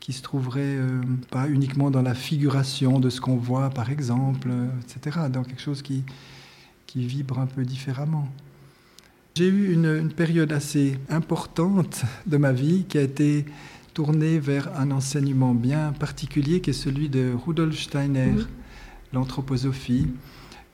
qui 0.00 0.12
se 0.12 0.22
trouverait 0.22 0.60
euh, 0.62 1.00
pas 1.30 1.48
uniquement 1.48 1.90
dans 1.90 2.02
la 2.02 2.14
figuration 2.14 3.00
de 3.00 3.10
ce 3.10 3.20
qu'on 3.20 3.36
voit, 3.36 3.70
par 3.70 3.90
exemple, 3.90 4.48
euh, 4.50 4.66
etc., 4.82 5.18
dans 5.30 5.42
quelque 5.42 5.60
chose 5.60 5.82
qui, 5.82 6.04
qui 6.86 7.06
vibre 7.06 7.38
un 7.38 7.46
peu 7.46 7.64
différemment. 7.64 8.28
J'ai 9.38 9.46
eu 9.46 9.72
une, 9.72 9.86
une 9.86 10.12
période 10.12 10.52
assez 10.52 10.98
importante 11.08 12.02
de 12.26 12.38
ma 12.38 12.50
vie 12.50 12.86
qui 12.88 12.98
a 12.98 13.02
été 13.02 13.44
tournée 13.94 14.40
vers 14.40 14.76
un 14.76 14.90
enseignement 14.90 15.54
bien 15.54 15.92
particulier 15.92 16.60
qui 16.60 16.70
est 16.70 16.72
celui 16.72 17.08
de 17.08 17.32
Rudolf 17.46 17.78
Steiner, 17.78 18.32
l'anthroposophie, 19.12 20.08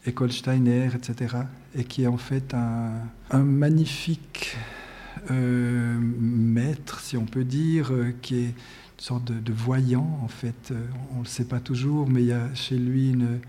école 0.07 0.33
Steiner, 0.33 0.89
etc. 0.95 1.37
Et 1.77 1.85
qui 1.85 2.05
est 2.05 2.07
en 2.07 2.17
fait 2.17 2.55
un, 2.55 2.93
un 3.31 3.43
magnifique 3.43 4.57
euh, 5.31 5.99
maître, 6.01 7.01
si 7.01 7.19
on 7.19 7.27
peut 7.27 7.45
dire, 7.45 7.93
euh, 7.93 8.15
qui 8.23 8.37
est 8.37 8.47
une 8.47 8.55
sorte 8.97 9.25
de, 9.27 9.39
de 9.41 9.53
voyant, 9.53 10.21
en 10.23 10.29
fait. 10.29 10.71
Euh, 10.71 10.87
On 11.13 11.19
ne 11.19 11.25
le 11.25 11.29
sait 11.29 11.45
pas 11.45 11.61
toujours, 11.61 12.09
mais 12.09 12.23
il 12.23 12.29
y 12.29 12.33
a 12.33 12.55
chez 12.55 12.79
lui 12.79 13.11
une, 13.11 13.21
une 13.25 13.41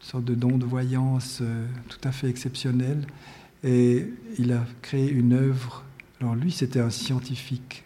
sorte 0.00 0.24
de 0.24 0.34
don 0.34 0.56
de 0.56 0.64
voyance 0.64 1.42
tout 1.90 2.00
à 2.02 2.12
fait 2.12 2.30
exceptionnel. 2.30 3.04
Et 3.64 4.06
il 4.38 4.52
a 4.52 4.64
créé 4.82 5.10
une 5.10 5.32
œuvre. 5.32 5.84
Alors 6.20 6.34
lui, 6.34 6.52
c'était 6.52 6.80
un 6.80 6.90
scientifique 6.90 7.84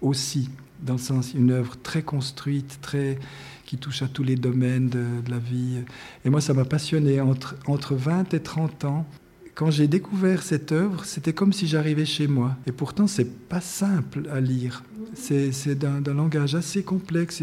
aussi, 0.00 0.50
dans 0.82 0.94
le 0.94 0.98
sens 0.98 1.34
une 1.34 1.50
œuvre 1.50 1.76
très 1.82 2.02
construite, 2.02 2.78
très 2.82 3.18
qui 3.64 3.78
touche 3.78 4.02
à 4.02 4.08
tous 4.08 4.22
les 4.22 4.36
domaines 4.36 4.88
de, 4.88 5.04
la 5.28 5.38
vie. 5.38 5.78
Et 6.24 6.30
moi, 6.30 6.40
ça 6.40 6.54
m'a 6.54 6.64
passionné. 6.64 7.20
Entre, 7.20 7.56
entre 7.66 7.94
20 7.94 8.34
et 8.34 8.40
30 8.40 8.84
ans, 8.84 9.06
quand 9.54 9.70
j'ai 9.70 9.86
découvert 9.86 10.42
cette 10.42 10.72
œuvre, 10.72 11.04
c'était 11.04 11.32
comme 11.32 11.52
si 11.52 11.66
j'arrivais 11.66 12.04
chez 12.04 12.26
moi. 12.26 12.56
Et 12.66 12.72
pourtant, 12.72 13.06
c'est 13.06 13.48
pas 13.48 13.60
simple 13.60 14.28
à 14.30 14.40
lire. 14.40 14.82
C'est 15.14 15.78
d'un 15.78 16.00
langage 16.12 16.54
assez 16.54 16.82
complexe. 16.82 17.42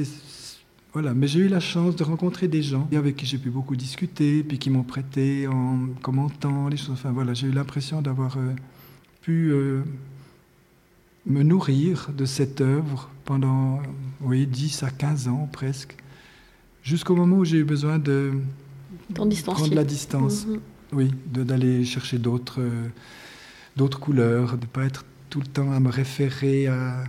Voilà, 0.93 1.13
mais 1.13 1.27
j'ai 1.27 1.39
eu 1.39 1.47
la 1.47 1.61
chance 1.61 1.95
de 1.95 2.03
rencontrer 2.03 2.49
des 2.49 2.61
gens 2.61 2.89
avec 2.93 3.15
qui 3.15 3.25
j'ai 3.25 3.37
pu 3.37 3.49
beaucoup 3.49 3.77
discuter, 3.77 4.43
puis 4.43 4.59
qui 4.59 4.69
m'ont 4.69 4.83
prêté 4.83 5.47
en 5.47 5.87
commentant 6.01 6.67
les 6.67 6.75
choses. 6.75 6.91
Enfin 6.91 7.11
voilà, 7.11 7.33
j'ai 7.33 7.47
eu 7.47 7.51
l'impression 7.51 8.01
d'avoir 8.01 8.37
euh, 8.37 8.51
pu 9.21 9.51
euh, 9.51 9.83
me 11.25 11.43
nourrir 11.43 12.09
de 12.15 12.25
cette 12.25 12.59
œuvre 12.59 13.09
pendant 13.23 13.79
oui, 14.19 14.45
10 14.45 14.83
à 14.83 14.89
15 14.89 15.29
ans 15.29 15.47
presque, 15.49 15.95
jusqu'au 16.83 17.15
moment 17.15 17.37
où 17.37 17.45
j'ai 17.45 17.59
eu 17.59 17.63
besoin 17.63 17.97
de 17.97 18.33
prendre 19.13 19.73
la 19.73 19.85
distance. 19.85 20.45
Mhm. 20.45 20.59
Oui, 20.93 21.11
d'aller 21.25 21.85
chercher 21.85 22.17
d'autres 22.17 22.59
euh, 22.59 22.87
d'autres 23.77 23.99
couleurs, 23.99 24.57
de 24.57 24.65
ne 24.65 24.69
pas 24.69 24.83
être 24.83 25.05
tout 25.29 25.39
le 25.39 25.47
temps 25.47 25.71
à 25.71 25.79
me 25.79 25.89
référer 25.89 26.67
à 26.67 27.05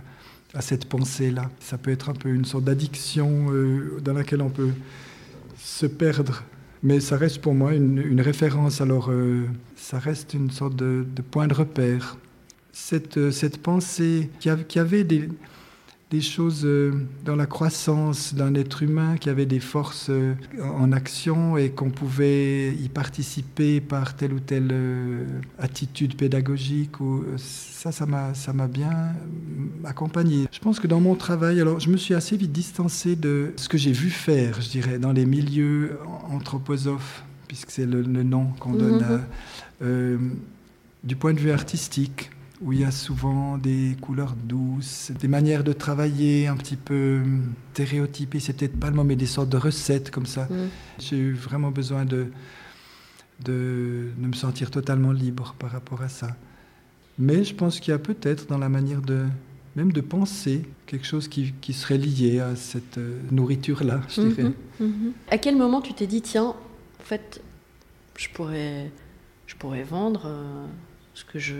à 0.53 0.61
cette 0.61 0.85
pensée-là. 0.85 1.49
Ça 1.59 1.77
peut 1.77 1.91
être 1.91 2.09
un 2.09 2.13
peu 2.13 2.29
une 2.29 2.45
sorte 2.45 2.63
d'addiction 2.63 3.47
euh, 3.51 3.99
dans 4.03 4.13
laquelle 4.13 4.41
on 4.41 4.49
peut 4.49 4.71
se 5.57 5.85
perdre. 5.85 6.43
Mais 6.83 6.99
ça 6.99 7.17
reste 7.17 7.39
pour 7.39 7.53
moi 7.53 7.73
une, 7.73 8.19
référence, 8.21 8.81
alors 8.81 9.09
euh, 9.09 9.45
ça 9.77 9.99
reste 9.99 10.33
une 10.33 10.51
sorte 10.51 10.75
de, 10.75 11.05
point 11.31 11.47
de 11.47 11.53
repère. 11.53 12.17
Cette, 12.73 13.17
euh, 13.17 13.31
cette 13.31 13.61
pensée 13.61 14.29
qui, 14.39 14.79
avait 14.79 15.03
des, 15.03 15.29
des 16.13 16.21
choses 16.21 16.61
euh, 16.63 16.91
dans 17.25 17.35
la 17.35 17.47
croissance 17.47 18.35
d'un 18.35 18.53
être 18.53 18.83
humain 18.83 19.17
qui 19.17 19.31
avait 19.31 19.47
des 19.47 19.59
forces 19.59 20.11
euh, 20.11 20.35
en 20.61 20.91
action 20.91 21.57
et 21.57 21.71
qu'on 21.71 21.89
pouvait 21.89 22.71
y 22.75 22.87
participer 22.87 23.81
par 23.81 24.15
telle 24.15 24.31
ou 24.33 24.39
telle 24.39 24.69
euh, 24.71 25.25
attitude 25.57 26.15
pédagogique. 26.15 26.99
Ou, 26.99 27.23
ça, 27.37 27.91
ça 27.91 28.05
m'a, 28.05 28.35
ça 28.35 28.53
m'a 28.53 28.67
bien 28.67 29.15
accompagné. 29.83 30.47
Je 30.51 30.59
pense 30.59 30.79
que 30.79 30.85
dans 30.85 30.99
mon 30.99 31.15
travail, 31.15 31.59
alors 31.59 31.79
je 31.79 31.89
me 31.89 31.97
suis 31.97 32.13
assez 32.13 32.37
vite 32.37 32.51
distancé 32.51 33.15
de 33.15 33.51
ce 33.55 33.67
que 33.67 33.79
j'ai 33.79 33.91
vu 33.91 34.11
faire, 34.11 34.61
je 34.61 34.69
dirais, 34.69 34.99
dans 34.99 35.13
les 35.13 35.25
milieux 35.25 35.97
anthroposophes, 36.29 37.23
puisque 37.47 37.71
c'est 37.71 37.87
le, 37.87 38.03
nom 38.03 38.49
qu'on 38.59 38.73
donne 38.73 39.03
mm-hmm. 39.81 40.17
du 41.03 41.15
point 41.15 41.33
de 41.33 41.39
vue 41.39 41.51
artistique 41.51 42.29
où 42.63 42.71
il 42.71 42.79
y 42.79 42.83
a 42.83 42.91
souvent 42.91 43.57
des 43.57 43.97
couleurs 44.01 44.35
douces, 44.35 45.11
des 45.19 45.27
manières 45.27 45.63
de 45.63 45.73
travailler 45.73 46.47
un 46.47 46.55
petit 46.55 46.77
peu 46.77 47.21
stéréotypées, 47.73 48.39
c'est 48.39 48.53
peut-être 48.53 48.79
pas 48.79 48.89
le 48.89 48.95
mot, 48.95 49.03
mais 49.03 49.15
des 49.15 49.25
sortes 49.25 49.49
de 49.49 49.57
recettes 49.57 50.11
comme 50.11 50.25
ça. 50.25 50.45
Mm. 50.45 50.69
J'ai 50.99 51.17
eu 51.17 51.33
vraiment 51.33 51.71
besoin 51.71 52.05
de, 52.05 52.27
de, 53.43 54.11
de, 54.17 54.27
me 54.27 54.33
sentir 54.33 54.71
totalement 54.71 55.11
libre 55.11 55.55
par 55.59 55.71
rapport 55.71 56.01
à 56.01 56.09
ça. 56.09 56.35
Mais 57.19 57.43
je 57.43 57.53
pense 57.53 57.79
qu'il 57.79 57.91
y 57.91 57.95
a 57.95 57.99
peut-être 57.99 58.47
dans 58.47 58.57
la 58.57 58.69
manière 58.69 59.01
de 59.01 59.25
même 59.75 59.91
de 59.91 60.01
penser 60.01 60.65
quelque 60.85 61.05
chose 61.05 61.27
qui, 61.27 61.53
qui 61.59 61.73
serait 61.73 61.97
lié 61.97 62.39
à 62.39 62.55
cette 62.55 62.99
euh, 62.99 63.19
nourriture-là, 63.31 64.01
je 64.07 64.21
mm-hmm, 64.21 64.35
dirais. 64.35 64.51
Mm-hmm. 64.81 65.11
À 65.31 65.37
quel 65.39 65.57
moment 65.57 65.81
tu 65.81 65.93
t'es 65.93 66.05
dit, 66.05 66.21
tiens, 66.21 66.43
en 66.99 67.03
fait, 67.03 67.41
je 68.15 68.29
pourrais, 68.29 68.91
je 69.47 69.55
pourrais 69.55 69.83
vendre 69.83 70.27
euh, 70.27 70.65
ce 71.15 71.25
que 71.25 71.39
je 71.39 71.55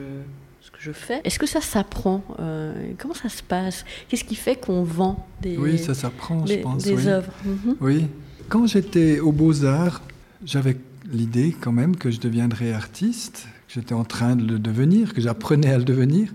je 0.84 0.92
fais. 0.92 1.22
Est-ce 1.24 1.40
que 1.40 1.46
ça 1.46 1.62
s'apprend 1.62 2.24
euh, 2.40 2.92
Comment 2.98 3.14
ça 3.14 3.30
se 3.30 3.42
passe? 3.42 3.86
Qu'est-ce 4.08 4.24
qui 4.24 4.36
fait 4.36 4.56
qu'on 4.56 4.84
vend 4.84 5.26
des 5.42 5.58
Oui, 5.58 5.78
ça 5.78 5.94
s'apprend, 5.94 6.46
je 6.46 6.56
pense. 6.56 6.84
Des 6.84 7.08
œuvres? 7.08 7.32
Mhm. 7.46 7.76
Oui. 7.82 8.08
Quand 8.50 8.68
j'étais 8.68 9.20
aux 9.20 9.32
Beaux-Arts, 9.32 10.02
j'avais 10.46 10.78
l'idée 11.10 11.56
quand 11.60 11.72
même 11.72 11.96
que 11.96 12.12
je 12.12 12.20
deviendrais 12.20 12.74
artiste, 12.74 13.48
que 13.68 13.74
j'étais 13.76 13.94
en 13.94 14.04
train 14.04 14.36
de 14.36 14.46
le 14.46 14.60
devenir, 14.60 15.14
que 15.14 15.22
j'apprenais 15.22 15.72
à 15.72 15.78
le 15.78 15.84
devenir. 15.84 16.30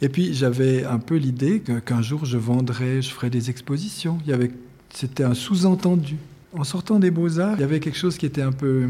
Et 0.00 0.08
puis 0.08 0.34
j'avais 0.34 0.84
un 0.84 0.98
peu 0.98 1.16
l'idée 1.16 1.62
qu'un 1.84 2.02
jour 2.02 2.24
je 2.24 2.36
vendrais, 2.36 3.02
je 3.02 3.10
ferais 3.10 3.30
des 3.30 3.50
expositions. 3.50 4.18
Il 4.24 4.30
y 4.30 4.32
avait, 4.32 4.50
c'était 4.90 5.24
un 5.24 5.34
sous-entendu. 5.34 6.16
En 6.52 6.64
sortant 6.64 6.98
des 6.98 7.10
Beaux-Arts, 7.10 7.54
il 7.56 7.60
y 7.60 7.64
avait 7.64 7.80
quelque 7.80 7.98
chose 7.98 8.16
qui 8.16 8.26
était 8.26 8.42
un 8.42 8.52
peu 8.52 8.88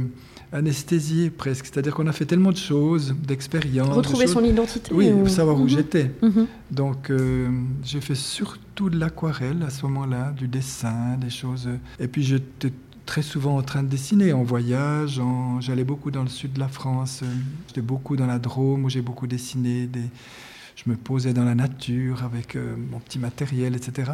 anesthésié 0.54 1.30
presque. 1.30 1.66
C'est-à-dire 1.66 1.94
qu'on 1.94 2.06
a 2.06 2.12
fait 2.12 2.24
tellement 2.24 2.52
de 2.52 2.56
choses, 2.56 3.14
d'expériences. 3.26 3.94
Retrouver 3.94 4.26
son 4.26 4.44
identité. 4.44 4.94
Oui, 4.94 5.10
savoir 5.28 5.56
où 5.56 5.64
mhm. 5.64 5.68
j'étais. 5.68 6.10
Mhm. 6.22 6.46
Donc 6.70 7.10
euh, 7.10 7.50
j'ai 7.82 8.00
fait 8.00 8.14
surtout 8.14 8.88
de 8.88 8.98
l'aquarelle 8.98 9.62
à 9.62 9.70
ce 9.70 9.84
moment-là, 9.86 10.32
du 10.32 10.48
dessin, 10.48 11.16
des 11.20 11.30
choses. 11.30 11.68
Et 11.98 12.06
puis 12.06 12.22
j'étais 12.22 12.72
très 13.04 13.22
souvent 13.22 13.58
en 13.58 13.62
train 13.62 13.82
de 13.82 13.88
dessiner, 13.88 14.32
en 14.32 14.44
voyage. 14.44 15.20
J'allais 15.60 15.84
beaucoup 15.84 16.10
dans 16.10 16.22
le 16.22 16.28
sud 16.28 16.54
de 16.54 16.60
la 16.60 16.68
France. 16.68 17.22
J'étais 17.68 17.82
beaucoup 17.82 18.16
dans 18.16 18.26
la 18.26 18.38
Drôme 18.38 18.84
où 18.84 18.88
j'ai 18.88 19.02
beaucoup 19.02 19.26
dessiné. 19.26 19.86
Des... 19.86 20.04
Je 20.76 20.88
me 20.88 20.96
posais 20.96 21.32
dans 21.32 21.44
la 21.44 21.54
nature 21.54 22.22
avec 22.22 22.54
euh, 22.54 22.74
mon 22.90 23.00
petit 23.00 23.18
matériel, 23.18 23.74
etc. 23.74 24.12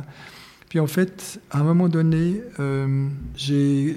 Puis 0.71 0.81
en 0.81 0.87
fait, 0.87 1.41
à 1.51 1.61
un 1.61 1.65
moment 1.65 1.89
donné, 1.89 2.41
euh, 2.61 3.09
j'ai 3.37 3.97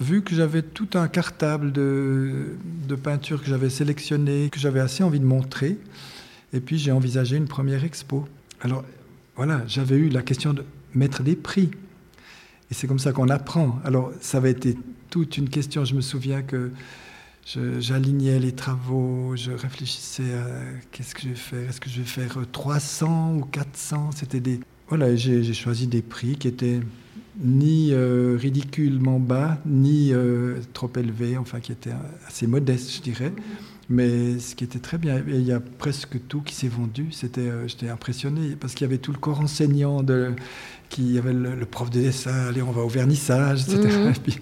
vu 0.00 0.22
que 0.22 0.34
j'avais 0.34 0.62
tout 0.62 0.88
un 0.94 1.08
cartable 1.08 1.72
de, 1.72 2.56
peintures 3.02 3.40
que 3.40 3.48
j'avais 3.48 3.70
sélectionnées, 3.70 4.48
que 4.50 4.58
j'avais 4.58 4.80
assez 4.80 5.02
envie 5.02 5.20
de 5.20 5.24
montrer, 5.24 5.78
et 6.52 6.60
puis 6.60 6.78
j'ai 6.78 6.90
envisagé 6.90 7.36
une 7.36 7.46
première 7.46 7.84
expo. 7.84 8.26
Alors 8.60 8.84
voilà, 9.36 9.62
j'avais 9.66 9.96
eu 9.96 10.08
la 10.08 10.22
question 10.22 10.52
de 10.52 10.64
mettre 10.94 11.22
des 11.22 11.36
prix. 11.36 11.70
Et 12.70 12.74
c'est 12.74 12.86
comme 12.86 12.98
ça 12.98 13.12
qu'on 13.12 13.28
apprend. 13.28 13.78
Alors 13.84 14.12
ça 14.20 14.38
avait 14.38 14.50
été 14.50 14.76
toute 15.10 15.36
une 15.36 15.48
question. 15.48 15.84
Je 15.84 15.94
me 15.94 16.00
souviens 16.00 16.42
que 16.42 16.70
j'alignais 17.78 18.38
les 18.38 18.52
travaux, 18.52 19.34
je 19.36 19.52
réfléchissais 19.52 20.34
à 20.34 20.46
qu'est-ce 20.92 21.14
que 21.14 21.22
je 21.22 21.28
vais 21.28 21.34
faire. 21.34 21.68
Est-ce 21.68 21.80
que 21.80 21.90
je 21.90 22.00
vais 22.00 22.06
faire 22.06 22.38
300 22.50 23.36
ou 23.36 23.44
400 23.44 24.10
C'était 24.16 24.40
des... 24.40 24.60
Voilà, 24.88 25.14
j'ai 25.14 25.54
choisi 25.54 25.86
des 25.86 26.02
prix 26.02 26.36
qui 26.36 26.48
étaient 26.48 26.80
ni 27.38 27.90
euh, 27.92 28.36
ridiculement 28.38 29.20
bas, 29.20 29.58
ni 29.66 30.12
euh, 30.12 30.56
trop 30.72 30.90
élevé, 30.96 31.36
enfin 31.36 31.60
qui 31.60 31.72
était 31.72 31.92
assez 32.26 32.46
modeste, 32.46 32.92
je 32.96 33.00
dirais. 33.02 33.32
Mais 33.88 34.38
ce 34.38 34.54
qui 34.54 34.62
était 34.62 34.78
très 34.78 34.98
bien, 34.98 35.18
et 35.18 35.22
il 35.34 35.42
y 35.46 35.52
a 35.52 35.58
presque 35.60 36.16
tout 36.28 36.42
qui 36.42 36.54
s'est 36.54 36.68
vendu. 36.68 37.08
C'était, 37.10 37.40
euh, 37.40 37.66
j'étais 37.66 37.88
impressionné 37.88 38.56
parce 38.58 38.74
qu'il 38.74 38.86
y 38.86 38.88
avait 38.88 38.98
tout 38.98 39.10
le 39.10 39.18
corps 39.18 39.40
enseignant, 39.40 40.02
de, 40.02 40.32
qui 40.88 41.14
y 41.14 41.18
avait 41.18 41.32
le, 41.32 41.66
prof 41.66 41.90
de 41.90 42.00
dessin, 42.00 42.48
allez, 42.48 42.62
on 42.62 42.70
va 42.70 42.82
au 42.82 42.88
vernissage, 42.88 43.62
etc. 43.62 43.78
Mhm. 43.78 44.12
puis, 44.22 44.38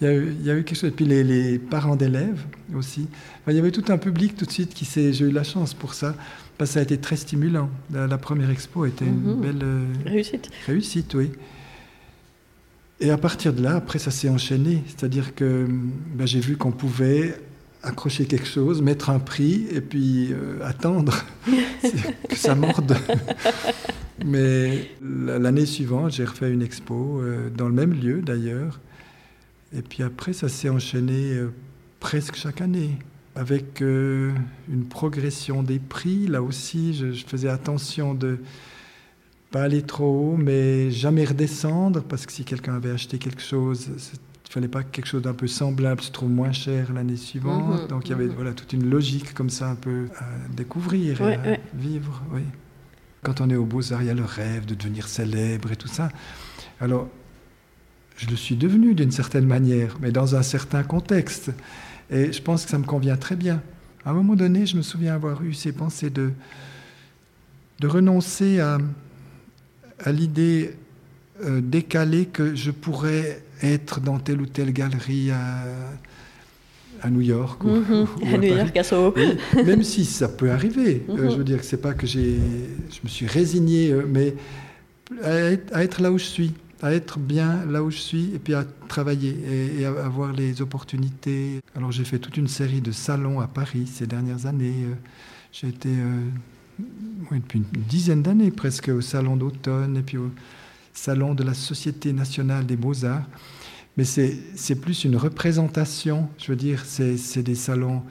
il 0.00 0.04
y, 0.04 0.10
a 0.10 0.14
eu, 0.14 0.34
il 0.40 0.46
y, 0.46 0.50
a 0.50 0.56
eu, 0.56 0.64
quelque 0.64 0.78
chose. 0.78 0.90
Et 0.90 0.92
puis 0.92 1.04
les, 1.04 1.24
les 1.24 1.58
parents 1.58 1.96
d'élèves 1.96 2.44
aussi. 2.74 3.08
il 3.48 3.54
y 3.54 3.58
avait 3.58 3.72
tout 3.72 3.84
un 3.88 3.98
public 3.98 4.36
tout 4.36 4.46
de 4.46 4.52
suite 4.52 4.74
qui 4.74 4.84
s'est. 4.84 5.12
J'ai 5.12 5.26
eu 5.26 5.32
la 5.32 5.44
chance 5.44 5.74
pour 5.74 5.94
ça. 5.94 6.14
Parce 6.56 6.70
que 6.70 6.74
ça 6.74 6.80
a 6.80 6.82
été 6.82 6.98
très 6.98 7.14
stimulant. 7.14 7.70
La, 7.92 8.18
première 8.18 8.50
expo 8.50 8.84
était 8.84 9.04
une 9.04 9.36
mhm. 9.36 9.40
belle 9.40 9.64
réussite. 10.06 10.50
Réussite, 10.66 11.14
oui. 11.14 11.30
Et 13.00 13.10
à 13.10 13.18
partir 13.18 13.52
de 13.52 13.62
là, 13.62 13.76
après, 13.76 13.98
ça 13.98 14.10
s'est 14.10 14.28
enchaîné. 14.28 14.82
C'est-à-dire 14.86 15.34
que 15.34 15.66
ben, 16.14 16.26
j'ai 16.26 16.40
vu 16.40 16.56
qu'on 16.56 16.72
pouvait 16.72 17.34
accrocher 17.82 18.26
quelque 18.26 18.46
chose, 18.46 18.82
mettre 18.82 19.10
un 19.10 19.20
prix 19.20 19.66
et 19.70 19.80
puis 19.80 20.32
euh, 20.32 20.58
attendre 20.64 21.24
que 22.28 22.36
ça 22.36 22.54
morde. 22.54 22.96
Mais 24.24 24.90
l'année 25.00 25.64
suivante, 25.66 26.12
j'ai 26.12 26.24
refait 26.24 26.50
une 26.50 26.62
expo 26.62 27.20
euh, 27.20 27.50
dans 27.50 27.68
le 27.68 27.74
même 27.74 27.94
lieu 27.94 28.20
d'ailleurs. 28.20 28.80
Et 29.72 29.82
puis 29.82 30.02
après, 30.02 30.32
ça 30.32 30.48
s'est 30.48 30.68
enchaîné 30.68 31.34
euh, 31.34 31.52
presque 32.00 32.34
chaque 32.34 32.60
année 32.60 32.98
avec 33.36 33.80
une 33.80 34.84
progression 34.90 35.62
des 35.62 35.78
prix. 35.78 36.26
Là 36.26 36.42
aussi, 36.42 36.92
je, 36.94 37.12
je 37.12 37.24
faisais 37.24 37.48
attention 37.48 38.12
de 38.12 38.40
pas 39.50 39.62
aller 39.62 39.82
trop 39.82 40.32
haut, 40.32 40.36
mais 40.36 40.90
jamais 40.90 41.24
redescendre, 41.24 42.02
parce 42.02 42.26
que 42.26 42.32
si 42.32 42.44
quelqu'un 42.44 42.74
avait 42.74 42.90
acheté 42.90 43.18
quelque 43.18 43.42
chose, 43.42 43.88
il 44.46 44.52
fallait 44.52 44.68
pas 44.68 44.82
que 44.82 44.90
quelque 44.90 45.06
chose 45.06 45.22
d'un 45.22 45.34
peu 45.34 45.46
semblable 45.46 46.02
se 46.02 46.10
trouve 46.10 46.30
moins 46.30 46.52
cher 46.52 46.92
l'année 46.92 47.16
suivante. 47.16 47.82
Mhm, 47.82 47.88
Donc 47.88 48.06
il 48.06 48.10
y 48.10 48.14
avait 48.14 48.26
mhm. 48.26 48.34
voilà, 48.34 48.52
toute 48.52 48.72
une 48.72 48.88
logique 48.88 49.34
comme 49.34 49.50
ça 49.50 49.70
un 49.70 49.74
peu 49.74 50.06
à 50.18 50.26
découvrir 50.54 51.20
et 51.22 51.34
à 51.34 51.58
vivre. 51.74 52.22
Oui. 52.32 52.42
Quand 53.22 53.40
on 53.40 53.50
est 53.50 53.56
au 53.56 53.64
Beaux-Arts, 53.64 54.02
il 54.02 54.06
y 54.06 54.10
a 54.10 54.14
le 54.14 54.24
rêve 54.24 54.64
de 54.64 54.74
devenir 54.74 55.08
célèbre 55.08 55.72
et 55.72 55.76
tout 55.76 55.88
ça. 55.88 56.08
Alors, 56.80 57.08
je 58.16 58.26
le 58.26 58.36
suis 58.36 58.56
devenu 58.56 58.94
d'une 58.94 59.10
certaine 59.10 59.46
manière, 59.46 59.96
mais 60.00 60.12
dans 60.12 60.36
un 60.36 60.42
certain 60.42 60.82
contexte. 60.82 61.50
Et 62.10 62.32
je 62.32 62.40
pense 62.40 62.64
que 62.64 62.70
ça 62.70 62.78
me 62.78 62.84
convient 62.84 63.16
très 63.16 63.36
bien. 63.36 63.60
À 64.04 64.10
un 64.10 64.12
moment 64.12 64.34
donné, 64.34 64.66
je 64.66 64.76
me 64.76 64.82
souviens 64.82 65.14
avoir 65.14 65.42
eu 65.42 65.52
ces 65.52 65.72
pensées 65.72 66.10
de, 66.10 66.32
de 67.80 67.86
renoncer 67.86 68.60
à, 68.60 68.78
à 70.04 70.12
l'idée 70.12 70.72
euh, 71.44 71.60
décalée 71.60 72.26
que 72.26 72.54
je 72.54 72.70
pourrais 72.70 73.42
être 73.62 74.00
dans 74.00 74.18
telle 74.18 74.40
ou 74.40 74.46
telle 74.46 74.72
galerie 74.72 75.30
à, 75.30 75.64
à 77.02 77.10
New 77.10 77.20
York. 77.20 77.62
Ou, 77.64 77.68
mhm. 77.68 78.06
à, 78.34 78.38
New 78.38 78.56
York, 78.56 78.76
à 78.76 78.82
Soho. 78.82 79.14
même 79.64 79.82
si 79.82 80.04
ça 80.04 80.28
peut 80.28 80.50
arriver. 80.50 81.04
Euh, 81.08 81.12
mhm. 81.12 81.30
je 81.30 81.36
veux 81.36 81.44
dire 81.44 81.58
que 81.58 81.64
c'est 81.64 81.80
pas 81.80 81.94
que 81.94 82.06
j'ai, 82.06 82.38
je 82.90 82.98
me 83.04 83.08
suis 83.08 83.26
résigné, 83.26 83.92
euh, 83.92 84.04
mais 84.08 84.34
à 85.22 85.82
être, 85.82 86.02
là 86.02 86.10
où 86.10 86.18
je 86.18 86.24
suis, 86.24 86.52
à 86.82 86.92
être 86.92 87.18
bien 87.18 87.64
là 87.66 87.82
où 87.82 87.90
je 87.90 87.98
suis, 87.98 88.34
et 88.34 88.38
puis 88.38 88.54
à 88.54 88.64
travailler 88.88 89.36
et, 89.78 89.86
à 89.86 89.90
avoir 89.90 90.32
les 90.32 90.60
opportunités. 90.60 91.60
Alors 91.76 91.92
j'ai 91.92 92.04
fait 92.04 92.18
toute 92.18 92.36
une 92.36 92.48
série 92.48 92.80
de 92.80 92.92
salons 92.92 93.40
à 93.40 93.46
Paris 93.46 93.86
ces 93.86 94.06
dernières 94.06 94.46
années. 94.46 94.74
J'ai 95.52 95.68
été 95.68 95.88
depuis 97.30 97.58
une 97.58 97.82
dizaine 97.82 98.22
d'années 98.22 98.50
presque 98.50 98.88
au 98.88 99.00
salon 99.00 99.36
d'automne 99.36 99.96
et 99.96 100.02
puis 100.02 100.18
salon 100.94 101.34
de 101.34 101.42
la 101.42 101.54
Société 101.54 102.12
nationale 102.12 102.66
des 102.66 102.76
beaux-arts. 102.76 103.24
Mais 103.96 104.04
c'est 104.04 104.74
plus 104.80 105.04
une 105.04 105.16
représentation, 105.16 106.28
je 106.38 106.52
veux 106.52 106.56
dire, 106.56 106.84
c'est 106.84 107.42
des 107.42 107.56
salons 107.56 108.02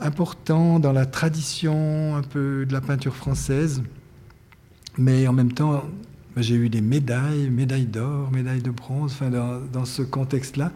importants 0.00 0.78
dans 0.78 0.92
la 0.92 1.06
tradition 1.06 2.14
un 2.16 2.22
peu 2.22 2.66
de 2.66 2.72
la 2.72 2.80
peinture 2.80 3.16
française. 3.16 3.82
Mais 4.98 5.26
en 5.26 5.32
même 5.32 5.52
temps, 5.52 5.84
j'ai 6.36 6.56
eu 6.56 6.68
des 6.68 6.80
médailles, 6.80 7.48
médailles 7.50 7.86
d'or, 7.86 8.30
médailles 8.30 8.62
de 8.62 8.70
bronze, 8.70 9.12
enfin, 9.12 9.30
dans, 9.30 9.60
dans 9.72 9.84
ce 9.84 10.02
contexte-là. 10.02 10.72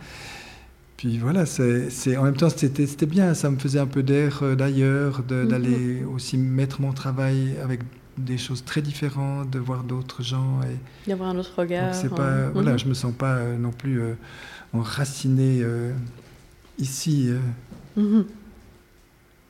Puis 1.03 1.19
voilà, 1.19 1.47
c'est, 1.47 2.17
en 2.17 2.23
même 2.23 2.37
temps, 2.37 2.49
c'était, 2.49 3.07
bien, 3.07 3.35
ça 3.35 3.51
me 3.51 3.59
faisait 3.59 3.81
un 3.81 3.89
peu 3.89 4.05
d'air 4.05 4.39
euh, 4.45 4.55
d'ailleurs, 4.55 5.25
mhm. 5.29 5.49
d'aller 5.49 6.05
aussi 6.05 6.39
mettre 6.39 6.81
mon 6.81 6.93
travail 6.93 7.57
avec 7.61 7.81
des 8.17 8.39
choses 8.39 8.65
très 8.65 8.83
différentes, 8.83 9.51
de 9.51 9.59
voir 9.59 9.83
d'autres 9.83 10.23
gens. 10.23 10.61
Et 10.63 11.11
D'avoir 11.11 11.31
un 11.31 11.39
autre 11.39 11.55
regard. 11.59 11.91
pas, 12.11 12.23
euh, 12.23 12.51
voilà, 12.53 12.75
mhm. 12.75 12.79
je 12.79 12.87
me 12.87 12.95
sens 12.95 13.13
pas 13.13 13.35
euh, 13.35 13.59
non 13.59 13.73
plus 13.73 14.01
enraciné 14.73 15.65
ici. 16.79 17.31
Mhm. 17.97 18.25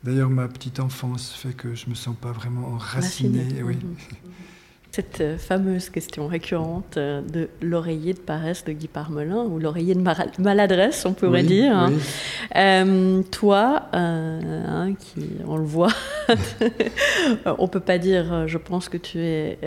D'ailleurs, 0.04 0.30
ma 0.30 0.48
petite 0.48 0.80
enfance 0.80 1.34
fait 1.34 1.52
que 1.52 1.74
je 1.74 1.90
me 1.90 1.94
sens 1.94 2.16
pas 2.18 2.32
vraiment 2.32 2.68
enraciné. 2.68 3.62
Oui 3.62 3.76
cette 4.92 5.22
euh, 5.22 5.38
fameuse 5.38 5.88
question 5.88 6.26
récurrente 6.26 6.98
euh, 6.98 7.22
de 7.22 7.48
l'oreiller 7.62 8.12
de 8.12 8.18
paresse 8.18 8.62
de 8.64 8.72
Guy 8.72 8.88
Parmelin, 8.88 9.42
ou 9.44 9.58
l'oreiller 9.58 9.94
de 9.94 10.02
maladresse, 10.38 11.06
on 11.06 11.14
pourrait 11.14 11.42
dire. 11.42 11.74
Hein. 11.74 11.92
Euh, 12.56 13.22
toi, 13.30 13.88
hein, 13.94 14.92
qui, 14.98 15.30
on 15.48 15.56
le 15.56 15.64
voit, 15.64 15.94
on 17.58 17.68
peut 17.68 17.80
pas 17.80 17.96
dire, 17.96 18.46
je 18.46 18.58
pense 18.58 18.90
que 18.90 18.98
tu 18.98 19.18
es 19.18 19.58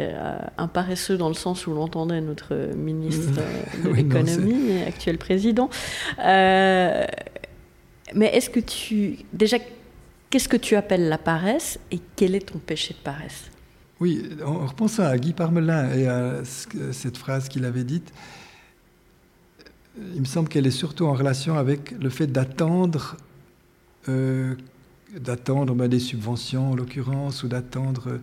un 0.58 0.68
paresseux 0.68 1.18
dans 1.18 1.30
le 1.30 1.34
sens 1.34 1.66
où 1.66 1.74
l'entendait 1.74 2.22
notre 2.22 2.54
ministre 2.76 3.42
de 3.84 3.90
l'économie 3.90 4.74
et 4.74 4.84
actuel 4.84 5.18
président. 5.18 5.72
mais 6.20 7.08
est-ce 8.14 8.52
que 8.52 8.60
tu... 8.60 9.18
Déjà, 9.34 9.58
qu'est-ce 10.30 10.50
que 10.50 10.58
tu 10.58 10.76
appelles 10.76 11.10
la 11.10 11.18
paresse 11.18 11.80
et 11.92 12.00
quel 12.16 12.36
est 12.36 12.52
ton 12.52 12.60
péché 12.60 12.94
de 12.94 13.00
paresse? 13.00 13.50
Oui, 14.02 14.30
en 14.46 14.66
repensant 14.66 15.04
à 15.04 15.18
Guy 15.18 15.34
Parmelin 15.34 15.90
et 15.94 16.08
à 16.08 16.44
cette 16.92 17.18
phrase 17.18 17.48
qu'il 17.48 17.64
avait 17.64 17.86
dite, 17.86 18.12
il 20.14 20.20
me 20.20 20.26
semble 20.26 20.50
qu'elle 20.50 20.68
est 20.68 20.72
surtout 20.72 21.06
en 21.06 21.14
relation 21.14 21.58
avec 21.58 21.92
le 21.92 22.10
fait 22.10 22.28
d'attendre, 22.28 23.16
euh, 24.10 24.56
d'attendre 25.18 25.74
ben, 25.74 25.88
des 25.88 26.00
subventions 26.00 26.72
en 26.72 26.76
l'occurrence, 26.76 27.44
ou 27.44 27.48
d'attendre. 27.48 28.20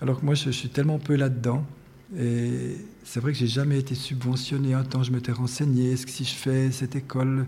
Alors 0.00 0.20
que 0.20 0.24
moi, 0.24 0.34
je, 0.34 0.50
suis 0.50 0.70
tellement 0.70 0.98
peu 0.98 1.16
là-dedans. 1.16 1.64
Et 2.18 2.76
c'est 3.04 3.20
vrai 3.20 3.32
que 3.32 3.38
j'ai 3.38 3.46
jamais 3.46 3.78
été 3.78 3.94
subventionné. 3.94 4.72
Un 4.72 4.84
temps, 4.84 5.02
je 5.02 5.12
m'étais 5.12 5.32
renseigné. 5.32 5.96
ce 5.96 6.06
que 6.06 6.12
si 6.12 6.24
je 6.24 6.34
fais 6.34 6.70
cette 6.70 6.96
école, 6.96 7.46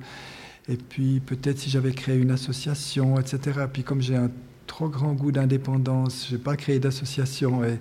et 0.69 0.77
puis 0.77 1.21
peut-être 1.21 1.59
si 1.59 1.71
j'avais 1.71 1.93
créé 1.93 2.17
une 2.19 2.31
association, 2.31 3.19
etc. 3.19 3.61
Puis 3.73 3.83
comme 3.83 4.03
j'ai 4.03 4.17
un 4.17 4.31
trop 4.67 4.89
grand 4.89 5.13
goût 5.13 5.33
d'indépendance. 5.33 6.27
Je 6.29 6.37
n'ai 6.37 6.43
pas 6.43 6.57
créé 6.57 6.79
d'association 6.79 7.65
et 7.65 7.79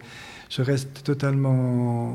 je 0.50 0.62
reste 0.62 1.04
totalement 1.04 2.14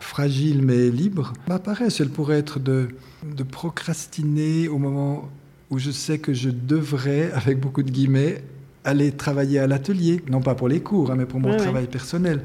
fragile 0.00 0.62
mais 0.62 0.90
libre. 0.90 1.32
Ma 1.48 1.58
paresse, 1.58 2.00
elle 2.00 2.08
pourrait 2.08 2.38
être 2.38 2.58
de, 2.58 2.88
de 3.24 3.42
procrastiner 3.42 4.68
au 4.68 4.78
moment 4.78 5.28
où 5.70 5.78
je 5.78 5.90
sais 5.90 6.18
que 6.18 6.32
je 6.32 6.50
devrais, 6.50 7.30
avec 7.32 7.60
beaucoup 7.60 7.82
de 7.82 7.90
guillemets, 7.90 8.42
aller 8.84 9.12
travailler 9.12 9.58
à 9.58 9.66
l'atelier. 9.66 10.22
Non 10.28 10.40
pas 10.40 10.54
pour 10.54 10.68
les 10.68 10.80
cours, 10.80 11.10
hein, 11.10 11.16
mais 11.16 11.26
pour 11.26 11.40
mon 11.40 11.56
travail 11.56 11.86
personnel. 11.86 12.42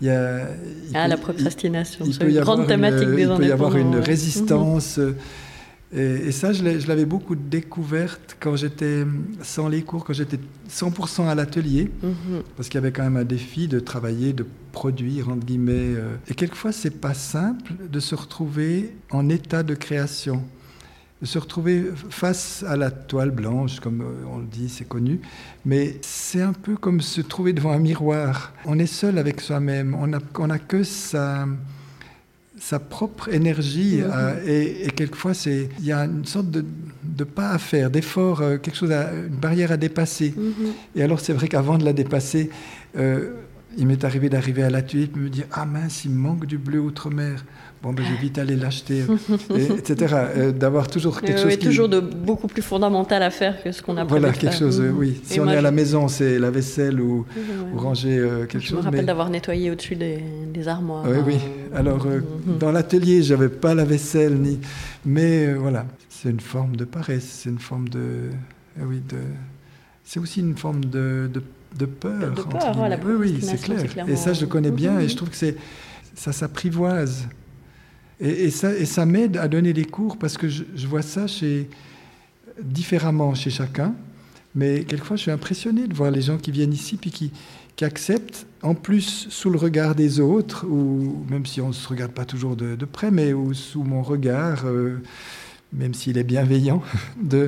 Il 0.00 0.06
y 0.06 0.10
a, 0.10 0.46
ah, 0.94 1.08
la 1.08 1.18
procrastination, 1.18 2.06
c'est 2.10 2.24
une 2.24 2.40
grande 2.40 2.66
thématique 2.66 3.10
des 3.10 3.22
Il 3.22 3.28
peut 3.28 3.46
y 3.46 3.52
avoir 3.52 3.76
une 3.76 3.96
résistance. 3.96 4.96
Mhm. 4.96 5.14
Et, 5.92 6.30
ça, 6.30 6.52
je 6.52 6.86
l'avais 6.86 7.04
beaucoup 7.04 7.34
découverte 7.34 8.36
quand 8.38 8.54
j'étais 8.54 9.04
sans 9.42 9.68
les 9.68 9.82
cours, 9.82 10.04
quand 10.04 10.12
j'étais 10.12 10.38
100% 10.68 11.26
à 11.26 11.34
l'atelier, 11.34 11.90
mhm. 12.02 12.42
parce 12.56 12.68
qu'il 12.68 12.76
y 12.76 12.78
avait 12.78 12.92
quand 12.92 13.02
même 13.02 13.16
un 13.16 13.24
défi 13.24 13.66
de 13.66 13.80
travailler, 13.80 14.32
de 14.32 14.46
produire, 14.70 15.30
entre 15.30 15.44
guillemets. 15.44 15.72
Euh. 15.96 16.14
Et 16.28 16.34
quelquefois, 16.34 16.70
c'est 16.70 17.00
pas 17.00 17.14
simple 17.14 17.72
de 17.90 17.98
se 17.98 18.14
retrouver 18.14 18.94
en 19.10 19.28
état 19.28 19.64
de 19.64 19.74
création, 19.74 20.44
de 21.22 21.26
se 21.26 21.40
retrouver 21.40 21.86
face 22.08 22.64
à 22.68 22.76
la 22.76 22.92
toile 22.92 23.32
blanche, 23.32 23.80
comme 23.80 24.02
euh, 24.02 24.32
on 24.32 24.38
le 24.38 24.46
dit, 24.46 24.68
c'est 24.68 24.86
connu. 24.86 25.20
Mais 25.64 25.98
c'est 26.02 26.42
un 26.42 26.52
peu 26.52 26.76
comme 26.76 27.00
se 27.00 27.20
trouver 27.20 27.52
devant 27.52 27.72
un 27.72 27.80
miroir. 27.80 28.52
On 28.64 28.78
est 28.78 28.86
seul 28.86 29.18
avec 29.18 29.40
soi-même, 29.40 29.96
on 30.00 30.06
n'a 30.06 30.20
on 30.38 30.50
a 30.50 30.60
que 30.60 30.84
ça 30.84 31.48
sa 32.60 32.78
propre 32.78 33.32
énergie. 33.32 33.96
Mhm. 33.96 34.10
Euh, 34.14 34.84
et, 34.86 34.90
quelquefois, 34.90 35.32
il 35.46 35.84
y 35.84 35.92
a 35.92 36.04
une 36.04 36.26
sorte 36.26 36.50
de, 36.50 36.64
pas 37.24 37.50
à 37.50 37.58
faire, 37.58 37.90
d'effort, 37.90 38.42
euh, 38.42 38.58
quelque 38.58 38.76
chose, 38.76 38.92
à, 38.92 39.10
une 39.12 39.36
barrière 39.36 39.72
à 39.72 39.76
dépasser. 39.76 40.34
Mhm. 40.36 40.72
Et 40.94 41.02
alors, 41.02 41.20
c'est 41.20 41.32
vrai 41.32 41.48
qu'avant 41.48 41.78
de 41.78 41.84
la 41.84 41.92
dépasser, 41.92 42.50
euh, 42.96 43.32
il 43.76 43.86
m'est 43.86 44.04
arrivé 44.04 44.28
d'arriver 44.28 44.62
à 44.62 44.70
l'atelier 44.70 45.04
et 45.04 45.06
de 45.06 45.18
me 45.18 45.28
dire 45.28 45.46
Ah 45.52 45.64
mince, 45.64 46.04
il 46.04 46.12
manque 46.12 46.46
du 46.46 46.58
bleu 46.58 46.80
outre-mer. 46.80 47.44
Bon, 47.82 47.94
ben, 47.94 48.04
je 48.04 48.12
vais 48.12 48.18
vite 48.18 48.36
aller 48.36 48.56
l'acheter, 48.56 49.04
etc. 49.54 50.14
Euh, 50.36 50.52
d'avoir 50.52 50.88
toujours 50.88 51.22
quelque 51.22 51.40
chose. 51.40 51.56
qui... 51.56 51.64
toujours 51.64 51.88
de 51.88 51.98
beaucoup 51.98 52.46
plus 52.46 52.60
fondamental 52.60 53.22
à 53.22 53.30
faire 53.30 53.62
que 53.62 53.72
ce 53.72 53.80
qu'on 53.80 53.96
a 53.96 54.04
Voilà, 54.04 54.32
quelque 54.32 54.54
chose, 54.54 54.80
euh, 54.80 54.90
oui. 54.90 55.18
Si 55.24 55.40
on 55.40 55.48
est 55.48 55.56
à 55.56 55.62
la 55.62 55.70
maison, 55.70 56.06
c'est 56.06 56.38
la 56.38 56.50
vaisselle 56.50 57.00
ou, 57.00 57.24
ranger 57.74 58.18
euh, 58.18 58.44
quelque 58.44 58.60
chose. 58.60 58.70
Je 58.70 58.76
me 58.76 58.82
rappelle 58.82 59.06
d'avoir 59.06 59.30
nettoyé 59.30 59.70
au-dessus 59.70 59.96
des, 59.96 60.68
armoires. 60.68 61.06
Oui, 61.08 61.18
oui. 61.26 61.38
Alors, 61.74 62.04
mhm. 62.04 62.58
dans 62.58 62.70
l'atelier, 62.70 63.22
j'avais 63.22 63.48
pas 63.48 63.74
la 63.74 63.86
vaisselle, 63.86 64.34
ni. 64.34 64.58
Mais 65.06 65.54
voilà, 65.54 65.86
c'est 66.10 66.28
une 66.28 66.40
forme 66.40 66.76
de 66.76 66.84
paresse, 66.84 67.24
c'est 67.24 67.48
une 67.48 67.58
forme 67.58 67.88
de. 67.88 68.28
oui, 68.78 69.00
de. 69.08 69.16
C'est 70.04 70.20
aussi 70.20 70.40
une 70.40 70.56
forme 70.56 70.84
de, 70.84 71.30
de, 71.32 71.86
peur. 71.86 72.32
De 72.34 72.42
peur, 72.42 72.74
voilà, 72.74 72.98
oui, 73.02 73.14
oui, 73.18 73.38
c'est 73.40 73.58
clair. 73.58 73.80
Et 74.06 74.16
ça, 74.16 74.34
je 74.34 74.42
le 74.42 74.48
connais 74.48 74.70
bien 74.70 75.00
et 75.00 75.08
je 75.08 75.16
trouve 75.16 75.30
que 75.30 75.36
c'est 75.36 75.56
ça 76.14 76.32
s'apprivoise. 76.32 77.26
Et, 78.20 78.50
ça, 78.50 79.06
m'aide 79.06 79.38
à 79.38 79.48
donner 79.48 79.72
des 79.72 79.86
cours 79.86 80.18
parce 80.18 80.36
que 80.36 80.48
je, 80.48 80.86
vois 80.86 81.02
ça 81.02 81.24
différemment 82.62 83.34
chez 83.34 83.50
chacun. 83.50 83.94
Mais 84.54 84.84
quelquefois, 84.84 85.16
je 85.16 85.22
suis 85.22 85.30
impressionné 85.30 85.86
de 85.86 85.94
voir 85.94 86.10
les 86.10 86.22
gens 86.22 86.36
qui 86.36 86.50
viennent 86.50 86.72
ici 86.72 86.96
puis 86.96 87.10
qui, 87.10 87.32
acceptent, 87.82 88.46
en 88.60 88.74
plus 88.74 89.28
sous 89.30 89.48
le 89.48 89.56
regard 89.56 89.94
des 89.94 90.20
autres, 90.20 90.66
ou 90.68 91.24
même 91.30 91.46
si 91.46 91.62
on 91.62 91.68
ne 91.68 91.72
se 91.72 91.88
regarde 91.88 92.12
pas 92.12 92.26
toujours 92.26 92.54
de, 92.54 92.76
près, 92.84 93.10
mais 93.10 93.32
ou 93.32 93.54
sous 93.54 93.82
mon 93.82 94.02
regard, 94.02 94.66
euh, 94.66 94.98
même 95.72 95.94
s'il 95.94 96.18
est 96.18 96.24
bienveillant, 96.24 96.82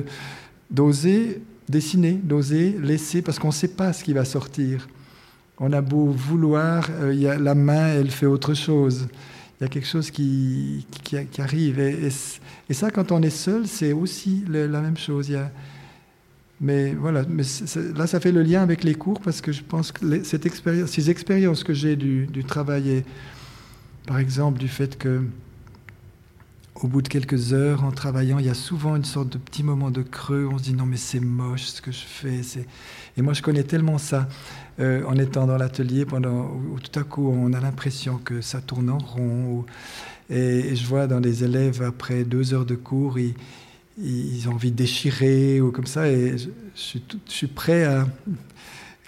d'oser 0.71 1.39
dessiner, 1.69 2.13
d'oser 2.13 2.75
laisser, 2.81 3.21
parce 3.21 3.37
qu'on 3.37 3.49
ne 3.49 3.53
sait 3.53 3.67
pas 3.67 3.93
ce 3.93 4.03
qui 4.03 4.13
va 4.13 4.25
sortir. 4.25 4.87
On 5.59 5.71
a 5.71 5.81
beau 5.81 6.07
vouloir, 6.07 6.89
euh, 6.89 7.37
la 7.37 7.53
main, 7.53 7.89
elle 7.89 8.09
fait 8.09 8.25
autre 8.25 8.55
chose 8.55 9.07
il 9.63 9.67
y 9.67 9.69
a 9.69 9.69
quelque 9.69 9.87
chose 9.87 10.11
qui, 10.11 10.85
qui, 11.03 11.41
arrive. 11.41 11.79
Et, 11.79 12.09
et, 12.69 12.73
ça, 12.73 12.91
quand 12.91 13.13
on 13.13 13.21
est 13.21 13.29
seul, 13.29 13.65
c'est 13.65 13.93
aussi 13.93 14.43
la 14.49 14.81
même 14.81 14.97
chose. 14.97 15.31
Mais 16.59 16.93
voilà, 16.93 17.23
mais 17.29 17.43
là, 17.95 18.07
ça 18.07 18.19
fait 18.19 18.33
le 18.33 18.43
lien 18.43 18.61
avec 18.61 18.83
les 18.83 18.93
cours 18.93 19.21
parce 19.21 19.39
que 19.39 19.53
je 19.53 19.63
pense 19.63 19.93
que 19.93 20.23
cette 20.23 20.45
ces 20.87 21.09
expériences 21.09 21.63
que 21.63 21.73
j'ai 21.73 21.95
du, 21.95 22.25
du, 22.25 22.43
travail, 22.43 22.89
et, 22.89 23.05
par 24.05 24.19
exemple, 24.19 24.59
du 24.59 24.67
fait 24.67 24.97
que 24.97 25.21
au 26.83 26.87
bout 26.87 27.01
de 27.01 27.07
quelques 27.07 27.53
heures 27.53 27.85
en 27.85 27.91
travaillant, 27.91 28.39
il 28.39 28.45
y 28.45 28.49
a 28.49 28.53
souvent 28.53 28.97
une 28.97 29.05
sorte 29.05 29.29
de 29.29 29.37
petit 29.37 29.63
moment 29.63 29.89
de 29.89 30.01
creux. 30.01 30.49
On 30.51 30.57
se 30.57 30.63
dit 30.63 30.73
non 30.73 30.85
mais 30.85 30.97
c'est 30.97 31.21
moche 31.21 31.63
ce 31.63 31.81
que 31.81 31.91
je 31.91 32.05
fais. 32.05 32.41
Et 33.15 33.21
moi 33.21 33.33
je 33.33 33.41
connais 33.41 33.63
tellement 33.63 33.97
ça 33.97 34.27
euh, 34.81 35.03
en 35.05 35.17
étant 35.17 35.47
dans 35.47 35.57
l'atelier 35.57 36.05
pendant 36.05 36.51
où, 36.51 36.77
tout 36.79 36.99
à 36.99 37.03
coup 37.03 37.29
on 37.29 37.53
a 37.53 37.61
l'impression 37.61 38.17
que 38.17 38.41
ça 38.41 38.59
tourne 38.59 38.89
en 38.89 38.97
rond. 38.97 39.65
et, 40.29 40.75
je 40.75 40.85
vois 40.85 41.07
dans 41.07 41.19
les 41.19 41.45
élèves 41.45 41.81
après 41.81 42.25
deux 42.25 42.53
heures 42.53 42.65
de 42.65 42.75
cours, 42.75 43.17
ils, 43.17 44.49
ont 44.49 44.53
envie 44.53 44.71
de 44.71 44.75
déchirer 44.75 45.61
ou 45.61 45.71
comme 45.71 45.87
ça. 45.87 46.09
Et 46.09 46.37
je, 46.37 46.49
suis, 46.75 47.01
je 47.27 47.31
suis 47.31 47.47
prêt 47.47 47.85
à 47.85 48.07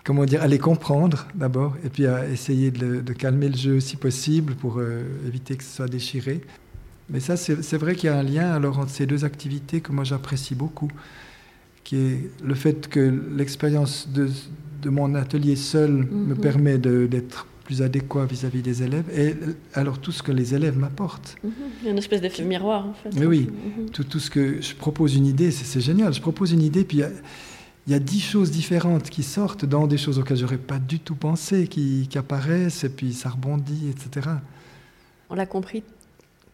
comment 0.05 0.23
dire, 0.23 0.41
à 0.43 0.47
les 0.47 0.59
comprendre 0.59 1.27
d'abord, 1.33 1.75
et 1.83 1.89
puis 1.89 2.05
à 2.05 2.29
essayer 2.29 2.71
de, 2.71 3.01
calmer 3.13 3.49
le 3.49 3.57
jeu 3.57 3.79
si 3.79 3.97
possible 3.97 4.53
pour 4.53 4.77
euh, 4.77 5.03
éviter 5.27 5.55
que 5.57 5.63
ce 5.63 5.75
soit 5.75 5.87
déchiré. 5.87 6.41
Mais 7.09 7.19
ça, 7.19 7.37
c'est 7.37 7.77
vrai 7.77 7.95
qu'il 7.95 8.09
y 8.09 8.13
a 8.13 8.17
un 8.17 8.23
lien 8.23 8.51
alors 8.51 8.79
entre 8.79 8.89
ces 8.89 9.05
deux 9.05 9.25
activités 9.25 9.79
que 9.79 9.91
moi 9.91 10.03
j'apprécie 10.03 10.55
beaucoup, 10.55 10.89
qui 11.83 11.97
est 11.97 12.31
le 12.43 12.55
fait 12.55 12.87
que 12.87 13.13
l'expérience 13.35 14.09
de, 14.09 14.29
de, 14.81 14.89
mon 14.89 15.13
atelier 15.13 15.55
seul 15.55 15.91
me 15.91 16.33
mhm. 16.33 16.37
permet 16.37 16.77
d'être 16.79 17.45
plus 17.63 17.81
adéquat 17.81 18.25
vis-à-vis 18.25 18.61
des 18.61 18.83
élèves, 18.83 19.05
et 19.15 19.35
alors 19.73 19.99
tout 19.99 20.11
ce 20.11 20.23
que 20.23 20.31
les 20.31 20.55
élèves 20.55 20.77
m'apportent. 20.77 21.35
Mhm. 21.43 21.51
Il 21.81 21.85
y 21.85 21.87
a 21.89 21.91
une 21.91 21.97
espèce 21.99 22.21
d'effet 22.21 22.43
miroir 22.43 22.87
en 22.87 22.93
fait. 22.93 23.09
Mais 23.15 23.27
oui, 23.27 23.49
mhm. 23.49 23.89
tout, 23.91 24.03
tout, 24.03 24.19
ce 24.19 24.31
que 24.31 24.61
je 24.61 24.75
propose 24.75 25.15
une 25.15 25.27
idée, 25.27 25.51
c'est 25.51 25.81
génial. 25.81 26.11
Je 26.11 26.21
propose 26.21 26.53
une 26.53 26.63
idée, 26.63 26.83
puis 26.83 27.03
il 27.85 27.91
y 27.91 27.95
a 27.95 27.99
dix 27.99 28.19
choses 28.19 28.49
différentes 28.49 29.11
qui 29.11 29.21
sortent 29.21 29.65
dans 29.65 29.85
des 29.85 29.97
choses 29.97 30.17
auxquelles 30.17 30.37
j'aurais 30.37 30.57
pas 30.57 30.79
du 30.79 30.99
tout 30.99 31.15
pensé, 31.15 31.67
qui, 31.67 32.07
qui, 32.09 32.17
apparaissent, 32.17 32.83
et 32.83 32.89
puis 32.89 33.13
ça 33.13 33.29
rebondit, 33.29 33.89
etc. 33.89 34.27
On 35.29 35.35
l'a 35.35 35.45
compris 35.45 35.83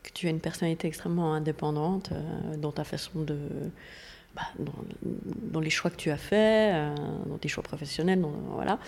que 0.03 0.11
tu 0.13 0.27
as 0.27 0.29
une 0.29 0.39
personnalité 0.39 0.87
extrêmement 0.87 1.33
indépendante 1.33 2.11
euh, 2.11 2.57
dans 2.57 2.71
ta 2.71 2.83
façon 2.83 3.21
de. 3.21 3.37
bah, 4.35 4.41
dans, 4.59 4.73
dans 5.51 5.59
les 5.59 5.69
choix 5.69 5.91
que 5.91 5.95
tu 5.97 6.09
as 6.09 6.17
faits, 6.17 6.73
euh, 6.75 6.95
dans 7.27 7.37
tes 7.37 7.47
choix 7.49 7.63
professionnels, 7.63 8.21
dans- 8.21 8.31
voilà. 8.53 8.79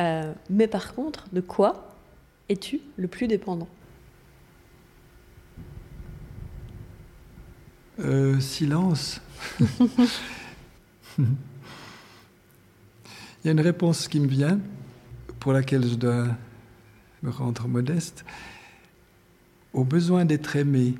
Euh, 0.00 0.32
mais 0.50 0.66
par 0.68 0.94
contre, 0.94 1.26
de 1.32 1.40
quoi 1.40 1.94
es-tu 2.48 2.80
le 2.96 3.08
plus 3.08 3.26
dépendant? 3.28 3.68
Silence. 8.40 9.20
Il 11.18 11.26
y 13.44 13.48
a 13.48 13.52
une 13.52 13.60
réponse 13.60 14.08
qui 14.08 14.20
me 14.20 14.26
vient, 14.28 14.60
pour 15.40 15.52
laquelle 15.52 15.86
je 15.86 15.94
dois 15.94 16.26
me 17.22 17.30
rendre 17.30 17.66
modeste, 17.66 18.24
au 19.72 19.84
besoin 19.84 20.24
d'être 20.24 20.56
aimé, 20.56 20.94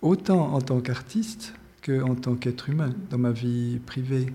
autant 0.00 0.54
en 0.54 0.60
tant 0.60 0.80
qu'artiste 0.80 1.54
qu'en 1.82 2.14
tant 2.14 2.34
qu'être 2.34 2.68
humain 2.68 2.94
dans 3.10 3.18
ma 3.18 3.32
vie 3.32 3.80
privée. 3.86 4.26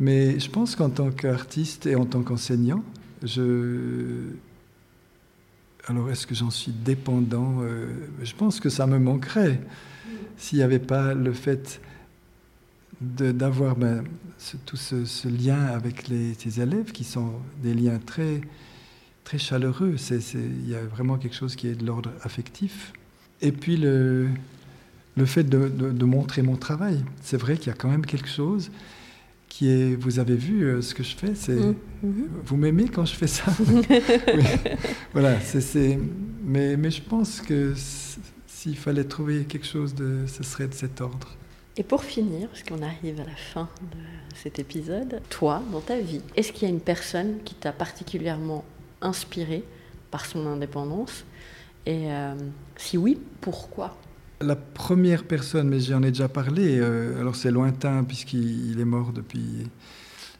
Mais 0.00 0.38
je 0.38 0.48
pense 0.48 0.76
qu'en 0.76 0.90
tant 0.90 1.10
qu'artiste 1.10 1.86
et 1.86 1.96
en 1.96 2.06
tant 2.06 2.22
qu'enseignant, 2.22 2.84
je, 3.22 4.30
alors, 5.88 6.10
est-ce 6.10 6.26
que 6.26 6.34
j'en 6.34 6.50
suis 6.50 6.72
dépendant 6.72 7.62
Euh, 7.62 7.88
Je 8.22 8.34
pense 8.34 8.60
que 8.60 8.68
ça 8.68 8.86
me 8.86 8.98
manquerait 8.98 9.58
s'il 10.36 10.58
n'y 10.58 10.62
avait 10.62 10.78
pas 10.78 11.14
le 11.14 11.32
fait 11.32 11.80
d'avoir 13.00 13.74
ben, 13.74 14.04
tout 14.66 14.76
ce, 14.76 15.06
ce 15.06 15.28
lien 15.28 15.64
avec 15.64 16.08
les, 16.08 16.34
ces 16.34 16.60
élèves 16.60 16.92
qui 16.92 17.04
sont 17.04 17.32
des 17.62 17.72
liens 17.72 17.98
très, 18.04 18.42
très 19.28 19.36
chaleureux. 19.38 19.94
Il 20.34 20.68
y 20.70 20.74
a 20.74 20.80
vraiment 20.86 21.18
quelque 21.18 21.36
chose 21.36 21.54
qui 21.54 21.68
est 21.68 21.74
de 21.74 21.84
l'ordre 21.84 22.10
affectif. 22.22 22.94
Et 23.42 23.52
puis 23.52 23.76
le, 23.76 24.26
le 25.18 25.26
fait 25.26 25.44
de, 25.44 25.68
de- 25.68 25.90
de 25.90 26.04
montrer 26.06 26.40
mon 26.40 26.56
travail. 26.56 27.04
C'est 27.20 27.36
vrai 27.36 27.58
qu'il 27.58 27.66
y 27.66 27.70
a 27.70 27.74
quand 27.74 27.90
même 27.90 28.06
quelque 28.06 28.28
chose 28.28 28.70
qui 29.50 29.68
est... 29.68 29.96
Vous 29.96 30.18
avez 30.18 30.34
vu 30.34 30.62
euh, 30.64 30.80
ce 30.80 30.94
que 30.94 31.02
je 31.02 31.14
fais 31.14 31.34
c'est, 31.34 31.52
Mhm, 31.56 31.74
mhm. 32.02 32.28
Vous 32.46 32.56
m'aimez 32.56 32.88
quand 32.88 33.04
je 33.04 33.14
fais 33.14 33.26
ça? 33.26 33.44
Oui. 34.34 34.44
Voilà, 35.12 35.38
c'est, 35.42 35.98
Mais, 36.42 36.78
mais 36.78 36.90
je 36.90 37.02
pense 37.02 37.42
que 37.42 37.74
s'il 38.46 38.78
fallait 38.78 39.04
trouver 39.04 39.44
quelque 39.44 39.66
chose, 39.66 39.94
de, 39.94 40.24
ce 40.26 40.42
serait 40.42 40.68
de 40.68 40.74
cet 40.74 41.02
ordre. 41.02 41.28
Et 41.76 41.82
pour 41.82 42.02
finir, 42.02 42.48
parce 42.48 42.62
qu'on 42.62 42.80
arrive 42.82 43.20
à 43.20 43.24
la 43.24 43.36
fin 43.52 43.68
de 43.92 43.98
cet 44.42 44.58
épisode, 44.58 45.20
toi, 45.28 45.62
dans 45.70 45.82
ta 45.82 45.98
vie, 46.00 46.22
est-ce 46.34 46.50
qu'il 46.50 46.62
y 46.66 46.70
a 46.70 46.74
une 46.74 46.80
personne 46.80 47.40
qui 47.44 47.54
t'a 47.54 47.72
particulièrement 47.72 48.64
inspiré 49.00 49.64
par 50.10 50.24
son 50.26 50.46
indépendance 50.46 51.24
Et 51.86 52.12
euh, 52.12 52.34
si 52.76 52.96
oui, 52.96 53.18
pourquoi? 53.40 53.96
La 54.40 54.56
première 54.56 55.24
personne, 55.24 55.68
mais 55.68 55.80
j'en 55.80 56.02
ai 56.02 56.10
déjà 56.10 56.28
parlé, 56.28 56.78
euh, 56.78 57.20
alors 57.20 57.34
c'est 57.34 57.50
lointain 57.50 58.04
puisqu'il 58.04 58.70
il 58.70 58.80
est 58.80 58.84
mort 58.84 59.12
depuis 59.12 59.66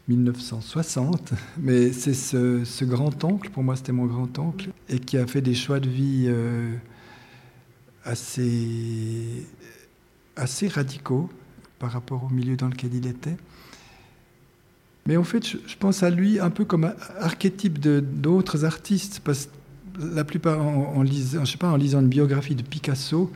1960, 0.08 1.32
mais 1.58 1.92
c'est 1.92 2.14
ce, 2.14 2.84
grand-oncle, 2.84 3.50
pour 3.50 3.62
moi 3.62 3.76
c'était 3.76 3.92
mon 3.92 4.06
grand-oncle, 4.06 4.70
et 4.88 5.00
qui 5.00 5.18
a 5.18 5.26
fait 5.26 5.40
des 5.40 5.54
choix 5.54 5.80
de 5.80 5.88
vie 5.88 6.26
euh, 6.28 6.74
assez 8.04 9.46
radicaux 10.68 11.28
par 11.78 11.90
rapport 11.90 12.24
au 12.24 12.28
milieu 12.28 12.56
dans 12.56 12.68
lequel 12.68 12.94
il 12.94 13.06
était. 13.06 13.36
Mais 15.08 15.16
en 15.16 15.24
fait, 15.24 15.44
je, 15.46 15.56
pense 15.78 16.02
à 16.02 16.10
lui 16.10 16.38
un 16.38 16.50
peu 16.50 16.66
comme 16.66 16.92
archétype 17.18 17.80
d'autres 17.80 18.66
artistes, 18.66 19.22
parce 19.24 19.46
que 19.46 20.06
la 20.14 20.22
plupart, 20.22 20.60
en, 20.60 20.96
en 20.96 21.02
lisant, 21.02 21.46
je 21.46 21.52
sais 21.52 21.58
pas, 21.58 21.70
en 21.70 21.76
lisant 21.76 22.00
une 22.00 22.08
biographie 22.08 22.54
de 22.54 22.62
Picasso, 22.62 23.32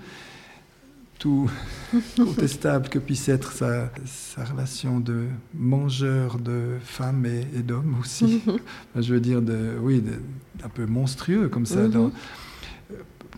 tout 1.18 1.50
contestable 2.16 2.90
que 2.90 2.98
puisse 2.98 3.26
être 3.30 3.52
sa, 3.52 3.90
sa 4.04 4.44
relation 4.44 5.00
de 5.00 5.24
mangeur 5.54 6.38
de 6.38 6.76
femmes 6.84 7.24
et, 7.24 7.46
et 7.58 7.62
d'hommes 7.62 7.96
aussi. 7.98 8.42
Je 8.94 9.14
veux 9.14 9.20
dire, 9.20 9.40
de, 9.40 9.70
oui, 9.80 10.02
de- 10.02 10.20
un 10.62 10.68
peu 10.68 10.84
monstrueux 10.84 11.48
comme 11.48 11.64
ça. 11.64 11.80
Mhm. 11.84 11.90
dans- 11.90 12.12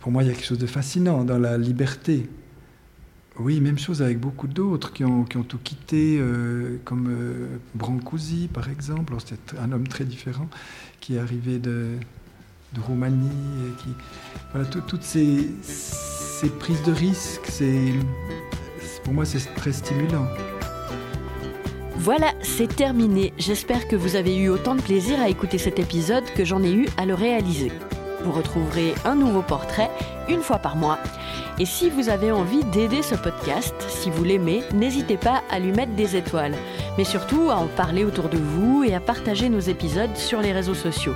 pour 0.00 0.10
moi, 0.10 0.24
il 0.24 0.26
y 0.26 0.30
a 0.30 0.34
quelque 0.34 0.44
chose 0.44 0.58
de 0.58 0.66
fascinant 0.66 1.24
dans 1.24 1.38
la 1.38 1.56
liberté. 1.56 2.28
Oui, 3.38 3.60
même 3.60 3.78
chose 3.78 4.00
avec 4.00 4.20
beaucoup 4.20 4.46
d'autres 4.46 4.92
qui 4.92 5.04
ont, 5.04 5.24
tout 5.24 5.58
quitté, 5.62 6.18
euh, 6.20 6.76
comme 6.84 7.08
euh, 7.10 7.56
Brancusi, 7.74 8.48
par 8.52 8.68
exemple. 8.70 9.12
C'était 9.18 9.58
un 9.58 9.72
homme 9.72 9.88
très 9.88 10.04
différent 10.04 10.48
qui 11.00 11.16
est 11.16 11.18
arrivé 11.18 11.58
de, 11.58 11.88
Roumanie. 12.86 13.28
Qui, 13.78 13.88
voilà, 14.52 14.66
tout- 14.68 14.82
toutes 14.86 15.02
ces, 15.02 15.48
ces 15.62 16.48
prises 16.48 16.82
de 16.84 16.92
risques, 16.92 17.50
pour 19.02 19.12
moi, 19.14 19.24
c'est 19.24 19.52
très 19.56 19.72
stimulant. 19.72 20.26
Voilà, 21.96 22.32
c'est 22.42 22.74
terminé. 22.74 23.32
J'espère 23.38 23.88
que 23.88 23.96
vous 23.96 24.14
avez 24.16 24.36
eu 24.36 24.48
autant 24.48 24.74
de 24.76 24.80
plaisir 24.82 25.20
à 25.20 25.28
écouter 25.28 25.58
cet 25.58 25.78
épisode 25.78 26.24
que 26.36 26.44
j'en 26.44 26.62
ai 26.62 26.72
eu 26.72 26.86
à 26.96 27.06
le 27.06 27.14
réaliser. 27.14 27.72
Vous 28.24 28.32
retrouverez 28.32 28.94
un 29.04 29.14
nouveau 29.14 29.42
portrait 29.42 29.90
une 30.28 30.40
fois 30.40 30.58
par 30.58 30.76
mois. 30.76 30.98
Et 31.58 31.66
si 31.66 31.90
vous 31.90 32.08
avez 32.08 32.32
envie 32.32 32.64
d'aider 32.64 33.02
ce 33.02 33.14
podcast, 33.14 33.74
si 33.88 34.10
vous 34.10 34.24
l'aimez, 34.24 34.62
n'hésitez 34.72 35.18
pas 35.18 35.42
à 35.50 35.58
lui 35.58 35.72
mettre 35.72 35.92
des 35.92 36.16
étoiles, 36.16 36.54
mais 36.96 37.04
surtout 37.04 37.50
à 37.50 37.56
en 37.56 37.66
parler 37.66 38.02
autour 38.02 38.30
de 38.30 38.38
vous 38.38 38.82
et 38.82 38.94
à 38.94 39.00
partager 39.00 39.50
nos 39.50 39.60
épisodes 39.60 40.16
sur 40.16 40.40
les 40.40 40.52
réseaux 40.52 40.74
sociaux. 40.74 41.14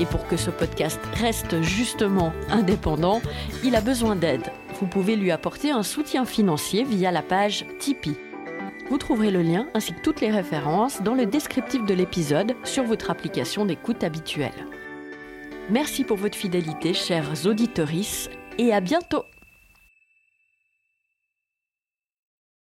Et 0.00 0.06
pour 0.06 0.26
que 0.26 0.36
ce 0.36 0.50
podcast 0.50 0.98
reste 1.20 1.62
justement 1.62 2.32
indépendant, 2.50 3.22
il 3.62 3.76
a 3.76 3.80
besoin 3.80 4.16
d'aide. 4.16 4.50
Vous 4.80 4.86
pouvez 4.86 5.14
lui 5.14 5.30
apporter 5.30 5.70
un 5.70 5.84
soutien 5.84 6.24
financier 6.24 6.82
via 6.82 7.12
la 7.12 7.22
page 7.22 7.64
Tipeee. 7.78 8.16
Vous 8.90 8.98
trouverez 8.98 9.30
le 9.30 9.42
lien 9.42 9.66
ainsi 9.72 9.94
que 9.94 10.00
toutes 10.00 10.20
les 10.20 10.30
références 10.30 11.00
dans 11.00 11.14
le 11.14 11.26
descriptif 11.26 11.86
de 11.86 11.94
l'épisode 11.94 12.54
sur 12.64 12.82
votre 12.82 13.10
application 13.10 13.64
d'écoute 13.64 14.02
habituelle. 14.02 14.73
Merci 15.70 16.04
pour 16.04 16.18
votre 16.18 16.36
fidélité, 16.36 16.92
chers 16.92 17.46
auditorices, 17.46 18.28
et 18.58 18.74
à 18.74 18.80
bientôt 18.80 19.24